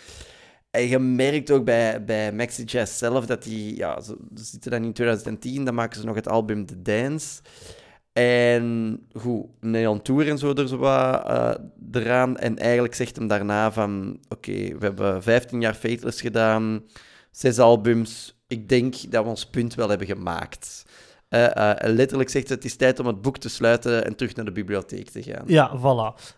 En 0.71 0.87
je 0.87 0.99
merkt 0.99 1.51
ook 1.51 1.65
bij, 1.65 2.03
bij 2.03 2.31
Maxi 2.31 2.63
Jazz 2.63 2.97
zelf 2.97 3.25
dat 3.25 3.43
die, 3.43 3.75
ja, 3.75 4.01
ze, 4.01 4.17
ze 4.35 4.43
zitten 4.43 4.71
dan 4.71 4.83
in 4.83 4.93
2010, 4.93 5.65
dan 5.65 5.73
maken 5.73 5.99
ze 5.99 6.05
nog 6.05 6.15
het 6.15 6.27
album 6.27 6.65
The 6.65 6.81
Dance. 6.81 7.41
En 8.13 8.99
goed, 9.13 9.45
Neon 9.59 10.01
Tour 10.01 10.29
en 10.29 10.37
zo 10.37 10.53
er 10.53 10.67
zo 10.67 10.77
wat 10.77 11.27
eh, 11.27 11.53
eraan. 11.91 12.37
En 12.37 12.57
eigenlijk 12.57 12.95
zegt 12.95 13.15
hem 13.15 13.27
daarna 13.27 13.71
van, 13.71 14.19
oké, 14.29 14.51
we 14.51 14.77
hebben 14.79 15.23
15 15.23 15.61
jaar 15.61 15.73
Fateless 15.73 16.21
gedaan, 16.21 16.83
zes 17.31 17.59
albums. 17.59 18.41
Ik 18.47 18.69
denk 18.69 19.11
dat 19.11 19.23
we 19.23 19.29
ons 19.29 19.45
punt 19.49 19.75
wel 19.75 19.89
hebben 19.89 20.07
gemaakt. 20.07 20.85
Eh, 21.29 21.71
eh, 21.71 21.93
letterlijk 21.93 22.29
zegt 22.29 22.47
ze, 22.47 22.53
het 22.53 22.65
is 22.65 22.75
tijd 22.75 22.99
om 22.99 23.05
het 23.07 23.21
boek 23.21 23.37
te 23.37 23.49
sluiten 23.49 24.05
en 24.05 24.15
terug 24.15 24.35
naar 24.35 24.45
de 24.45 24.51
bibliotheek 24.51 25.09
te 25.09 25.23
gaan. 25.23 25.43
Ja, 25.45 25.77
voilà. 25.77 26.35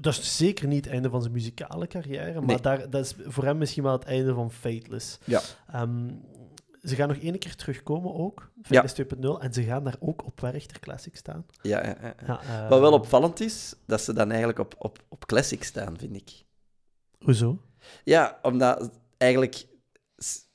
Dat 0.00 0.12
is 0.12 0.36
zeker 0.36 0.66
niet 0.68 0.84
het 0.84 0.94
einde 0.94 1.10
van 1.10 1.20
zijn 1.20 1.32
muzikale 1.32 1.86
carrière, 1.86 2.34
maar 2.34 2.46
Nee. 2.46 2.60
daar, 2.60 2.90
dat 2.90 3.04
is 3.04 3.14
voor 3.26 3.44
hem 3.44 3.58
misschien 3.58 3.82
wel 3.82 3.92
het 3.92 4.04
einde 4.04 4.34
van 4.34 4.50
Fateless. 4.50 5.18
Ja. 5.24 5.40
Ehm, 5.72 6.06
ze 6.88 6.94
gaan 6.94 7.08
nog 7.08 7.16
één 7.16 7.38
keer 7.38 7.54
terugkomen 7.56 8.14
ook, 8.14 8.50
Fateless 8.62 8.94
2.0, 9.02 9.42
en 9.42 9.52
ze 9.52 9.62
gaan 9.62 9.84
daar 9.84 9.96
ook 10.00 10.24
op 10.24 10.40
Werchter 10.40 10.78
Classic 10.80 11.16
staan. 11.16 11.46
Ja, 11.62 11.84
ja, 11.86 11.96
ja. 12.02 12.14
Ja, 12.26 12.40
eh, 12.42 12.68
Wat 12.68 12.80
wel 12.80 12.92
opvallend 12.92 13.40
is, 13.40 13.74
dat 13.86 14.00
ze 14.00 14.12
dan 14.12 14.28
eigenlijk 14.28 14.58
op, 14.58 14.74
op, 14.78 14.98
op 15.08 15.26
Classic 15.26 15.64
staan, 15.64 15.98
vind 15.98 16.16
ik. 16.16 16.44
Hoezo? 17.24 17.58
Ja, 18.04 18.38
omdat 18.42 18.90
eigenlijk 19.16 19.66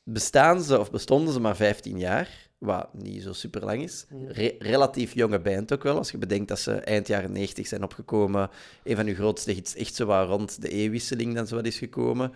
bestaan 0.04 0.62
ze, 0.62 0.80
of 0.80 0.92
bestonden 0.92 1.34
ze 1.34 1.40
maar 1.40 1.56
15 1.56 2.00
jaar, 2.00 2.50
wat 2.58 2.94
niet 2.94 3.24
zo 3.24 3.34
super 3.34 3.66
lang 3.66 3.82
is. 3.84 4.06
Re- 4.28 4.56
relatief 4.60 5.14
jonge 5.14 5.40
band 5.40 5.74
ook 5.74 5.84
wel, 5.84 5.98
als 5.98 6.12
je 6.12 6.18
bedenkt 6.18 6.48
dat 6.48 6.60
ze 6.60 6.74
eind 6.74 7.08
jaren 7.08 7.32
90 7.32 7.68
zijn 7.68 7.84
opgekomen. 7.84 8.50
Een 8.84 8.96
van 8.96 9.06
hun 9.06 9.16
grootste 9.16 9.52
hits 9.52 9.76
echt 9.76 9.96
zo 9.96 10.06
wat 10.06 10.28
rond 10.28 10.62
de 10.62 10.76
E-wisseling 10.76 11.36
dan 11.36 11.48
zo 11.48 11.56
wat 11.56 11.66
is 11.66 11.78
gekomen. 11.78 12.32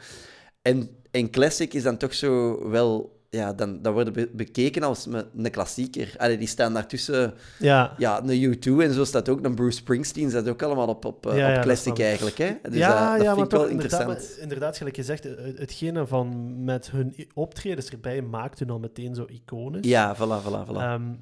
En, 0.62 0.90
en 1.12 1.30
Classic 1.30 1.74
is 1.74 1.84
dan 1.84 1.98
toch 1.98 2.14
zo 2.14 2.60
wel... 2.70 3.16
Ja, 3.30 3.54
dan, 3.54 3.82
dan 3.82 3.94
worden 3.94 4.14
be- 4.14 4.30
bekeken 4.34 4.84
als 4.84 5.06
een 5.06 5.52
klassieker. 5.52 6.14
Allee, 6.18 6.38
die 6.38 6.48
staan 6.48 6.74
daartussen... 6.74 7.34
Ja, 7.60 7.94
Ja, 7.98 8.24
een 8.26 8.56
U2 8.56 8.84
en 8.84 8.94
zo 8.94 9.04
staat 9.04 9.30
ook, 9.30 9.46
een 9.46 9.56
Bruce 9.56 9.78
Springsteen 9.78 10.30
staat 10.30 10.48
ook 10.50 10.62
allemaal 10.64 10.88
op, 10.88 11.06
op, 11.06 11.26
eh, 11.26 11.38
Ja, 11.38 11.56
op 11.56 11.62
Classic 11.62 12.00
eigenlijk. 12.00 12.38
Hè? 12.38 12.52
Dus 12.70 12.78
ja, 12.78 13.18
dat, 13.18 13.26
dat 13.26 13.36
vind 13.36 13.46
ik 13.46 13.52
wel 13.52 13.68
inderdaad, 13.68 14.00
interessant. 14.00 14.34
maar 14.36 14.44
inderdaad, 14.44 14.78
gelijk 14.78 14.96
gezegd, 14.96 15.24
het- 15.24 15.58
hetgene 15.58 16.08
van 16.08 16.56
met 16.64 16.92
hun 16.92 17.16
optredens 17.34 17.90
erbij 17.90 18.22
maakt 18.22 18.60
hun 18.60 18.70
al 18.70 18.80
meteen 18.80 19.16
zo 19.16 19.26
iconisch. 19.28 19.88
Ja, 19.88 20.16
voilà, 20.16 20.44
voilà, 20.46 20.68
voilà. 20.70 20.76
Ehm, 20.76 21.14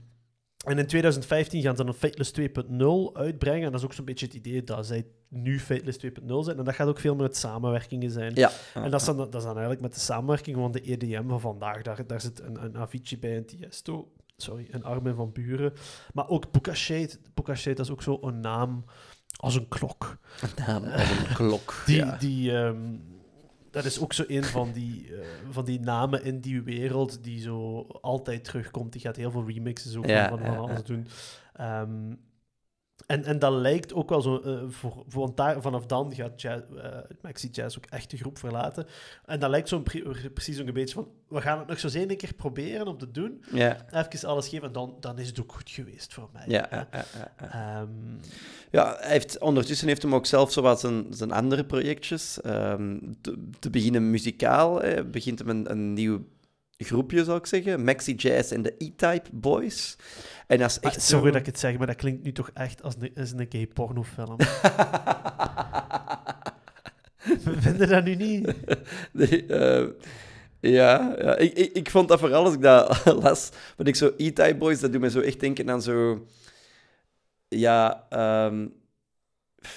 En 0.66 0.78
in 0.78 0.88
2015 0.88 1.62
gaan 1.62 1.76
ze 1.76 1.84
dan 1.84 1.94
Fateless 1.94 2.32
2.0 2.40 3.14
uitbrengen. 3.14 3.66
En 3.66 3.72
dat 3.72 3.80
is 3.80 3.86
ook 3.86 3.94
zo'n 3.94 4.06
beetje 4.06 4.26
het 4.26 4.36
idee 4.36 4.64
dat 4.64 4.86
zij 4.86 5.06
nu 5.30 5.60
Fateless 5.60 6.06
2.0 6.06 6.12
zijn. 6.40 6.58
En 6.58 6.64
dat 6.64 6.76
gaat 6.76 6.88
ook 6.88 7.00
veel 7.00 7.16
met 7.16 7.38
samenwerkingen 7.38 8.12
zijn. 8.12 8.32
Ja. 8.36 8.52
En 8.74 8.92
dat 8.92 9.00
is, 9.00 9.06
dan, 9.06 9.18
dat 9.18 9.36
is 9.36 9.44
dan 9.44 9.52
eigenlijk 9.52 9.82
met 9.82 9.94
de 9.94 10.00
samenwerking 10.00 10.58
van 10.58 10.72
de 10.72 10.82
EDM 10.82 11.28
van 11.28 11.40
vandaag. 11.40 11.82
Daar, 11.82 12.08
daar 12.08 12.22
zit 12.22 12.42
een, 12.42 12.64
een 12.64 12.78
Avicii 12.78 13.20
bij, 13.20 13.38
een 13.38 13.46
Tiesto, 13.46 14.12
sorry, 14.38 14.68
een 14.72 14.84
Armin 14.84 15.16
van 15.16 15.32
Buren. 15.32 15.74
Maar 16.14 16.30
ook. 16.30 16.52
Puka 16.52 16.74
Shade, 16.74 17.20
dat 17.76 17.80
is 17.80 17.92
ook 17.92 18.02
zo 18.02 18.18
een 18.22 18.40
naam 18.40 18.86
als 19.38 19.56
een 19.56 19.68
klok. 19.68 20.18
Naam 20.56 20.84
als 20.84 21.10
een 21.10 21.34
klok. 21.48 21.84
Die, 21.86 21.96
ja. 21.96 22.18
die, 22.18 22.58
ehm, 22.58 22.98
dat 23.76 23.86
is 23.86 24.00
ook 24.00 24.14
zo 24.14 24.24
een 24.28 24.44
van 24.44 24.72
die, 24.72 25.08
eh, 25.12 25.28
van 25.50 25.66
die 25.66 25.80
namen 25.80 26.24
in 26.24 26.40
die 26.40 26.62
wereld 26.62 27.24
die 27.24 27.42
zo 27.42 27.88
altijd 28.02 28.44
terugkomt. 28.44 28.92
Die 28.92 29.02
gaat 29.02 29.16
heel 29.16 29.32
veel 29.32 29.46
remixes 29.48 29.96
ook 29.96 30.06
Ja, 30.06 30.30
van, 30.30 30.40
van 30.40 30.58
alles 30.58 30.84
doen. 30.84 31.08
Ehm, 31.54 32.14
en, 33.06 33.24
en 33.24 33.40
dat 33.40 33.54
lijkt 33.54 33.94
ook 33.94 34.10
wel 34.10 34.22
zo... 34.22 34.40
eh, 34.40 34.60
voor, 34.70 35.04
voor, 35.08 35.22
want 35.22 35.38
daar, 35.38 35.62
vanaf 35.62 35.86
dan 35.86 36.14
gaat 36.16 36.42
jazz, 36.42 36.62
eh, 36.78 36.98
Maxi 37.22 37.50
Jazz 37.52 37.78
ook 37.78 37.86
echt 37.86 38.10
de 38.12 38.18
groep 38.18 38.38
verlaten. 38.38 38.86
En 39.26 39.40
dat 39.40 39.50
lijkt 39.50 39.70
zo 39.70 39.80
pre- 39.80 40.30
precies 40.34 40.58
een 40.58 40.74
beetje 40.74 40.96
van... 40.96 41.08
We 41.28 41.42
gaan 41.42 41.60
het 41.60 41.68
nog 41.68 41.80
zo 41.80 41.88
eens 41.88 41.96
één 41.96 42.18
keer 42.18 42.34
proberen 42.34 42.88
om 42.88 42.98
te 42.98 43.12
doen. 43.12 43.44
Ja. 43.52 43.86
Even 43.92 44.30
alles 44.30 44.48
geven 44.48 44.68
en 44.68 44.74
dan, 44.74 44.98
dan 45.00 45.20
is 45.20 45.28
het 45.28 45.40
ook 45.40 45.54
goed 45.54 45.70
geweest 45.70 46.14
voor 46.14 46.30
mij. 46.34 46.44
Ja, 46.48 46.68
ja, 46.72 46.88
ja, 46.92 47.88
Ja, 48.72 48.96
hij 49.00 49.12
heeft, 49.12 49.40
ondertussen 49.40 49.88
heeft 49.88 50.02
hem 50.02 50.16
ook 50.16 50.26
zelf 50.26 50.52
zo 50.52 50.62
wat 50.62 50.80
zijn, 50.80 51.06
zijn 51.10 51.32
andere 51.32 51.66
projectjes. 51.66 52.42
Ehm, 52.42 52.98
te, 53.22 53.48
te 53.60 53.70
beginnen 53.70 54.10
muzikaal, 54.10 54.82
hè, 54.82 55.06
begint 55.06 55.40
hem 55.40 55.50
een, 55.50 55.72
een 55.72 55.94
nieuw 55.94 56.26
groepje, 56.78 57.24
zou 57.24 57.38
ik 57.38 57.46
zeggen. 57.46 57.84
Maxi 57.84 58.14
Jazz 58.14 58.52
en 58.52 58.62
de 58.62 58.76
E-Type 58.78 59.30
Boys. 59.32 59.96
En 60.48 60.58
dat 60.60 60.70
is 60.70 60.80
echt 60.80 61.02
sorry 61.02 61.26
zo- 61.26 61.32
dat 61.32 61.40
ik 61.40 61.46
het 61.46 61.60
zeg, 61.60 61.78
maar 61.78 61.88
dat 61.88 61.96
klinkt 61.96 62.24
nu 62.24 62.32
toch 62.32 62.50
echt 62.54 62.84
als 62.84 62.94
een, 63.00 63.12
als 63.18 63.32
een 63.32 63.46
gay 63.50 63.68
pornofilm. 63.68 64.38
Vinden 67.60 67.90
dat 67.90 68.04
nu 68.04 68.16
niet? 68.16 68.54
Nee, 69.12 69.46
eh, 69.46 69.88
ja, 70.60 71.16
ja. 71.20 71.36
Ik, 71.38 71.54
ik, 71.54 71.72
ik 71.74 71.90
vond 71.90 72.08
dat 72.08 72.20
vooral 72.20 72.46
als 72.46 72.54
ik 72.54 72.62
dat 72.62 73.06
las. 73.24 73.50
Want 73.76 73.90
ik 73.90 73.96
zo 73.96 74.14
E-Type 74.18 74.56
Boys, 74.56 74.80
dat 74.80 74.92
doet 74.92 75.02
me 75.02 75.10
zo 75.10 75.20
echt 75.20 75.40
denken 75.40 75.70
aan 75.70 75.82
zo... 75.82 76.26
Ja, 77.48 78.06
ehm, 78.10 78.68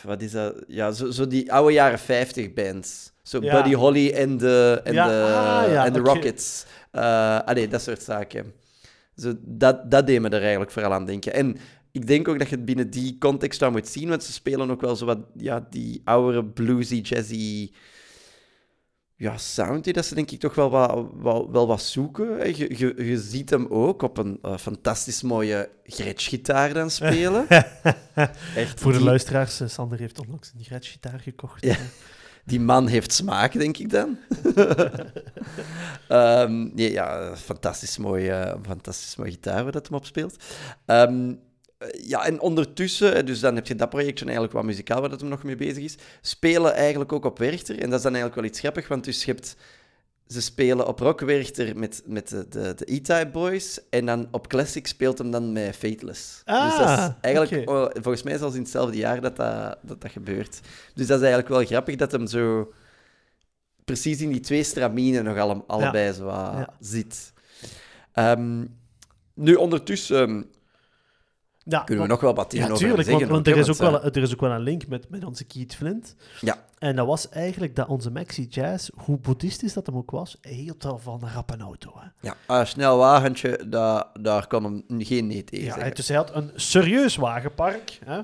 wat 0.02 0.22
is 0.22 0.30
dat? 0.30 0.54
Ja, 0.66 0.90
zo, 0.90 1.10
zo 1.10 1.26
die 1.26 1.52
oude 1.52 1.72
jaren 1.72 1.98
50 1.98 2.52
bands. 2.52 3.12
Zo 3.22 3.40
Ja. 3.42 3.54
Buddy 3.54 3.74
Holly 3.74 4.10
en 4.10 4.36
de, 4.36 4.80
en 4.84 4.92
Ja, 4.92 5.06
de, 5.08 5.12
ah, 5.34 5.72
ja, 5.72 5.84
en 5.84 5.92
de. 5.92 5.98
Rockets. 5.98 6.66
Eh 6.90 7.38
allee, 7.38 7.68
dat 7.68 7.82
soort 7.82 8.02
zaken. 8.02 8.52
Zo, 9.16 9.34
dat, 9.40 9.90
dat 9.90 10.06
deed 10.06 10.20
me 10.20 10.28
er 10.28 10.40
eigenlijk 10.40 10.70
vooral 10.70 10.92
aan 10.92 11.06
denken. 11.06 11.32
En 11.32 11.56
ik 11.92 12.06
denk 12.06 12.28
ook 12.28 12.38
dat 12.38 12.48
je 12.48 12.56
het 12.56 12.64
binnen 12.64 12.90
die 12.90 13.18
context 13.18 13.60
wel 13.60 13.70
moet 13.70 13.88
zien, 13.88 14.08
want 14.08 14.24
ze 14.24 14.32
spelen 14.32 14.70
ook 14.70 14.80
wel 14.80 14.96
zo 14.96 15.06
wat, 15.06 15.18
ja, 15.36 15.66
die 15.70 16.00
oudere 16.04 16.44
bluesy, 16.44 17.00
jazzy 17.00 17.70
ja, 19.18 19.36
sound, 19.36 19.84
hè, 19.84 19.92
dat 19.92 20.06
ze 20.06 20.14
denk 20.14 20.30
ik 20.30 20.40
toch 20.40 20.54
wel 20.54 20.70
wat, 20.70 21.06
wel, 21.22 21.50
wel 21.50 21.66
wat 21.66 21.82
zoeken. 21.82 22.56
Je, 22.56 22.78
je, 22.78 23.04
je 23.04 23.18
ziet 23.18 23.50
hem 23.50 23.66
ook 23.66 24.02
op 24.02 24.18
een 24.18 24.38
eh, 24.42 24.56
fantastisch 24.56 25.22
mooie 25.22 25.70
Gretsch-gitaar 25.84 26.74
dan 26.74 26.90
spelen. 26.90 27.48
Echt, 28.54 28.80
Voor 28.80 28.92
de 28.92 28.98
die, 28.98 29.06
luisteraars, 29.06 29.60
eh, 29.60 29.68
Sander 29.68 29.98
heeft 29.98 30.20
onlangs 30.20 30.52
een 30.54 30.64
Gretsch-gitaar 30.64 31.20
gekocht. 31.20 31.64
Ja. 31.64 31.76
Die 32.48 32.60
man 32.60 32.86
heeft 32.86 33.12
smaak, 33.12 33.52
denk 33.52 33.78
ik 33.78 33.90
dan. 33.90 34.18
Ehm, 36.08 36.74
nee, 36.74 36.92
ja, 36.92 37.36
fantastisch 37.36 37.98
mooi, 37.98 38.28
eh, 38.28 38.54
fantastisch 38.66 39.16
mooi 39.16 39.30
gitaar 39.30 39.62
waar 39.62 39.72
dat 39.72 39.86
hem 39.88 39.96
op 39.96 40.04
speelt. 40.04 40.36
Ehm, 40.86 41.34
eh, 41.78 41.88
ja, 42.08 42.24
en 42.24 42.40
ondertussen, 42.40 43.14
eh, 43.14 43.26
dus 43.26 43.40
dan 43.40 43.54
heb 43.54 43.66
je 43.66 43.74
dat 43.74 43.90
projectje 43.90 44.24
eigenlijk 44.24 44.54
wat 44.54 44.64
muzikaal 44.64 45.00
waar 45.00 45.10
dat 45.10 45.20
hem 45.20 45.28
nog 45.28 45.42
mee 45.42 45.56
bezig 45.56 45.84
is, 45.84 45.96
spelen 46.20 46.74
eigenlijk 46.74 47.12
ook 47.12 47.24
op 47.24 47.38
Werchter. 47.38 47.78
En 47.78 47.90
dat 47.90 47.98
is 47.98 48.02
dan 48.02 48.12
eigenlijk 48.14 48.34
wel 48.40 48.50
iets 48.50 48.60
grappig, 48.60 48.88
want 48.88 49.04
dus 49.04 49.24
je 49.24 49.32
hebt... 49.32 49.56
Ze 50.28 50.42
spelen 50.42 50.86
op 50.86 50.98
Rock 50.98 51.20
Werchter 51.20 51.78
met, 51.78 52.02
met 52.06 52.28
de, 52.28 52.46
de, 52.48 52.74
de 52.76 52.92
E-Type 52.92 53.28
Boys. 53.32 53.80
En 53.90 54.06
dan 54.06 54.28
op 54.30 54.46
Classic 54.48 54.86
speelt 54.86 55.18
hem 55.18 55.30
dan 55.30 55.52
met 55.52 55.76
Fateless. 55.76 56.42
dus 56.44 56.54
dat 56.76 56.80
is 56.80 56.96
Ah, 56.96 57.08
eigenlijk, 57.20 57.70
oh, 57.70 57.86
volgens 57.92 58.22
mij 58.22 58.38
zelfs 58.38 58.54
in 58.54 58.60
hetzelfde 58.62 58.96
jaar 58.96 59.20
dat 59.20 59.36
dat, 59.36 59.78
dat 59.82 60.00
dat 60.00 60.10
gebeurt. 60.10 60.60
Dus 60.94 61.06
dat 61.06 61.16
is 61.16 61.26
eigenlijk 61.26 61.48
wel 61.48 61.64
grappig 61.64 61.96
dat 61.96 62.12
hem 62.12 62.26
zo 62.26 62.72
precies 63.84 64.20
in 64.20 64.30
die 64.32 64.40
twee 64.40 64.62
straminen 64.62 65.24
nog 65.24 65.36
alle, 65.38 65.62
allebei 65.66 66.12
zo 66.12 66.26
Ja. 66.26 66.68
zit. 66.80 67.32
Ehm, 68.12 68.64
nu, 69.34 69.54
ondertussen 69.54 70.46
Ja, 71.68 71.80
kunnen 71.80 72.04
we 72.04 72.10
nog 72.10 72.20
wel 72.20 72.34
wat 72.34 72.50
dingen 72.50 72.66
Ja, 72.66 72.72
over 72.72 72.84
tuurlijk, 72.86 73.08
zeggen. 73.08 73.28
want, 73.28 73.46
want 73.46 73.56
er, 73.56 73.62
is 73.62 73.70
ook 73.70 73.90
wel, 73.90 74.02
er 74.02 74.22
is 74.22 74.32
ook 74.32 74.40
wel 74.40 74.50
een 74.50 74.60
link 74.60 74.86
met, 74.86 75.10
met 75.10 75.24
onze 75.24 75.44
Keith 75.44 75.74
Flint. 75.74 76.14
Ja. 76.40 76.66
En 76.78 76.96
dat 76.96 77.06
was 77.06 77.28
eigenlijk 77.28 77.76
dat 77.76 77.88
onze 77.88 78.10
Maxi 78.10 78.46
Jazz, 78.50 78.90
hoe 78.94 79.18
boeddhistisch 79.18 79.72
dat 79.72 79.86
hem 79.86 79.96
ook 79.96 80.10
was, 80.10 80.38
hield 80.40 80.82
wel 80.82 80.98
van 80.98 81.22
een 81.22 81.32
rappe 81.32 81.56
auto. 81.56 81.92
Hè. 81.94 82.28
Ja, 82.28 82.36
een 82.46 82.66
snel 82.66 82.96
wagentje, 82.96 83.68
daar, 83.68 84.04
daar 84.20 84.46
kan 84.46 84.64
hem 84.64 84.84
geen 84.98 85.26
nee 85.26 85.44
tegen 85.44 85.66
Ja, 85.66 85.74
zeggen. 85.74 85.94
dus 85.94 86.08
hij 86.08 86.16
had 86.16 86.34
een 86.34 86.50
serieus 86.54 87.16
wagenpark. 87.16 87.98
Hè. 88.04 88.20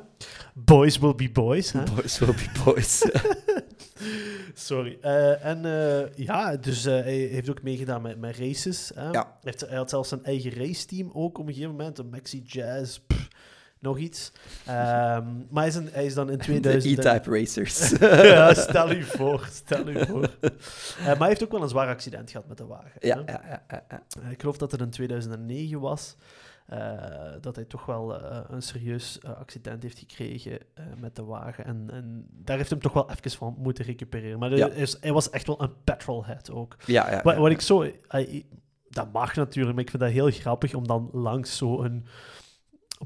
Boys 0.54 0.98
will 0.98 1.14
be 1.14 1.30
boys. 1.30 1.72
Hè. 1.72 1.82
Boys 1.94 2.18
will 2.18 2.34
be 2.34 2.62
boys. 2.64 3.02
Sorry. 4.54 4.98
Eh, 5.00 5.44
en 5.44 5.64
eh, 5.64 6.16
ja, 6.16 6.56
dus 6.56 6.84
eh, 6.84 6.92
hij 6.92 7.14
heeft 7.14 7.50
ook 7.50 7.62
meegedaan 7.62 8.02
met, 8.02 8.18
met 8.20 8.36
races. 8.36 8.90
Hè. 8.94 9.10
Ja. 9.10 9.10
Hij, 9.10 9.32
heeft, 9.40 9.60
hij 9.60 9.76
had 9.76 9.90
zelfs 9.90 10.08
zijn 10.08 10.24
eigen 10.24 10.54
raceteam 10.54 11.10
ook 11.12 11.38
op 11.38 11.46
een 11.46 11.52
gegeven 11.52 11.76
moment. 11.76 11.98
Een 11.98 12.08
Maxi 12.10 12.42
Jazz, 12.46 12.98
pff, 13.06 13.23
nog 13.84 13.98
iets. 13.98 14.32
Ehm, 14.66 15.24
maar 15.50 15.62
hij 15.62 15.66
is, 15.66 15.74
een- 15.74 15.88
hij 15.92 16.04
is 16.04 16.14
dan 16.14 16.30
in 16.30 16.38
De 16.38 16.44
2000... 16.44 16.98
en- 17.04 17.14
E-Type 17.16 17.38
Racers. 17.38 17.90
ja, 18.32 18.54
stel 18.54 18.90
u 18.90 19.02
voor, 19.16 19.48
stel 19.52 19.88
u 19.88 20.06
voor. 20.06 20.22
Eh, 20.40 20.50
maar 21.06 21.16
hij 21.18 21.28
heeft 21.28 21.44
ook 21.44 21.52
wel 21.52 21.62
een 21.62 21.68
zwaar 21.68 21.88
accident 21.88 22.30
gehad 22.30 22.48
met 22.48 22.56
de 22.58 22.66
wagen. 22.66 22.90
ja, 23.00 23.22
ja, 23.26 23.40
ja. 23.48 23.62
Eh, 23.88 24.30
ik 24.30 24.40
geloof 24.40 24.56
dat 24.56 24.70
het 24.72 24.80
in 24.80 24.90
2009 24.90 25.80
was. 25.80 26.16
eh, 26.66 26.92
dat 27.40 27.56
hij 27.56 27.64
toch 27.64 27.86
wel 27.86 28.22
een 28.50 28.62
serieus 28.62 29.18
accident 29.38 29.82
heeft 29.82 29.98
gekregen 29.98 30.58
met 31.00 31.16
de 31.16 31.24
wagen. 31.24 31.64
En, 31.64 31.88
en 31.92 32.26
daar 32.30 32.56
heeft 32.56 32.70
hem 32.70 32.80
toch 32.80 32.92
wel 32.92 33.10
even 33.10 33.30
van 33.30 33.54
moeten 33.58 33.84
recupereren. 33.84 34.38
Maar 34.38 34.56
Ja. 34.56 34.68
is, 34.68 34.96
hij 35.00 35.12
was 35.12 35.30
echt 35.30 35.46
wel 35.46 35.62
een 35.62 35.72
petrolhead 35.84 36.50
ook. 36.50 36.76
ja, 36.86 37.10
ja, 37.10 37.20
Wat, 37.22 37.36
wat 37.36 37.50
ik 37.50 37.60
zo... 37.60 37.86
dat 38.88 39.12
mag 39.12 39.34
natuurlijk, 39.34 39.74
maar 39.74 39.84
ik 39.84 39.90
vind 39.90 40.02
dat 40.02 40.10
heel 40.12 40.30
grappig 40.30 40.74
om 40.74 40.86
dan 40.86 41.08
langs 41.12 41.56
zo'n 41.56 42.06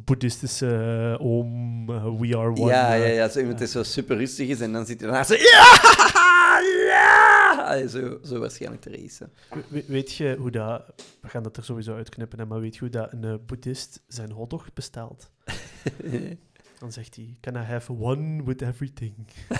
boeddhistische 0.04 1.16
oom, 1.20 1.90
eh, 1.90 2.04
we 2.20 2.36
are 2.36 2.48
one. 2.48 2.70
Ja, 2.72 2.94
ja, 2.94 3.04
eh, 3.04 3.14
ja. 3.14 3.28
Zo 3.28 3.38
iemand 3.38 3.58
die 3.58 3.66
zo 3.66 3.82
super 3.82 4.16
rustig 4.16 4.48
is 4.48 4.60
en 4.60 4.72
dan 4.72 4.86
zit 4.86 5.00
hij 5.00 5.08
daarna 5.08 5.24
zo... 5.24 5.34
Ja! 5.34 5.66
Ja! 6.88 7.86
Zo, 7.88 8.18
zo 8.24 8.38
waarschijnlijk 8.38 8.82
te 8.82 8.90
racen. 8.90 9.32
We- 9.68 9.84
weet 9.86 10.12
je 10.14 10.36
hoe 10.38 10.50
dat... 10.50 10.82
We 11.20 11.28
gaan 11.28 11.42
dat 11.42 11.56
er 11.56 11.64
sowieso 11.64 11.94
uitknippen, 11.94 12.38
hè, 12.38 12.46
maar 12.46 12.60
weet 12.60 12.74
je 12.74 12.80
hoe 12.80 12.88
dat 12.88 13.12
een 13.12 13.24
eh, 13.24 13.34
boeddhist 13.46 14.02
zijn 14.06 14.30
hotdog 14.30 14.72
bestelt? 14.72 15.30
Dan 16.80 16.92
zegt 16.92 17.16
hij, 17.16 17.36
can 17.40 17.54
I 17.54 17.58
have 17.58 17.92
one 17.92 18.42
with 18.44 18.62
everything? 18.62 19.14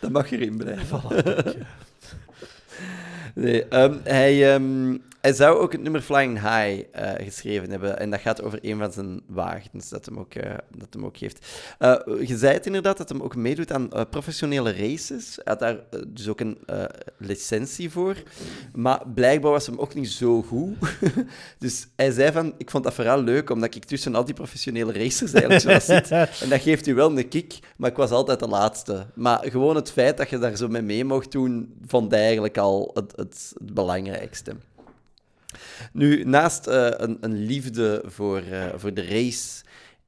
Dat 0.00 0.10
mag 0.10 0.30
erin 0.30 0.56
blijven. 0.56 1.00
Voilà, 1.02 1.16
eh. 1.24 1.52
Nee, 3.34 3.64
ehm, 3.68 3.94
hij, 4.04 4.54
ehm, 4.54 4.96
hij 5.20 5.32
zou 5.32 5.58
ook 5.58 5.72
het 5.72 5.82
nummer 5.82 6.00
Flying 6.00 6.32
High 6.32 6.82
eh, 6.92 7.24
geschreven 7.24 7.70
hebben. 7.70 7.98
En 7.98 8.10
dat 8.10 8.20
gaat 8.20 8.42
over 8.42 8.58
een 8.62 8.78
van 8.78 8.92
zijn 8.92 9.20
wagens 9.26 9.88
dat 9.88 10.06
hem 10.06 10.18
ook, 10.18 10.34
eh, 10.34 10.54
dat 10.76 10.88
hem 10.90 11.04
ook 11.04 11.16
heeft. 11.16 11.46
Eh, 11.78 11.96
je 12.26 12.36
zei 12.36 12.52
het 12.52 12.66
inderdaad, 12.66 12.96
dat 12.96 13.08
hem 13.08 13.22
ook 13.22 13.36
meedoet 13.36 13.72
aan 13.72 13.88
professionele 14.10 14.72
races. 14.72 15.38
Hij 15.44 15.44
had 15.44 15.58
daar 15.58 15.78
dus 16.08 16.28
ook 16.28 16.40
een 16.40 16.58
licentie 17.16 17.90
voor. 17.90 18.16
Maar 18.74 19.02
blijkbaar 19.14 19.50
was 19.50 19.66
hem 19.66 19.78
ook 19.78 19.94
niet 19.94 20.10
zo 20.10 20.42
goed. 20.42 20.76
dus 21.58 21.86
hij 21.96 22.10
zei 22.10 22.32
van, 22.32 22.54
ik 22.58 22.70
vond 22.70 22.84
dat 22.84 22.94
vooral 22.94 23.22
leuk, 23.22 23.50
omdat 23.50 23.74
ik 23.74 23.84
tussen 23.84 24.14
al 24.14 24.24
die 24.24 24.34
professionele 24.34 24.92
racers 24.92 25.32
eigenlijk 25.32 25.62
zo 25.84 25.94
zit. 25.94 26.10
En 26.42 26.48
dat 26.48 26.60
geeft 26.60 26.86
u 26.86 26.94
wel 26.94 27.18
een 27.18 27.28
kick, 27.28 27.58
maar 27.76 27.90
ik 27.90 27.96
was 27.96 28.10
altijd 28.10 28.38
de 28.38 28.48
laatste. 28.48 29.06
Maar 29.14 29.38
gewoon 29.50 29.76
het 29.76 29.90
feit 29.90 30.16
dat 30.16 30.30
je 30.30 30.38
daar 30.38 30.56
zo 30.56 30.68
mee 30.68 30.82
mee 30.82 31.04
mocht 31.04 31.32
doen, 31.32 31.74
vond 31.86 32.10
hij 32.10 32.20
eigenlijk 32.22 32.58
al 32.58 32.90
het, 32.94 33.12
het, 33.16 33.52
het 33.58 33.74
belangrijkste. 33.74 34.54
Nu, 35.92 36.24
naast 36.24 36.66
eh, 36.66 36.88
een, 36.90 37.16
een 37.20 37.44
liefde 37.44 38.02
voor, 38.06 38.38
eh, 38.38 38.64
voor 38.76 38.94
de 38.94 39.06
race, 39.06 39.64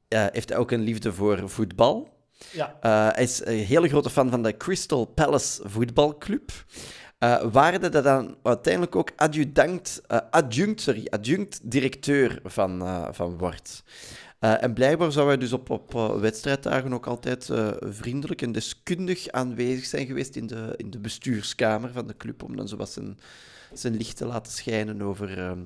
eh, 0.09 0.27
heeft 0.33 0.49
hij 0.49 0.59
ook 0.59 0.71
een 0.71 0.83
liefde 0.83 1.13
voor 1.13 1.49
voetbal. 1.49 2.11
Ja, 2.53 2.77
hij 3.15 3.23
is 3.23 3.45
een 3.45 3.59
hele 3.59 3.89
grote 3.89 4.11
fan 4.11 4.31
van 4.31 4.43
de 4.43 4.57
Crystal 4.57 5.05
Palace 5.05 5.69
voetbalclub. 5.69 6.51
Eh 7.19 7.43
waarde 7.53 7.89
dat 7.89 8.05
dan 8.05 8.37
uiteindelijk 8.43 8.97
ook 8.97 9.11
adjunct, 9.17 10.03
adjunct, 10.31 10.81
sorry, 10.81 11.07
adjunct 11.11 11.71
directeur 11.71 12.41
van, 12.45 13.05
van 13.15 13.39
wordt. 13.39 13.83
En 14.43 14.73
blijkbaar 14.73 15.13
zou 15.13 15.27
hij 15.27 15.37
dus 15.37 15.53
op, 15.53 15.71
op 15.71 15.95
eh, 15.95 16.15
wedstrijddagen 16.15 16.93
ook 16.93 17.07
altijd 17.07 17.51
vriendelijk 17.81 18.43
en 18.43 18.53
deskundig 18.53 19.29
aanwezig 19.29 19.85
zijn 19.85 20.07
geweest 20.07 20.37
in 20.37 20.47
de, 20.47 20.75
in 20.77 20.91
de 20.91 20.99
bestuurskamer 20.99 21.93
van 21.93 22.07
de 22.07 22.17
club, 22.17 22.43
om 22.43 22.57
dan 22.57 22.69
zo 22.69 22.77
wat 22.77 22.91
zijn, 22.91 23.19
zijn 23.81 23.97
licht 23.97 24.17
te 24.17 24.27
laten 24.27 24.53
schijnen 24.53 25.03
over, 25.03 25.39
ehm, 25.39 25.61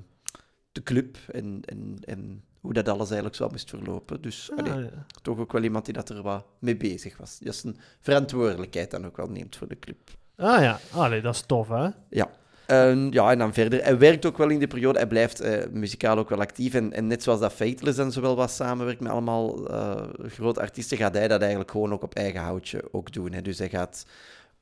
de 0.73 0.83
club 0.83 1.17
en, 1.33 1.61
en, 1.65 1.97
en 2.05 2.45
hoe 2.61 2.73
dat 2.73 2.89
alles 2.89 3.07
eigenlijk 3.07 3.37
zo 3.37 3.49
moest 3.49 3.71
verlopen. 3.71 4.23
Dus 4.23 4.51
Ah, 4.51 4.59
allee, 4.59 4.85
ja. 4.85 5.07
toch 5.23 5.39
ook 5.39 5.53
wel 5.53 5.63
iemand 5.63 5.85
die 5.85 5.95
dat 5.95 6.09
er 6.09 6.23
wat 6.23 6.45
mee 6.59 6.77
bezig 6.77 7.17
was. 7.17 7.39
Die 7.39 7.53
zijn 7.53 7.77
verantwoordelijkheid 8.01 8.91
dan 8.91 9.07
ook 9.07 9.17
wel 9.17 9.29
neemt 9.29 9.57
voor 9.57 9.69
de 9.69 9.79
club. 9.79 10.11
Ah 10.37 10.63
ja, 10.63 10.79
Allee, 10.93 11.21
dat 11.21 11.35
is 11.35 11.41
tof, 11.41 11.69
hè? 11.69 11.89
Ja. 12.11 12.31
En, 12.67 13.09
ja, 13.11 13.31
en 13.31 13.39
dan 13.39 13.53
verder. 13.55 13.83
Hij 13.83 13.99
werkt 13.99 14.27
ook 14.27 14.39
wel 14.39 14.49
in 14.49 14.59
die 14.59 14.69
periode. 14.69 14.99
Hij 14.99 15.09
blijft 15.09 15.41
eh, 15.41 15.67
muzikaal 15.71 16.19
ook 16.19 16.29
wel 16.29 16.41
actief. 16.41 16.75
En, 16.75 16.93
en 16.93 17.07
net 17.07 17.23
zoals 17.23 17.41
dat 17.41 17.53
Fateless 17.53 17.99
en 17.99 18.13
zo 18.13 18.21
wel 18.21 18.37
wat 18.37 18.51
samenwerkt 18.51 19.01
met 19.01 19.13
allemaal 19.13 19.69
eh, 19.69 20.03
grote 20.27 20.61
artiesten, 20.61 20.97
gaat 20.97 21.15
hij 21.15 21.29
dat 21.29 21.41
eigenlijk 21.41 21.71
gewoon 21.71 21.93
ook 21.93 22.03
op 22.03 22.15
eigen 22.15 22.41
houtje 22.41 22.83
ook 22.93 23.13
doen. 23.13 23.33
Hè. 23.33 23.43
Dus 23.43 23.59
hij 23.59 23.69
gaat 23.69 24.07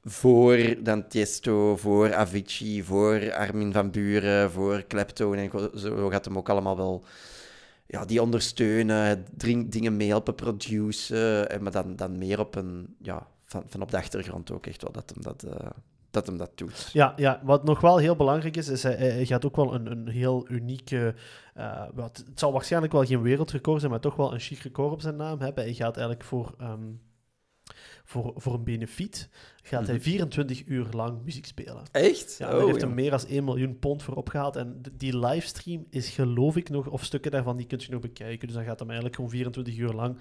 voor 0.04 0.76
dan 0.82 1.08
Tiesto, 1.08 1.76
voor 1.76 2.14
Avicii, 2.14 2.82
voor 2.82 3.32
Armin 3.34 3.72
van 3.72 3.90
Buren, 3.90 4.50
voor 4.50 4.82
Klepto. 4.82 5.32
En 5.32 5.50
zo 5.78 6.08
gaat 6.08 6.24
hem 6.24 6.38
ook 6.38 6.48
allemaal 6.48 6.76
wel 6.76 7.04
ja, 7.86 8.04
die 8.04 8.22
ondersteunen, 8.22 9.26
drink, 9.36 9.72
dingen 9.72 9.96
mee 9.96 10.08
helpen 10.08 10.34
produceren. 10.34 11.50
En 11.50 11.62
maar 11.62 11.72
dan, 11.72 11.96
dan 11.96 12.18
meer 12.18 12.38
op 12.38 12.54
een, 12.54 12.96
ja, 13.02 13.26
van, 13.44 13.62
van 13.66 13.82
op 13.82 13.90
de 13.90 13.96
achtergrond 13.96 14.50
ook 14.50 14.66
echt 14.66 14.82
wel 14.82 14.92
dat 14.92 15.10
hem 15.14 15.22
dat, 15.22 15.42
eh, 15.42 15.70
dat, 16.10 16.26
hem 16.26 16.36
dat 16.36 16.58
doet. 16.58 16.90
Ja, 16.92 17.12
ja, 17.16 17.40
wat 17.44 17.64
nog 17.64 17.80
wel 17.80 17.96
heel 17.96 18.16
belangrijk 18.16 18.56
is, 18.56 18.68
is 18.68 18.82
hij 18.82 19.26
gaat 19.26 19.44
ook 19.44 19.56
wel 19.56 19.74
een, 19.74 19.90
een 19.90 20.08
heel 20.08 20.46
unieke... 20.48 21.14
eh, 21.54 21.82
wat, 21.94 22.22
het 22.26 22.38
zal 22.38 22.52
waarschijnlijk 22.52 22.92
wel 22.92 23.04
geen 23.04 23.22
wereldrecord 23.22 23.78
zijn, 23.78 23.90
maar 23.92 24.00
toch 24.00 24.16
wel 24.16 24.32
een 24.32 24.40
chic 24.40 24.58
record 24.58 24.92
op 24.92 25.00
zijn 25.00 25.16
naam 25.16 25.40
hebben. 25.40 25.64
Hij 25.64 25.74
gaat 25.74 25.96
eigenlijk 25.96 26.26
voor, 26.26 26.54
ehm, 26.58 26.92
voor, 28.04 28.32
voor 28.36 28.54
een 28.54 28.64
benefiet 28.64 29.28
gaat 29.66 29.86
hij 29.86 29.94
Mhm. 29.94 30.04
24 30.04 30.62
uur 30.66 30.86
lang 30.90 31.18
muziek 31.24 31.46
spelen. 31.46 31.82
Echt? 31.92 32.36
Ja, 32.38 32.46
Oh, 32.52 32.58
daar 32.58 32.66
heeft 32.66 32.80
hij 32.80 32.90
meer 32.90 33.10
dan 33.10 33.20
1 33.28 33.44
miljoen 33.44 33.78
pond 33.78 34.02
voor 34.02 34.14
opgehaald. 34.14 34.56
En 34.56 34.80
die 34.96 35.18
livestream 35.18 35.86
is 35.90 36.08
geloof 36.08 36.56
ik 36.56 36.68
nog, 36.70 36.86
of 36.86 37.04
stukken 37.04 37.30
daarvan, 37.30 37.56
die 37.56 37.66
kun 37.66 37.78
je 37.82 37.90
nog 37.90 38.00
bekijken. 38.00 38.46
Dus 38.46 38.56
dan 38.56 38.64
gaat 38.64 38.78
hij 38.78 38.86
eigenlijk 38.86 39.16
gewoon 39.16 39.30
24 39.30 39.76
uur 39.76 39.92
lang 39.92 40.16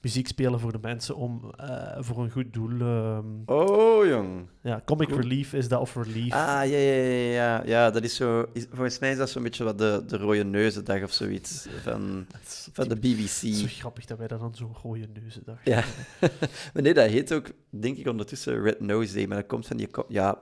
muziek 0.00 0.26
spelen 0.26 0.60
voor 0.60 0.72
de 0.72 0.78
mensen 0.82 1.16
om 1.16 1.52
eh, 1.56 1.96
voor 1.98 2.22
een 2.22 2.30
goed 2.30 2.52
doel. 2.52 2.80
ehm, 2.80 3.24
Oh, 3.46 4.06
jong. 4.06 4.46
ja, 4.62 4.82
Comic. 4.84 5.08
Relief 5.08 5.52
is 5.52 5.68
dat, 5.68 5.80
of 5.80 5.94
Relief. 5.96 6.32
Ah, 6.32 6.38
ja, 6.48 6.64
ja, 6.64 6.92
ja, 7.02 7.30
ja. 7.32 7.62
Ja, 7.66 7.90
dat 7.90 8.02
is 8.04 8.14
zo... 8.16 8.46
Is, 8.52 8.66
volgens 8.70 8.98
mij 8.98 9.10
is 9.10 9.16
dat 9.16 9.30
zo'n 9.30 9.42
beetje 9.42 9.64
wat 9.64 9.78
de, 9.78 10.02
de 10.06 10.16
rode 10.16 10.44
neuzendag 10.44 11.02
of 11.02 11.12
zoiets 11.12 11.66
van, 11.82 12.26
is- 12.44 12.68
van 12.72 12.88
de 12.88 12.98
is 13.00 13.38
zo 13.40 13.46
BBC. 13.46 13.68
grappig 13.70 14.04
dat 14.04 14.18
wij 14.18 14.26
dat 14.28 14.40
dan 14.40 14.54
zo'n 14.54 14.76
rode 14.82 15.08
neuzen 15.20 15.42
dachten. 15.44 15.72
Ja. 15.72 15.84
maar 16.72 16.82
nee, 16.82 16.94
dat 16.94 17.08
heet 17.10 17.32
ook, 17.32 17.50
denk 17.70 17.96
ik, 17.96 18.06
ondertussen 18.08 18.62
Red 18.62 18.80
Nose 18.88 19.14
Day. 19.14 19.26
Maar 19.26 19.36
dat 19.36 19.46
komt 19.46 19.66
van 19.66 19.76
die... 19.76 19.88
Ja, 20.08 20.38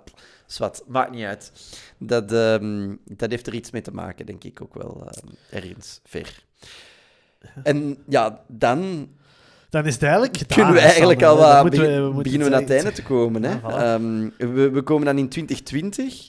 zwart. 0.47 0.83
Maakt 0.87 1.11
niet 1.11 1.25
uit. 1.25 1.53
Dat, 1.99 2.33
ehm, 2.33 2.95
dat 3.05 3.31
heeft 3.31 3.47
er 3.47 3.55
iets 3.55 3.71
mee 3.71 3.83
te 3.83 3.91
maken, 3.91 4.27
denk 4.27 4.45
ik 4.45 4.63
ook 4.63 4.75
wel. 4.75 5.07
ehm, 5.11 5.27
ergens 5.51 6.01
ver. 6.05 6.45
En 7.63 7.99
ja, 8.09 8.41
dan 8.49 9.09
Dan 9.71 9.87
is 9.87 9.95
het 9.95 10.03
eigenlijk 10.03 10.37
gedaan. 10.37 10.57
kunnen 10.59 10.75
we 10.75 10.81
eigenlijk 10.81 11.21
Sander. 11.21 11.45
al 11.47 11.63
wat 11.63 11.75
we- 11.75 12.03
we 12.03 12.23
beginnen 12.23 12.47
we 12.49 12.53
naar 12.53 12.61
het 12.63 12.71
einde 12.71 12.93
te 12.93 13.03
komen. 13.03 13.43
Hè? 13.45 13.51
Ja, 13.51 13.61
voilà. 13.61 14.01
Ehm, 14.01 14.53
we, 14.55 14.71
we 14.71 14.83
komen 14.83 15.05
dan 15.07 15.19
in 15.19 15.29
2020. 15.29 16.29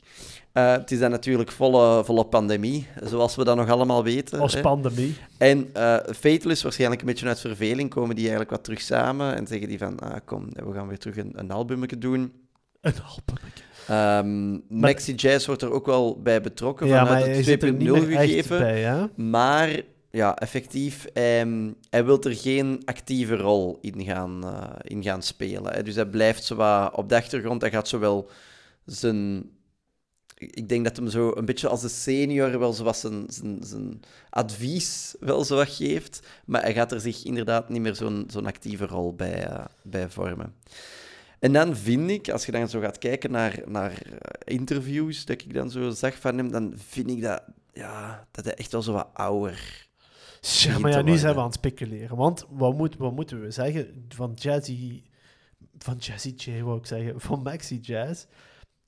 Eh, 0.57 0.71
het 0.71 0.91
is 0.91 0.99
dan 0.99 1.11
natuurlijk 1.11 1.51
volle, 1.51 2.03
volle 2.05 2.25
pandemie, 2.25 2.87
zoals 3.03 3.35
we 3.35 3.43
dat 3.43 3.55
nog 3.55 3.69
allemaal 3.69 4.03
weten. 4.03 4.39
Als 4.39 4.53
hè. 4.53 4.61
pandemie. 4.61 5.15
En 5.37 5.69
Fateless, 6.15 6.63
waarschijnlijk 6.63 7.01
een 7.01 7.07
beetje 7.07 7.27
uit 7.27 7.39
verveling, 7.39 7.89
komen 7.89 8.09
die 8.15 8.23
eigenlijk 8.23 8.51
wat 8.51 8.63
terug 8.63 8.81
samen 8.81 9.35
en 9.35 9.47
zeggen 9.47 9.67
die 9.67 9.77
van, 9.77 9.99
ah, 9.99 10.15
kom, 10.25 10.47
we 10.53 10.73
gaan 10.73 10.87
weer 10.87 10.97
terug 10.97 11.17
een, 11.17 11.31
een 11.35 11.51
albumetje 11.51 11.97
doen. 11.97 12.33
Een 12.81 12.93
album. 13.15 13.35
Ehm 13.87 14.79
Maxi 14.79 15.13
Jazz 15.13 15.45
wordt 15.45 15.61
er 15.61 15.71
ook 15.71 15.85
wel 15.85 16.21
bij 16.21 16.41
betrokken, 16.41 16.87
Ja, 16.87 17.05
vanuit 17.05 17.35
het 17.35 17.45
zit 17.45 17.63
er 17.63 17.73
niet 17.73 17.87
2.0 17.87 17.93
meer 17.93 18.11
echt 18.11 18.29
gegeven. 18.29 18.59
bij? 18.59 19.09
Maar 19.15 19.81
ja, 20.11 20.35
effectief, 20.35 21.05
ehm, 21.05 21.71
hij 21.89 22.05
wil 22.05 22.23
er 22.23 22.35
geen 22.35 22.81
actieve 22.85 23.35
rol 23.35 23.77
in 23.81 24.03
gaan, 24.03 24.43
eh, 24.43 24.69
in 24.81 25.03
gaan 25.03 25.21
spelen. 25.21 25.73
Hè. 25.73 25.83
Dus 25.83 25.95
hij 25.95 26.05
blijft 26.05 26.43
zo 26.43 26.55
wat 26.55 26.95
op 26.95 27.09
de 27.09 27.15
achtergrond. 27.15 27.61
Hij 27.61 27.71
gaat 27.71 27.87
zowel 27.87 28.29
zijn... 28.85 29.49
Ik 30.37 30.69
denk 30.69 30.83
dat 30.83 30.97
hem 30.97 31.09
zo 31.09 31.31
een 31.35 31.45
beetje 31.45 31.67
als 31.67 31.81
de 31.81 31.89
senior 31.89 32.59
wel 32.59 32.73
zo 32.73 32.83
wat 32.83 32.97
zijn, 32.97 33.25
zijn, 33.27 33.57
zijn 33.63 34.01
advies 34.29 35.15
wel 35.19 35.43
zo 35.43 35.55
wat 35.55 35.69
geeft. 35.69 36.27
Maar 36.45 36.61
hij 36.61 36.73
gaat 36.73 36.91
er 36.91 37.01
zich 37.01 37.23
inderdaad 37.23 37.69
niet 37.69 37.81
meer 37.81 37.95
zo'n 37.95 38.25
zo'n 38.31 38.45
actieve 38.45 38.85
rol 38.85 39.15
bij, 39.15 39.47
eh, 39.47 39.65
bij 39.81 40.09
vormen. 40.09 40.53
En 41.39 41.53
dan 41.53 41.75
vind 41.75 42.09
ik, 42.09 42.29
als 42.29 42.45
je 42.45 42.51
dan 42.51 42.69
zo 42.69 42.79
gaat 42.79 42.97
kijken 42.97 43.31
naar, 43.31 43.61
naar 43.65 43.91
eh, 43.91 44.55
interviews 44.55 45.25
dat 45.25 45.41
ik 45.41 45.53
dan 45.53 45.71
zo 45.71 45.89
zag 45.89 46.19
van 46.19 46.37
hem, 46.37 46.51
dan 46.51 46.73
vind 46.75 47.09
ik 47.09 47.21
dat, 47.21 47.43
ja, 47.73 48.27
dat 48.31 48.45
hij 48.45 48.53
echt 48.53 48.71
wel 48.71 48.81
zo 48.81 48.93
wat 48.93 49.09
ouder 49.13 49.87
Ja, 50.41 50.79
maar 50.79 50.91
ja, 50.91 51.01
nu 51.01 51.17
zijn 51.17 51.33
we 51.33 51.39
aan 51.39 51.45
het 51.45 51.55
speculeren. 51.55 52.17
Want 52.17 52.45
wat, 52.49 52.77
moet, 52.77 52.97
wat 52.97 53.15
moeten 53.15 53.41
we 53.41 53.51
zeggen? 53.51 54.05
Van 54.09 54.33
Jazzy... 54.33 55.03
Van 55.77 55.97
Jazzy 55.97 56.33
J, 56.37 56.61
wou 56.61 56.77
ik 56.77 56.85
zeggen. 56.85 57.21
Van 57.21 57.41
Maxi 57.41 57.79
Jazz 57.79 58.25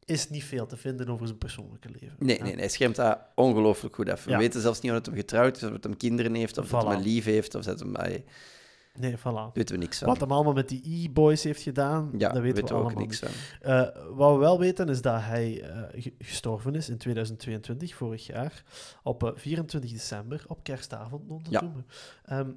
is 0.10 0.30
niet 0.30 0.44
veel 0.44 0.66
te 0.66 0.78
vinden 0.78 1.10
over 1.10 1.28
zijn 1.28 1.38
persoonlijke 1.40 1.90
leven. 1.90 2.16
Nee, 2.20 2.38
Ja. 2.38 2.44
nee, 2.44 2.52
nee, 2.52 2.60
hij 2.62 2.70
schermt 2.70 2.96
dat 2.96 3.20
ongelooflijk 3.36 3.96
goed 3.96 4.10
af. 4.10 4.24
We 4.24 4.32
Ja. 4.32 4.38
weten 4.38 4.62
zelfs 4.62 4.80
niet 4.82 4.92
of 4.92 5.06
hij 5.06 5.16
getrouwd 5.16 5.56
is, 5.58 5.64
of 5.64 5.70
dat 5.72 5.84
hij 5.84 5.96
kinderen 5.96 6.34
heeft, 6.34 6.58
of 6.58 6.68
dat 6.68 6.84
hij 6.84 6.94
Voilà. 6.94 6.98
een 6.98 7.04
lief 7.04 7.26
heeft, 7.26 7.56
of 7.56 7.64
dat 7.64 7.80
hij... 7.80 7.92
Daar 7.94 8.24
Nee, 8.94 9.18
voilà. 9.18 9.52
weten 9.54 9.76
we 9.76 9.82
niks 9.82 9.98
van. 9.98 10.08
Wat 10.08 10.20
hem 10.20 10.32
allemaal 10.32 10.54
met 10.54 10.70
die 10.70 10.82
E-boys 11.10 11.44
heeft 11.44 11.62
gedaan, 11.62 12.12
ja, 12.18 12.30
dat 12.32 12.42
weten 12.42 12.64
we, 12.66 12.74
ook 12.74 12.96
niks 12.96 13.20
van. 13.20 13.30
Eh, 13.62 13.88
wat 14.16 14.34
we 14.34 14.38
wel 14.40 14.60
weten 14.60 14.90
is 14.90 15.02
dat 15.02 15.22
hij 15.22 15.62
eh, 15.64 16.02
ge- 16.04 16.14
gestorven 16.20 16.76
is 16.76 16.90
in 16.90 16.98
2022, 16.98 17.96
vorig 17.96 18.26
jaar, 18.26 18.64
op 19.04 19.24
eh, 19.24 19.32
24 19.36 19.92
december, 19.92 20.44
op 20.48 20.64
kerstavond. 20.64 21.28
nog 21.28 21.42
te 21.42 21.50
noemen. 21.62 21.86
Ehm, 22.24 22.52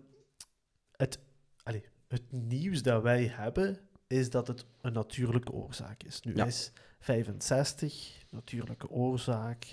het, 0.97 1.19
allee, 1.63 1.85
het 2.09 2.23
nieuws 2.31 2.83
dat 2.83 3.03
wij 3.03 3.25
hebben, 3.35 3.79
is 4.07 4.31
dat 4.31 4.47
het 4.47 4.65
een 4.81 4.93
natuurlijke 4.93 5.53
oorzaak 5.53 6.03
is. 6.03 6.21
Nu 6.21 6.33
is 6.35 6.73
65, 7.03 8.27
natuurlijke 8.31 8.91
oorzaak. 8.91 9.65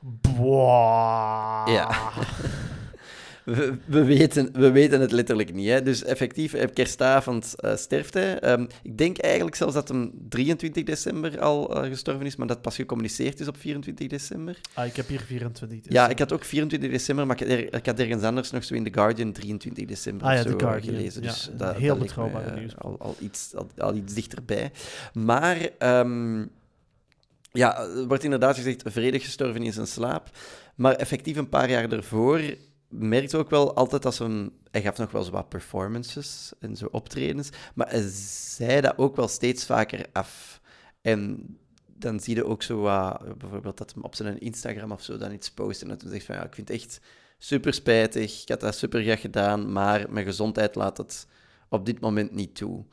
Boah. 0.00 1.68
Ja. 1.68 1.90
We, 3.44 3.74
we, 3.84 4.04
weten, 4.04 4.48
we 4.52 4.70
weten 4.70 5.00
het 5.00 5.12
letterlijk 5.12 5.54
niet. 5.54 5.68
Hè. 5.68 5.82
Dus 5.82 6.04
effectief, 6.04 6.54
op 6.54 6.74
kerstavond 6.74 7.54
eh, 7.60 7.76
sterft 7.76 8.14
hij. 8.14 8.38
Ehm, 8.38 8.66
ik 8.82 8.98
denk 8.98 9.18
eigenlijk 9.18 9.56
zelfs 9.56 9.74
dat 9.74 9.88
hem 9.88 10.12
23 10.28 10.84
december 10.84 11.40
al 11.40 11.82
eh, 11.82 11.88
gestorven 11.90 12.26
is, 12.26 12.36
maar 12.36 12.46
dat 12.46 12.62
pas 12.62 12.74
gecommuniceerd 12.76 13.40
is 13.40 13.48
op 13.48 13.56
24 13.56 14.06
december. 14.08 14.60
Ah, 14.74 14.86
ik 14.86 14.96
heb 14.96 15.08
hier 15.08 15.20
24. 15.20 15.80
dus, 15.80 15.92
Ja, 15.92 16.04
eh, 16.04 16.10
ik 16.10 16.18
had 16.18 16.32
ook 16.32 16.44
24 16.44 16.90
december, 16.90 17.26
maar 17.26 17.40
ik 17.40 17.48
had, 17.48 17.58
er- 17.58 17.74
ik 17.74 17.86
had 17.86 17.98
ergens 17.98 18.22
anders 18.22 18.50
nog 18.50 18.64
zo 18.64 18.74
in 18.74 18.84
The 18.84 18.92
Guardian 18.92 19.32
23 19.32 19.84
december 19.86 20.26
Ah 20.26 20.32
ja, 20.34 20.42
zo 20.42 20.48
The 20.56 20.64
eh, 20.64 20.70
Guardian, 20.70 20.94
gelezen. 20.94 21.22
ja, 21.22 21.28
Dus 21.28 21.46
een 21.46 21.56
dat, 21.56 21.76
heel 21.76 21.96
me, 21.96 22.06
eh, 22.44 22.54
nieuws. 22.58 22.76
Al, 22.78 22.96
al, 22.98 23.16
iets, 23.20 23.54
al, 23.54 23.68
al 23.76 23.94
iets 23.94 24.14
dichterbij. 24.14 24.70
Maar 25.12 25.68
ehm, 25.78 26.44
ja, 27.52 27.78
er 27.78 28.06
wordt 28.06 28.24
inderdaad 28.24 28.56
gezegd 28.56 28.82
vredig 28.86 29.24
gestorven 29.24 29.62
in 29.62 29.72
zijn 29.72 29.86
slaap. 29.86 30.30
Maar 30.74 30.94
effectief 30.94 31.36
een 31.36 31.48
paar 31.48 31.70
jaar 31.70 31.88
daarvoor 31.88 32.40
merkte 32.98 33.36
ook 33.36 33.50
wel 33.50 33.74
altijd 33.74 34.02
dat 34.02 34.14
ze 34.14 34.22
hem... 34.22 34.50
Hij 34.70 34.82
gaf 34.82 34.98
nog 34.98 35.10
wel 35.10 35.22
zo 35.22 35.30
wat 35.30 35.48
performances 35.48 36.52
en 36.60 36.76
zo 36.76 36.88
optredens, 36.90 37.48
maar 37.74 37.88
hij 37.90 38.08
zei 38.56 38.80
dat 38.80 38.98
ook 38.98 39.16
wel 39.16 39.28
steeds 39.28 39.66
vaker 39.66 40.06
af. 40.12 40.60
En 41.00 41.46
dan 41.86 42.20
zie 42.20 42.34
je 42.34 42.44
ook 42.44 42.62
zo 42.62 42.80
wat, 42.80 43.38
bijvoorbeeld 43.38 43.76
dat 43.78 43.92
hem 43.94 44.02
op 44.02 44.14
zijn 44.14 44.38
Instagram 44.38 44.92
of 44.92 45.02
zo 45.02 45.16
dan 45.16 45.32
iets 45.32 45.50
post 45.50 45.82
en 45.82 45.88
dat 45.88 46.02
hij 46.02 46.10
zegt 46.10 46.24
van 46.26 46.34
ja, 46.34 46.44
ik 46.44 46.54
vind 46.54 46.68
het 46.68 46.76
echt 46.76 47.00
super 47.38 47.74
spijtig, 47.74 48.42
ik 48.42 48.48
had 48.48 48.60
dat 48.60 48.76
super 48.76 49.02
graag 49.02 49.20
gedaan, 49.20 49.72
maar 49.72 50.12
mijn 50.12 50.26
gezondheid 50.26 50.74
laat 50.74 50.96
het 50.96 51.26
op 51.68 51.86
dit 51.86 52.00
moment 52.00 52.32
niet 52.32 52.54
toe. 52.54 52.84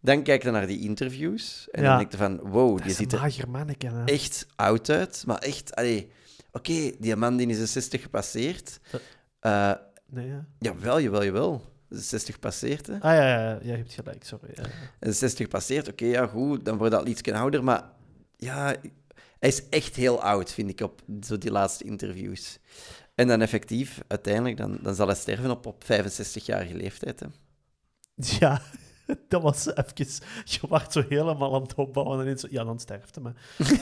Dan 0.00 0.22
kijk 0.22 0.42
je 0.42 0.50
naar 0.50 0.66
die 0.66 0.80
interviews 0.80 1.68
en 1.70 1.82
Ja. 1.82 1.88
dan 1.88 1.98
denk 1.98 2.10
je 2.12 2.16
van 2.18 2.40
wow, 2.50 2.76
dat 2.76 2.86
die 2.86 2.94
ziet 2.94 3.12
er 3.12 3.48
manneke. 3.48 4.02
echt 4.04 4.46
oud 4.56 4.90
uit, 4.90 5.22
maar 5.26 5.38
echt, 5.38 5.74
allee, 5.74 6.10
oké, 6.52 6.90
die 6.98 7.16
man 7.16 7.36
die 7.36 7.46
is 7.46 7.58
de 7.58 7.66
60 7.66 8.02
gepasseerd. 8.02 8.80
Eh 9.40 9.72
Nee, 10.10 10.26
ja. 10.26 10.46
jawel, 10.58 11.00
jawel, 11.00 11.24
jawel. 11.24 11.64
De 11.88 11.98
60 11.98 12.34
gepasseerd, 12.34 12.86
hè. 12.86 12.92
Ah 12.92 13.00
ja, 13.00 13.28
ja, 13.28 13.50
ja, 13.50 13.58
je 13.62 13.70
hebt 13.70 13.92
gelijk, 13.92 14.24
sorry. 14.24 14.50
Ja. 14.54 14.62
En 14.98 15.14
60 15.14 15.44
gepasseerd, 15.44 15.88
oké, 15.88 16.04
ja, 16.04 16.26
goed, 16.26 16.64
dan 16.64 16.76
wordt 16.76 16.92
dat 16.92 17.08
iets 17.08 17.22
ouder, 17.22 17.64
maar 17.64 17.90
ja, 18.36 18.64
hij 19.38 19.48
is 19.48 19.68
echt 19.68 19.96
heel 19.96 20.22
oud, 20.22 20.52
vind 20.52 20.70
ik, 20.70 20.80
op 20.80 21.02
zo 21.26 21.38
die 21.38 21.50
laatste 21.50 21.84
interviews. 21.84 22.58
En 23.14 23.26
dan 23.26 23.40
effectief, 23.40 24.00
uiteindelijk, 24.06 24.56
dan, 24.56 24.78
dan 24.82 24.94
zal 24.94 25.06
hij 25.06 25.16
sterven 25.16 25.50
op, 25.50 25.66
op 25.66 25.84
65-jarige 25.84 26.74
leeftijd. 26.74 27.20
Hè. 27.20 27.26
Ja, 28.14 28.62
dat 29.28 29.42
was 29.42 29.66
even... 29.66 30.24
Je 30.44 30.58
wordt 30.68 30.92
zo 30.92 31.04
helemaal 31.08 31.54
aan 31.54 31.62
het 31.62 31.74
opbouwen 31.74 32.18
en 32.18 32.24
ineens 32.24 32.46
Ja, 32.50 32.64
dan 32.64 32.78
sterft 32.78 33.20
maar 33.20 33.34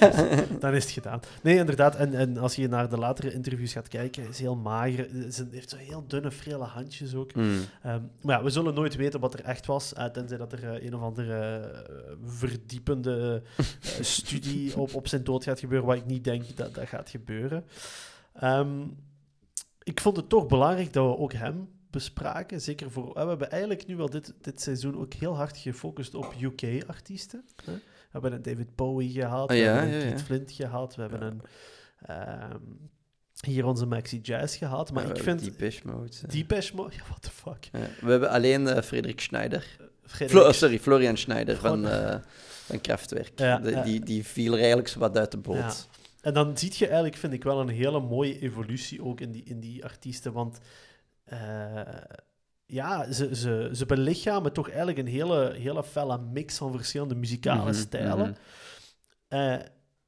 dan 0.61 0.75
is 0.75 0.83
het 0.83 0.93
gedaan. 0.93 1.21
Nee, 1.43 1.57
inderdaad. 1.57 1.97
En, 1.97 2.15
en 2.15 2.37
als 2.37 2.55
je 2.55 2.69
naar 2.69 2.89
de 2.89 2.99
latere 2.99 3.33
interviews 3.33 3.73
gaat 3.73 3.89
kijken, 3.89 4.29
is 4.29 4.39
heel 4.39 4.57
mager. 4.57 5.09
Hij 5.11 5.47
heeft 5.51 5.71
zo 5.71 5.77
heel 5.77 6.05
dunne, 6.07 6.31
frele 6.31 6.65
handjes 6.65 7.15
ook. 7.15 7.33
Hmm. 7.33 7.61
Ehm, 7.83 8.01
maar 8.23 8.39
ja, 8.39 8.45
we 8.45 8.51
zullen 8.51 8.75
nooit 8.75 8.97
weten 8.97 9.21
wat 9.21 9.35
er 9.35 9.45
echt 9.45 9.67
was, 9.67 9.95
eh, 9.95 10.05
tenzij 10.05 10.37
dat 10.37 10.53
er 10.53 10.75
eh, 10.75 10.85
een 10.85 10.95
of 10.95 11.01
andere 11.01 11.57
eh, 11.57 12.13
verdiepende 12.25 13.43
eh, 13.57 13.65
studie 14.01 14.79
op, 14.79 14.95
op 14.95 15.09
zijn 15.09 15.25
dood 15.25 15.45
gaat 15.45 15.61
gebeuren, 15.61 15.87
wat 15.87 15.97
ik 15.97 16.07
niet 16.07 16.25
denk 16.25 16.57
dat 16.57 16.75
dat 16.75 16.89
gaat 16.89 17.11
gebeuren. 17.11 17.65
Ehm, 18.33 18.83
ik 19.83 20.01
vond 20.01 20.17
het 20.17 20.29
toch 20.29 20.47
belangrijk 20.47 20.93
dat 20.93 21.07
we 21.07 21.17
ook 21.17 21.33
hem 21.33 21.69
bespraken. 21.91 22.61
Zeker 22.61 22.91
voor... 22.91 23.13
We 23.13 23.19
hebben 23.29 23.51
eigenlijk 23.51 23.87
nu 23.87 23.97
wel 23.97 24.11
dit, 24.11 24.33
dit 24.41 24.61
seizoen 24.61 24.97
ook 24.99 25.13
heel 25.15 25.37
hard 25.37 25.57
gefocust 25.57 26.15
op 26.15 26.35
UK-artiesten. 26.41 27.45
We 27.65 27.73
hebben 28.11 28.33
een 28.33 28.43
David 28.43 28.75
Bowie 28.77 29.11
gehad, 29.11 29.51
Ah, 29.51 29.57
we 29.57 29.63
hebben 29.63 29.83
een 29.83 29.91
ja, 29.99 30.05
ja. 30.05 30.09
Keith 30.09 30.23
Flint 30.23 30.53
gehad, 30.53 30.95
we 30.95 31.01
hebben 31.01 31.23
een... 31.23 31.41
ehm, 32.07 32.61
hier 33.41 33.67
onze 33.67 33.87
Maxi 33.87 34.21
Jazz 34.21 34.59
gehad. 34.59 34.93
Maar 34.93 35.11
ik 35.17 35.23
vind... 35.23 35.45
Depeche 35.45 35.87
Mode. 35.87 36.11
eh. 36.27 36.31
Depeche 36.31 36.75
Mode... 36.77 36.93
Ja, 36.97 37.03
what 37.09 37.23
the 37.23 37.31
fuck. 37.31 37.69
We 38.01 38.11
hebben 38.11 38.31
alleen 38.31 38.69
eh, 38.69 38.83
Frederik 38.83 39.21
Schneider. 39.21 39.77
Frederik- 40.05 40.31
Flo- 40.41 40.49
oh, 40.49 40.53
sorry, 40.55 40.79
Florian 40.79 41.17
Schneider 41.17 41.57
van, 41.57 41.89
eh, 41.89 42.17
van 42.65 42.81
Kraftwerk. 42.81 43.37
De- 43.37 43.81
die, 43.85 44.01
die 44.01 44.25
viel 44.25 44.53
er 44.53 44.59
eigenlijk 44.59 44.89
zo 44.89 44.99
wat 44.99 45.19
uit 45.19 45.31
de 45.31 45.37
boot. 45.39 45.89
En 46.21 46.35
dan 46.35 46.59
zie 46.59 46.73
je 46.75 46.85
eigenlijk, 46.87 47.17
vind 47.17 47.33
ik 47.33 47.45
wel, 47.45 47.61
een 47.61 47.69
hele 47.69 48.01
mooie 48.01 48.39
evolutie 48.41 49.05
ook 49.05 49.21
in 49.21 49.33
die, 49.33 49.43
in 49.45 49.61
die 49.61 49.85
artiesten. 49.85 50.33
Want 50.33 50.59
eh, 51.27 51.81
ja, 52.67 53.13
ze, 53.13 53.37
ze, 53.37 53.71
ze 53.73 53.87
belichamen 53.87 54.53
toch 54.53 54.69
eigenlijk 54.69 54.99
een 54.99 55.07
hele, 55.07 55.53
hele 55.59 55.85
felle 55.85 56.19
mix 56.19 56.57
van 56.59 56.73
verschillende 56.73 57.15
muzikale 57.15 57.71
Mhm, 57.71 57.73
stijlen. 57.75 58.31
mhm. 58.31 58.33
Eh, 59.29 59.59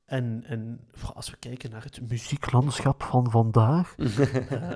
en, 0.05 0.45
en 0.47 0.81
als 1.15 1.31
we 1.31 1.37
kijken 1.37 1.71
naar 1.71 1.83
het 1.83 2.09
muzieklandschap 2.09 3.03
van 3.03 3.31
vandaag, 3.31 3.95
eh, 3.99 4.71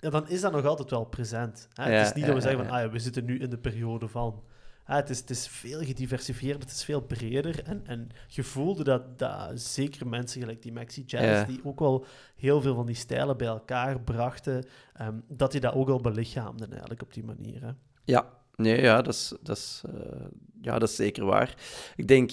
ja, 0.00 0.10
dan 0.10 0.28
is 0.28 0.40
dat 0.40 0.52
nog 0.52 0.64
altijd 0.64 0.90
wel 0.90 1.04
present. 1.04 1.68
Hè? 1.74 1.90
Ja, 1.90 1.98
het 1.98 2.06
is 2.06 2.12
niet 2.12 2.26
dat 2.26 2.34
we 2.34 2.40
zeggen 2.40 2.64
van, 2.64 2.74
ah, 2.74 2.80
ja, 2.82 2.90
we 2.90 2.98
zitten 2.98 3.24
nu 3.24 3.38
in 3.38 3.50
de 3.50 3.58
periode 3.58 4.08
van. 4.08 4.42
Hè, 4.84 4.94
het, 4.94 5.10
is, 5.10 5.18
het 5.18 5.30
is 5.30 5.48
veel 5.48 5.80
gediversifieerder, 5.80 6.62
het 6.62 6.70
is 6.70 6.84
veel 6.84 7.00
breder. 7.00 7.62
En, 7.64 7.82
en 7.86 8.08
je 8.28 8.42
voelde 8.42 8.84
dat, 8.84 9.18
dat 9.18 9.60
zeker 9.60 10.08
mensen 10.08 10.40
gelijk 10.40 10.62
die 10.62 10.72
Maxi 10.72 11.02
Jazz, 11.06 11.24
Ja. 11.24 11.44
die 11.44 11.60
ook 11.64 11.80
wel 11.80 12.04
heel 12.36 12.60
veel 12.60 12.74
van 12.74 12.86
die 12.86 12.94
stijlen 12.94 13.36
bij 13.36 13.46
elkaar 13.46 14.00
brachten, 14.00 14.64
ehm, 14.94 15.14
dat 15.28 15.52
die 15.52 15.60
dat 15.60 15.74
ook 15.74 15.88
al 15.88 16.00
belichaamden 16.00 16.70
eigenlijk 16.70 17.02
op 17.02 17.14
die 17.14 17.24
manier. 17.24 17.62
Hè? 17.62 17.70
Ja, 18.04 18.28
nee, 18.56 18.80
ja, 18.80 19.02
dat 19.02 19.14
is, 19.14 19.32
dat, 19.42 19.56
is, 19.56 19.82
eh, 19.86 20.26
ja, 20.62 20.78
dat 20.78 20.88
is 20.88 20.96
zeker 20.96 21.24
waar. 21.24 21.54
Ik 21.96 22.08
denk, 22.08 22.30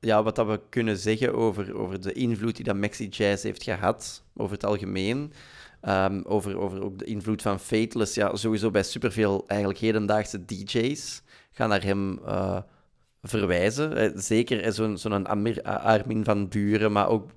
ja, 0.00 0.22
wat 0.22 0.36
dat 0.36 0.46
we 0.46 0.60
kunnen 0.68 0.96
zeggen 0.96 1.34
over, 1.34 1.74
over 1.78 2.00
de 2.00 2.12
invloed 2.12 2.56
die 2.56 2.64
dat 2.64 2.76
Maxi 2.76 3.08
Jazz 3.08 3.42
heeft 3.42 3.62
gehad, 3.62 4.24
over 4.36 4.52
het 4.52 4.64
algemeen, 4.64 5.32
ehm, 5.80 6.20
over, 6.24 6.58
over 6.58 6.82
ook 6.82 6.98
de 6.98 7.04
invloed 7.04 7.42
van 7.42 7.60
Fateless, 7.60 8.14
ja, 8.14 8.36
sowieso 8.36 8.70
bij 8.70 8.82
superveel 8.82 9.44
eigenlijk 9.46 9.80
hedendaagse 9.80 10.44
DJ's 10.44 11.22
gaan 11.58 11.68
naar 11.68 11.82
hem 11.82 12.20
eh, 12.26 12.58
verwijzen. 13.22 13.96
Eh, 13.96 14.10
Zeker 14.14 14.62
eh, 14.62 14.72
zo'n 14.72 14.98
zo'n 14.98 15.26
Armin 15.62 16.24
van 16.24 16.48
Buren, 16.48 16.92
maar 16.92 17.08
ook 17.08 17.30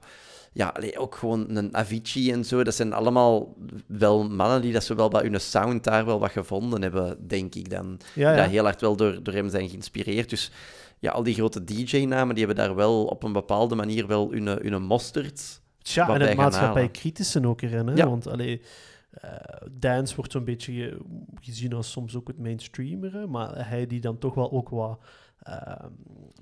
ja, 0.53 0.73
ook 0.97 1.15
gewoon 1.15 1.55
een 1.55 1.75
Avicii 1.75 2.31
en 2.31 2.45
zo. 2.45 2.63
Dat 2.63 2.75
zijn 2.75 2.93
allemaal 2.93 3.55
wel 3.87 4.29
mannen 4.29 4.61
die 4.61 4.73
dat 4.73 4.83
zo 4.83 4.95
wel 4.95 5.09
bij 5.09 5.21
hun 5.21 5.41
sound 5.41 5.83
daar 5.83 6.05
wel 6.05 6.19
wat 6.19 6.31
gevonden 6.31 6.81
hebben, 6.81 7.27
denk 7.27 7.55
ik 7.55 7.69
dan. 7.69 7.99
Ja, 8.13 8.35
dat 8.35 8.49
heel 8.49 8.63
hard 8.63 8.81
wel 8.81 8.95
door, 8.95 9.23
door 9.23 9.33
hem 9.33 9.49
zijn 9.49 9.69
geïnspireerd. 9.69 10.29
Dus 10.29 10.51
ja, 10.99 11.11
al 11.11 11.23
die 11.23 11.33
grote 11.33 11.63
DJ-namen, 11.63 12.35
die 12.35 12.45
hebben 12.45 12.65
daar 12.65 12.75
wel 12.75 13.05
op 13.05 13.23
een 13.23 13.33
bepaalde 13.33 13.75
manier 13.75 14.07
wel 14.07 14.31
hun, 14.31 14.47
hun 14.47 14.81
mosterd. 14.81 15.61
Tja, 15.81 16.07
en 16.07 16.19
het 16.19 16.29
gaan 16.29 16.37
maatschappij 16.37 16.81
halen. 16.81 16.91
kritische 16.91 17.47
ook 17.47 17.61
erin. 17.61 17.87
Hè? 17.87 17.93
Ja. 17.93 18.09
Want 18.09 18.27
allee, 18.27 18.61
eh, 19.11 19.31
dance 19.71 20.15
wordt 20.15 20.31
zo'n 20.31 20.43
beetje 20.43 20.73
ge- 20.73 20.97
gezien 21.41 21.73
als 21.73 21.91
soms 21.91 22.15
ook 22.15 22.27
het 22.27 22.37
mainstreamere, 22.39 23.27
maar 23.27 23.69
hij 23.69 23.87
die 23.87 23.99
dan 24.01 24.17
toch 24.17 24.33
wel 24.33 24.51
ook 24.51 24.69
wat 24.69 24.99
uh, 25.47 25.73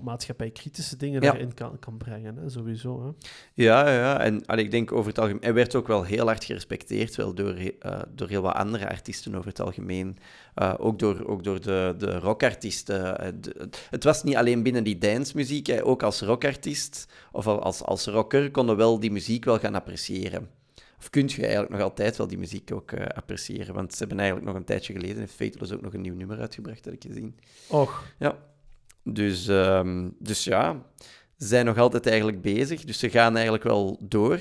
maatschappijkritische 0.02 0.96
dingen 0.96 1.22
Ja. 1.22 1.34
erin 1.34 1.54
kan, 1.54 1.78
kan 1.78 1.96
brengen, 1.96 2.36
hè? 2.36 2.48
sowieso. 2.48 3.04
Hè? 3.06 3.10
Ja, 3.54 3.90
ja. 3.90 4.20
En 4.20 4.46
allee, 4.46 4.64
ik 4.64 4.70
denk 4.70 4.92
over 4.92 5.08
het 5.08 5.18
algemeen... 5.18 5.42
Hij 5.42 5.54
werd 5.54 5.74
ook 5.74 5.86
wel 5.86 6.02
heel 6.02 6.26
hard 6.26 6.44
gerespecteerd, 6.44 7.16
wel 7.16 7.34
door, 7.34 7.54
eh, 7.54 8.00
door 8.14 8.28
heel 8.28 8.42
wat 8.42 8.54
andere 8.54 8.88
artiesten 8.88 9.34
over 9.34 9.48
het 9.48 9.60
algemeen. 9.60 10.18
Eh, 10.54 10.74
ook 10.78 10.98
door, 10.98 11.26
ook 11.26 11.44
door 11.44 11.60
de, 11.60 11.94
de 11.98 12.18
rockartiesten. 12.18 13.02
De- 13.40 13.68
het- 13.90 14.04
was 14.04 14.22
niet 14.22 14.36
alleen 14.36 14.62
binnen 14.62 14.84
die 14.84 14.98
dancemuziek, 14.98 15.66
hè, 15.66 15.84
ook 15.84 16.02
als 16.02 16.20
rockartiest 16.20 17.12
of 17.32 17.46
al 17.46 17.62
als, 17.62 17.82
als 17.82 18.06
rocker 18.06 18.50
konden 18.50 18.76
wel 18.76 19.00
die 19.00 19.12
muziek 19.12 19.44
wel 19.44 19.58
gaan 19.58 19.74
appreciëren. 19.74 20.48
Of 21.00 21.10
kunt 21.10 21.32
je 21.32 21.42
eigenlijk 21.42 21.72
nog 21.72 21.80
altijd 21.80 22.16
wel 22.16 22.26
die 22.26 22.38
muziek 22.38 22.72
ook 22.72 22.92
eh, 22.92 23.06
appreciëren? 23.06 23.74
Want 23.74 23.92
ze 23.92 23.98
hebben 23.98 24.18
eigenlijk 24.18 24.48
nog 24.48 24.56
een 24.56 24.64
tijdje 24.64 24.92
geleden, 24.92 25.18
heeft 25.18 25.34
Fateless 25.34 25.72
ook 25.72 25.80
nog 25.80 25.94
een 25.94 26.00
nieuw 26.00 26.14
nummer 26.14 26.40
uitgebracht, 26.40 26.84
heb 26.84 26.94
ik 26.94 27.02
gezien. 27.02 27.38
Och, 27.68 28.04
Ja. 28.18 28.38
Dus, 29.04 29.48
ehm, 29.48 30.08
dus 30.18 30.44
ja, 30.44 30.82
ze 31.38 31.46
zijn 31.46 31.64
nog 31.66 31.78
altijd 31.78 32.06
eigenlijk 32.06 32.42
bezig. 32.42 32.84
Dus 32.84 32.98
ze 32.98 33.10
gaan 33.10 33.34
eigenlijk 33.34 33.64
wel 33.64 33.98
door. 34.02 34.40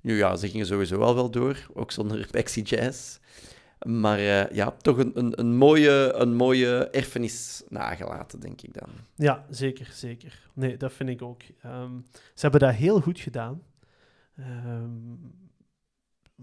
Nu 0.00 0.16
ja, 0.16 0.36
ze 0.36 0.48
gingen 0.48 0.66
sowieso 0.66 1.00
al 1.00 1.14
wel 1.14 1.30
door, 1.30 1.66
ook 1.74 1.90
zonder 1.92 2.28
Maxi 2.34 2.62
Jazz. 2.62 3.18
Maar 3.86 4.18
eh, 4.18 4.50
ja, 4.50 4.70
toch 4.70 4.98
een, 4.98 5.10
een, 5.14 5.40
een, 5.40 5.56
mooie, 5.56 6.12
een 6.16 6.34
mooie 6.34 6.88
erfenis 6.90 7.62
nagelaten, 7.68 8.40
denk 8.40 8.60
ik 8.62 8.74
dan. 8.74 8.88
ja, 9.14 9.46
zeker, 9.50 9.90
zeker. 9.92 10.48
Nee, 10.52 10.76
dat 10.76 10.92
vind 10.92 11.08
ik 11.08 11.22
ook. 11.22 11.42
Ehm, 11.62 11.92
ze 12.10 12.40
hebben 12.40 12.60
dat 12.60 12.74
heel 12.74 13.00
goed 13.00 13.20
gedaan. 13.20 13.62
Ehm, 14.36 14.90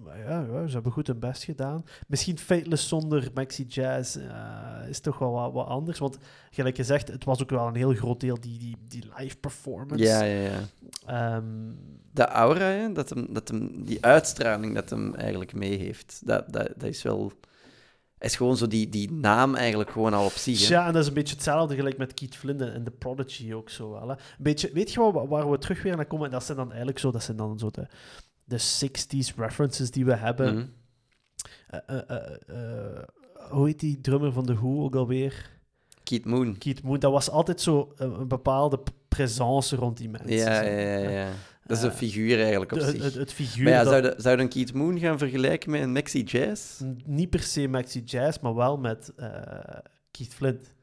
maar 0.03 0.17
ja, 0.19 0.45
ja, 0.51 0.67
ze 0.67 0.73
hebben 0.73 0.91
goed 0.91 1.07
hun 1.07 1.19
best 1.19 1.43
gedaan. 1.43 1.83
Misschien 2.07 2.37
Fateless 2.37 2.87
zonder 2.87 3.29
Maxi 3.33 3.63
Jazz 3.65 4.15
eh, 4.15 4.89
is 4.89 4.99
toch 4.99 5.17
wel 5.19 5.31
wat, 5.31 5.53
wat 5.53 5.67
anders. 5.67 5.99
Want 5.99 6.17
gelijk 6.51 6.75
gezegd, 6.75 7.07
het 7.07 7.23
was 7.25 7.41
ook 7.41 7.49
wel 7.49 7.67
een 7.67 7.75
heel 7.75 7.93
groot 7.93 8.19
deel 8.19 8.39
die, 8.39 8.59
die, 8.59 8.75
die 8.87 9.03
live 9.17 9.37
performance. 9.37 10.03
Ja, 10.03 10.21
ja, 10.23 10.41
ja. 10.41 10.59
Ehm, 11.05 11.43
De 12.11 12.25
aura, 12.25 12.65
hè, 12.65 12.91
dat 12.91 13.09
hem, 13.09 13.27
dat 13.33 13.47
hem, 13.47 13.83
die 13.85 14.05
uitstraling 14.05 14.75
dat 14.75 14.89
hem 14.89 15.15
eigenlijk 15.15 15.53
mee 15.53 15.77
heeft, 15.77 16.21
dat, 16.25 16.53
dat, 16.53 16.67
dat 16.77 16.89
is 16.89 17.03
wel... 17.03 17.31
is 18.19 18.35
gewoon 18.35 18.57
zo 18.57 18.67
die, 18.67 18.89
die 18.89 19.11
naam 19.11 19.55
eigenlijk 19.55 19.89
gewoon 19.89 20.13
al 20.13 20.25
op 20.25 20.31
zich. 20.31 20.67
hè. 20.67 20.73
Ja, 20.73 20.87
en 20.87 20.93
dat 20.93 21.01
is 21.01 21.07
een 21.07 21.13
beetje 21.13 21.33
hetzelfde 21.35 21.75
gelijk 21.75 21.97
met 21.97 22.13
Keith 22.13 22.35
Flint 22.35 22.61
en 22.61 22.83
The 22.83 22.91
Prodigy 22.91 23.53
ook 23.53 23.69
zo 23.69 23.89
wel. 23.91 24.07
Hè. 24.07 24.13
Een 24.13 24.19
beetje, 24.37 24.71
weet 24.73 24.91
je 24.93 24.99
wel, 24.99 25.13
wa- 25.13 25.27
waar 25.27 25.51
we 25.51 25.57
terug 25.57 25.83
weer 25.83 25.95
naar 25.95 26.05
komen? 26.05 26.31
Dat 26.31 26.43
zijn 26.43 26.57
dan 26.57 26.67
eigenlijk 26.69 26.99
zo, 26.99 27.11
dat 27.11 27.23
zijn 27.23 27.37
dan 27.37 27.59
zo 27.59 27.69
de, 27.71 27.87
de 28.49 28.59
60s 28.59 29.35
references 29.35 29.91
die 29.91 30.05
we 30.05 30.15
hebben. 30.15 30.55
Mhm. 30.55 30.65
Eh, 31.67 31.99
eh, 32.09 32.35
eh, 32.47 33.03
hoe 33.49 33.67
heet 33.67 33.79
die 33.79 34.01
drummer 34.01 34.31
van 34.31 34.45
The 34.45 34.55
Who 34.55 34.83
ook 34.83 34.95
alweer? 34.95 35.57
Keith 36.03 36.25
Moon. 36.25 36.57
Keith 36.57 36.83
Moon. 36.83 36.99
Dat 36.99 37.11
was 37.11 37.29
altijd 37.29 37.61
zo 37.61 37.93
een, 37.95 38.27
bepaalde 38.27 38.79
presence 39.07 39.75
rond 39.75 39.97
die 39.97 40.09
mensen. 40.09 40.33
Ja, 40.33 40.61
ja, 40.61 40.97
ja, 40.97 41.09
ja. 41.09 41.29
Dat 41.65 41.77
is 41.77 41.83
een 41.83 41.91
figuur 41.91 42.39
eigenlijk 42.41 42.71
op 42.71 42.79
De- 42.79 42.85
zich. 42.85 43.03
het, 43.03 43.13
het 43.13 43.33
figuur. 43.33 43.63
maar 43.63 43.73
ja, 43.73 43.83
dat- 43.83 43.91
zou, 43.91 44.01
de, 44.01 44.13
zou 44.17 44.47
Keith 44.47 44.73
Moon 44.73 44.99
gaan 44.99 45.17
vergelijken 45.17 45.71
met 45.71 45.81
een 45.81 45.91
Maxi 45.91 46.23
Jazz? 46.23 46.81
niet 47.05 47.29
per 47.29 47.41
se 47.41 47.67
Maxi 47.67 48.01
Jazz, 48.01 48.39
maar 48.39 48.55
wel 48.55 48.77
met 48.77 49.13
Keith 50.11 50.33
Flint. 50.33 50.73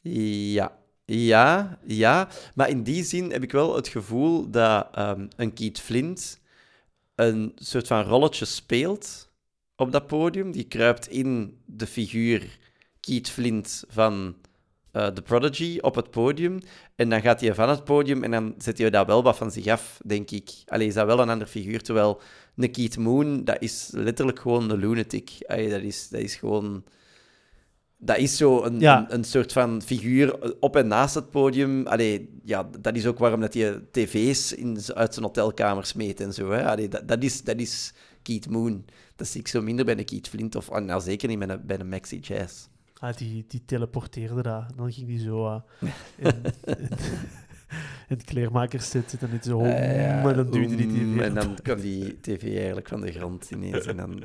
Ja. 0.00 0.72
Ja, 1.06 1.78
ja. 1.86 2.28
Maar 2.54 2.68
in 2.68 2.82
die 2.82 3.04
zin 3.04 3.30
heb 3.32 3.42
ik 3.42 3.52
wel 3.52 3.76
het 3.76 3.88
gevoel 3.88 4.50
dat 4.50 4.88
ehm, 4.92 5.26
een 5.36 5.52
Keith 5.52 5.80
Flint 5.80 6.40
een 7.14 7.52
soort 7.54 7.86
van 7.86 8.02
rolletje 8.02 8.44
speelt 8.44 9.30
op 9.76 9.92
dat 9.92 10.06
podium. 10.06 10.50
Die 10.50 10.64
kruipt 10.64 11.08
in 11.08 11.58
de 11.66 11.86
figuur 11.86 12.58
Keith 13.00 13.30
Flint 13.30 13.84
van 13.88 14.36
eh 14.94 15.06
The 15.06 15.22
Prodigy 15.22 15.78
op 15.80 15.94
het 15.94 16.10
podium. 16.10 16.58
En 16.96 17.08
dan 17.08 17.20
gaat 17.20 17.40
hij 17.40 17.54
van 17.54 17.68
het 17.68 17.84
podium 17.84 18.22
en 18.22 18.30
dan 18.30 18.54
zet 18.58 18.78
hij 18.78 18.90
daar 18.90 19.06
wel 19.06 19.22
wat 19.22 19.36
van 19.36 19.50
zich 19.50 19.66
af, 19.66 20.00
denk 20.04 20.30
ik. 20.30 20.50
Allee, 20.66 20.86
is 20.86 20.94
dat 20.94 21.06
wel 21.06 21.20
een 21.20 21.30
ander 21.30 21.46
figuur. 21.46 21.82
Terwijl 21.82 22.20
een 22.56 22.98
Moon, 22.98 23.44
dat 23.44 23.56
is 23.62 23.88
letterlijk 23.92 24.40
gewoon 24.40 24.70
een 24.70 24.78
lunatic. 24.78 25.30
Allee, 25.46 25.70
dat, 25.70 25.82
is, 25.82 26.08
dat 26.08 26.20
is 26.20 26.34
gewoon... 26.34 26.84
Dat 27.98 28.16
is 28.18 28.36
zo 28.36 28.62
een, 28.64 28.80
Ja. 28.80 28.98
een, 28.98 29.14
een 29.14 29.24
soort 29.24 29.52
van 29.52 29.82
figuur 29.82 30.56
op 30.60 30.76
en 30.76 30.86
naast 30.86 31.14
het 31.14 31.30
podium. 31.30 31.86
Allee, 31.86 32.28
ja, 32.44 32.68
dat 32.80 32.96
is 32.96 33.06
ook 33.06 33.18
waarom 33.18 33.40
dat 33.40 33.54
hij 33.54 33.80
tv's 33.90 34.52
in, 34.52 34.78
uit 34.94 35.14
zijn 35.14 35.26
hotelkamer 35.26 35.86
smeet 35.86 36.20
en 36.20 36.32
zo. 36.32 36.50
Hè. 36.50 36.66
Allee, 36.66 36.88
dat, 36.88 37.08
dat, 37.08 37.22
is, 37.22 37.42
dat 37.42 37.56
is 37.58 37.92
Keith 38.22 38.48
Moon. 38.50 38.84
Dat 39.16 39.26
zie 39.26 39.40
ik 39.40 39.48
zo 39.48 39.62
minder 39.62 39.84
bij 39.84 39.98
een 39.98 40.04
Keith 40.04 40.28
Flint 40.28 40.54
of 40.56 40.70
ah, 40.70 40.84
nou, 40.84 41.00
zeker 41.00 41.28
niet 41.28 41.38
bij 41.38 41.48
een, 41.48 41.66
bij 41.66 41.78
een 41.78 41.88
Maxi 41.88 42.18
Jazz. 42.18 42.66
Ah, 42.98 43.16
die, 43.16 43.44
die 43.48 43.62
teleporteerde 43.66 44.42
daar. 44.42 44.66
Dan 44.76 44.92
ging 44.92 45.06
die 45.06 45.20
zo 45.20 45.46
in, 46.16 46.32
in, 46.32 46.42
in 48.08 48.16
het 48.16 48.24
kleermakers 48.24 48.90
zitten 48.90 49.18
en 49.20 49.30
dit 49.30 49.44
zo... 49.44 49.60
Eh, 49.60 49.96
ja, 49.96 50.28
en 50.28 50.36
dan 50.36 50.50
duwde 50.50 50.76
die 50.76 50.86
TV 50.86 51.20
En 51.20 51.34
dan 51.34 51.58
kwam 51.62 51.80
die 51.80 52.20
tv 52.20 52.42
eigenlijk 52.56 52.88
van 52.88 53.00
de 53.00 53.12
grond 53.12 53.50
ineens. 53.50 53.86
En 53.86 53.96
dan, 53.96 54.22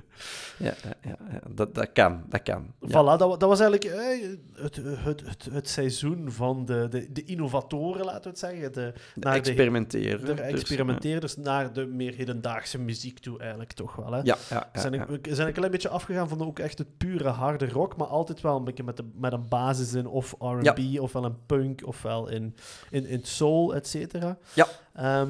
ja, 0.58 0.74
ja, 1.02 1.16
dat, 1.50 1.76
dat 1.76 1.90
kan, 1.94 2.24
dat 2.30 2.44
kan. 2.44 2.74
Ja. 2.80 2.88
Voilà, 2.88 3.18
dat, 3.18 3.20
dat 3.40 3.42
was 3.42 3.60
eigenlijk 3.60 3.96
eh, 3.96 4.30
het, 4.64 4.76
het, 4.76 5.22
het, 5.26 5.48
het 5.52 5.70
seizoen 5.70 6.32
van 6.32 6.66
de, 6.66 6.88
de, 6.90 7.12
de 7.12 7.24
innovatoren, 7.24 8.06
laten 8.06 8.24
we 8.24 8.30
het 8.30 8.40
zeggen. 8.40 8.62
De, 8.74 8.94
De 9.14 9.20
naar 9.20 9.34
de- 9.34 9.40
experimenteren. 9.40 10.26
de 10.26 10.34
dus, 10.34 10.40
experimenteerders 10.40 11.38
naar 11.38 11.74
de 11.74 11.86
meer 11.86 12.14
hedendaagse 12.16 12.80
muziek 12.80 13.20
toe, 13.20 13.40
eigenlijk 13.40 13.72
toch 13.72 13.96
wel. 13.96 14.12
Hè? 14.12 14.20
Ja, 14.24 14.38
ja, 14.50 14.70
zijn, 14.74 14.94
ja. 14.94 15.06
een- 15.10 15.20
we 15.22 15.36
zijn 15.36 15.48
een 15.48 15.54
klein 15.54 15.72
beetje 15.72 15.90
afgegaan 15.90 16.30
van 16.30 16.38
de, 16.38 16.46
ook 16.46 16.60
echt 16.60 16.78
het 16.78 16.98
pure 16.98 17.30
harde 17.30 17.70
rock, 17.70 17.98
maar 17.98 18.08
altijd 18.08 18.42
wel 18.42 18.58
een 18.58 18.64
beetje 18.64 18.84
met, 18.84 18.98
de, 18.98 19.04
met 19.16 19.34
een 19.34 19.48
basis 19.48 19.94
in 19.94 20.08
of 20.08 20.36
R&B, 20.40 21.00
ofwel 21.00 21.26
een 21.26 21.46
punk, 21.46 21.82
ofwel 21.86 22.30
in, 22.30 22.56
in, 22.90 23.06
in 23.06 23.20
soul, 23.24 23.69
et 23.76 23.88
cetera. 23.88 24.38
Ja. 24.54 24.68
Ehm, 24.96 25.30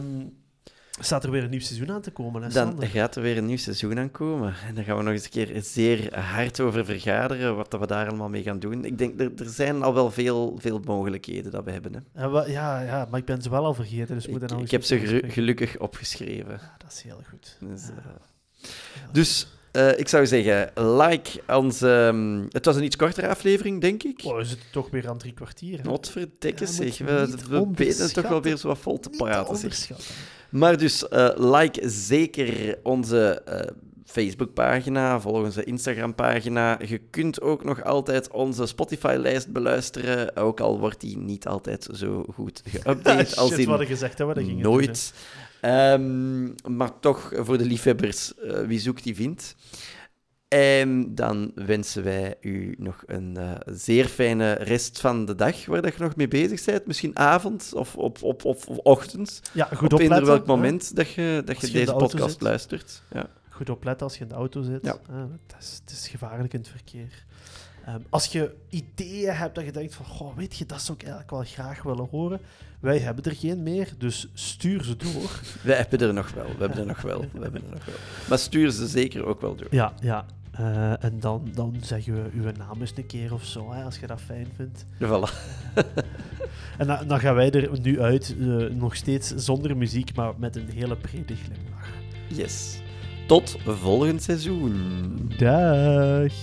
Staat 1.01 1.23
er 1.23 1.31
weer 1.31 1.43
een 1.43 1.49
nieuw 1.49 1.59
seizoen 1.59 1.91
aan 1.91 2.01
te 2.01 2.11
komen, 2.11 2.41
hè, 2.43 2.49
Dan 2.49 2.87
gaat 2.87 3.15
er 3.15 3.21
weer 3.21 3.37
een 3.37 3.45
nieuw 3.45 3.57
seizoen 3.57 3.99
aankomen. 3.99 4.53
En 4.67 4.75
dan 4.75 4.83
gaan 4.83 4.97
we 4.97 5.03
nog 5.03 5.13
eens 5.13 5.23
een 5.23 5.29
keer 5.29 5.61
zeer 5.63 6.19
hard 6.19 6.59
over 6.59 6.85
vergaderen 6.85 7.55
wat 7.55 7.71
dat 7.71 7.79
we 7.79 7.87
daar 7.87 8.07
allemaal 8.07 8.29
mee 8.29 8.43
gaan 8.43 8.59
doen. 8.59 8.85
Ik 8.85 8.97
denk, 8.97 9.19
er, 9.19 9.31
er 9.37 9.49
zijn 9.49 9.83
al 9.83 9.93
wel 9.93 10.11
veel, 10.11 10.55
veel 10.59 10.79
mogelijkheden 10.85 11.51
dat 11.51 11.63
we 11.63 11.71
hebben. 11.71 11.93
Hè. 11.93 12.21
Ja, 12.21 12.29
wa- 12.29 12.45
ja, 12.47 12.81
ja, 12.81 13.07
maar 13.09 13.19
ik 13.19 13.25
ben 13.25 13.41
ze 13.41 13.49
wel 13.49 13.65
al 13.65 13.73
vergeten, 13.73 14.15
dus 14.15 14.25
Ik, 14.25 14.31
moeten 14.31 14.49
nou 14.49 14.61
ik 14.63 14.71
heb 14.71 14.83
ze 14.83 15.21
gelukkig 15.27 15.77
opgeschreven. 15.77 16.51
Ja, 16.51 16.75
dat 16.77 16.91
is 16.91 17.01
heel 17.01 17.21
goed. 17.29 17.57
Dus, 17.59 17.81
Ja. 17.87 17.93
eh, 17.97 19.03
dus 19.11 19.47
eh, 19.71 19.99
ik 19.99 20.07
zou 20.07 20.27
zeggen, 20.27 20.71
like 20.97 21.41
onze... 21.47 22.07
ehm, 22.07 22.43
het 22.49 22.65
was 22.65 22.75
een 22.75 22.83
iets 22.83 22.95
kortere 22.95 23.27
aflevering, 23.27 23.81
denk 23.81 24.03
ik. 24.03 24.21
Oh, 24.23 24.37
we 24.37 24.43
zitten 24.43 24.67
toch 24.71 24.89
weer 24.89 25.09
aan 25.09 25.17
drie 25.17 25.33
kwartier. 25.33 25.79
Wat 25.83 26.09
Ja, 26.65 26.71
zeg. 26.71 26.97
We, 26.97 27.35
we 27.49 27.67
weten 27.75 28.13
toch 28.13 28.27
wel 28.27 28.41
weer 28.41 28.57
zo 28.57 28.67
wat 28.67 28.77
vol 28.77 28.99
te 28.99 29.09
Niet 29.09 29.17
te 29.17 29.23
praten. 29.23 29.57
zeg. 29.57 29.97
Maar 30.49 30.77
dus, 30.77 31.07
eh, 31.07 31.29
like 31.35 31.89
zeker 31.89 32.77
onze 32.83 33.41
eh, 33.45 33.67
Facebookpagina, 34.09 35.19
volg 35.19 35.43
onze 35.43 35.63
Instagram-pagina. 35.63 36.79
Je 36.85 36.97
kunt 36.97 37.41
ook 37.41 37.63
nog 37.63 37.83
altijd 37.83 38.31
onze 38.31 38.65
Spotify-lijst 38.65 39.51
beluisteren, 39.51 40.35
ook 40.35 40.59
al 40.59 40.79
wordt 40.79 41.01
die 41.01 41.17
niet 41.17 41.47
altijd 41.47 41.87
zo 41.91 42.25
goed 42.33 42.63
geüpdate 42.77 43.35
als 43.35 43.51
in 43.51 43.67
hadden 43.67 43.87
gezegd 43.87 44.17
dat 44.17 44.37
gingen 44.37 44.53
doen, 44.53 44.61
nooit. 44.61 45.13
Ehm, 45.61 46.43
maar 46.77 46.99
toch, 46.99 47.31
voor 47.33 47.57
de 47.57 47.65
liefhebbers, 47.65 48.35
eh, 48.35 48.59
wie 48.59 48.79
zoekt, 48.79 49.03
die 49.03 49.15
vindt. 49.15 49.55
En 50.47 51.15
dan 51.15 51.51
wensen 51.55 52.03
wij 52.03 52.35
u 52.41 52.75
nog 52.77 53.03
een 53.05 53.37
eh, 53.37 53.51
zeer 53.65 54.05
fijne 54.05 54.53
rest 54.53 54.99
van 54.99 55.25
de 55.25 55.35
dag 55.35 55.65
waar 55.65 55.81
dat 55.81 55.93
je 55.95 56.03
nog 56.03 56.15
mee 56.15 56.27
bezig 56.27 56.65
bent. 56.65 56.85
Misschien 56.85 57.17
avond 57.17 57.71
of 57.73 57.95
op, 57.95 58.23
op, 58.23 58.45
op, 58.45 58.65
of 58.67 58.77
ochtend. 58.77 59.41
hè. 59.53 59.59
Ja, 59.59 59.65
goed 59.65 59.73
op 59.75 59.83
opletten. 59.83 60.17
eender 60.17 60.25
welk 60.25 60.45
hè. 60.45 60.51
moment 60.55 60.95
dat 60.95 61.11
je, 61.11 61.41
dat 61.45 61.61
je 61.61 61.67
de 61.67 61.73
deze 61.73 61.93
podcast 61.93 62.31
zit. 62.31 62.41
luistert. 62.41 63.01
Ja. 63.11 63.29
Goed 63.59 63.69
opletten 63.69 64.07
als 64.07 64.15
je 64.15 64.21
in 64.21 64.27
de 64.27 64.35
auto 64.35 64.61
zit. 64.61 64.85
Ja. 64.85 64.97
Ah, 65.09 65.15
het, 65.19 65.55
is, 65.59 65.79
het 65.81 65.91
is 65.91 66.07
gevaarlijk 66.07 66.53
in 66.53 66.59
het 66.59 66.69
verkeer. 66.69 67.25
Ehm, 67.85 67.99
als 68.09 68.25
je 68.25 68.55
ideeën 68.69 69.33
hebt 69.33 69.55
dat 69.55 69.65
je 69.65 69.71
denkt 69.71 69.95
van, 69.95 70.05
goh, 70.05 70.35
weet 70.35 70.57
je, 70.57 70.65
dat 70.65 70.81
zou 70.81 70.97
ik 70.97 71.03
eigenlijk 71.03 71.31
wel 71.31 71.43
graag 71.43 71.83
willen 71.83 72.07
horen. 72.11 72.39
Wij 72.79 72.99
hebben 72.99 73.23
er 73.23 73.35
geen 73.35 73.63
meer, 73.63 73.93
dus 73.97 74.27
stuur 74.33 74.83
ze 74.83 74.95
door. 74.95 75.39
We 75.63 75.73
hebben 75.73 75.99
er 75.99 76.13
nog 76.13 76.31
wel, 76.31 76.45
we 76.45 76.59
hebben 76.59 76.77
er 76.77 76.85
nog 76.85 77.01
wel, 77.01 77.19
we 77.19 77.41
hebben 77.41 77.63
er 77.63 77.71
nog 77.71 77.85
wel. 77.85 77.95
Maar 78.29 78.39
stuur 78.39 78.71
ze 78.71 78.87
zeker 78.87 79.25
ook 79.25 79.41
wel 79.41 79.55
door. 79.55 79.67
Ja, 79.71 79.93
ja. 80.01 80.25
Eh, 80.51 81.03
en 81.03 81.19
dan, 81.19 81.49
dan 81.53 81.75
zeggen 81.81 82.13
we 82.23 82.29
uw 82.33 82.51
naam 82.57 82.81
eens 82.81 82.93
een 82.95 83.05
keer 83.05 83.33
of 83.33 83.45
zo, 83.45 83.71
hè, 83.71 83.83
als 83.83 83.99
je 83.99 84.07
dat 84.07 84.21
fijn 84.21 84.47
vindt. 84.55 84.85
Voilà. 85.01 85.33
En 86.77 86.87
dan, 86.87 87.07
dan 87.07 87.19
gaan 87.19 87.35
wij 87.35 87.51
er 87.51 87.79
nu 87.81 88.01
uit, 88.01 88.35
eh, 88.39 88.45
nog 88.57 88.95
steeds 88.95 89.35
zonder 89.35 89.77
muziek, 89.77 90.15
maar 90.15 90.33
met 90.37 90.55
een 90.55 90.69
hele 90.69 90.95
brede 90.97 91.35
glimlach. 91.35 91.89
Yes 92.27 92.79
tot 93.29 93.57
volgend 93.65 94.23
seizoen. 94.23 95.31
Dag. 95.37 96.33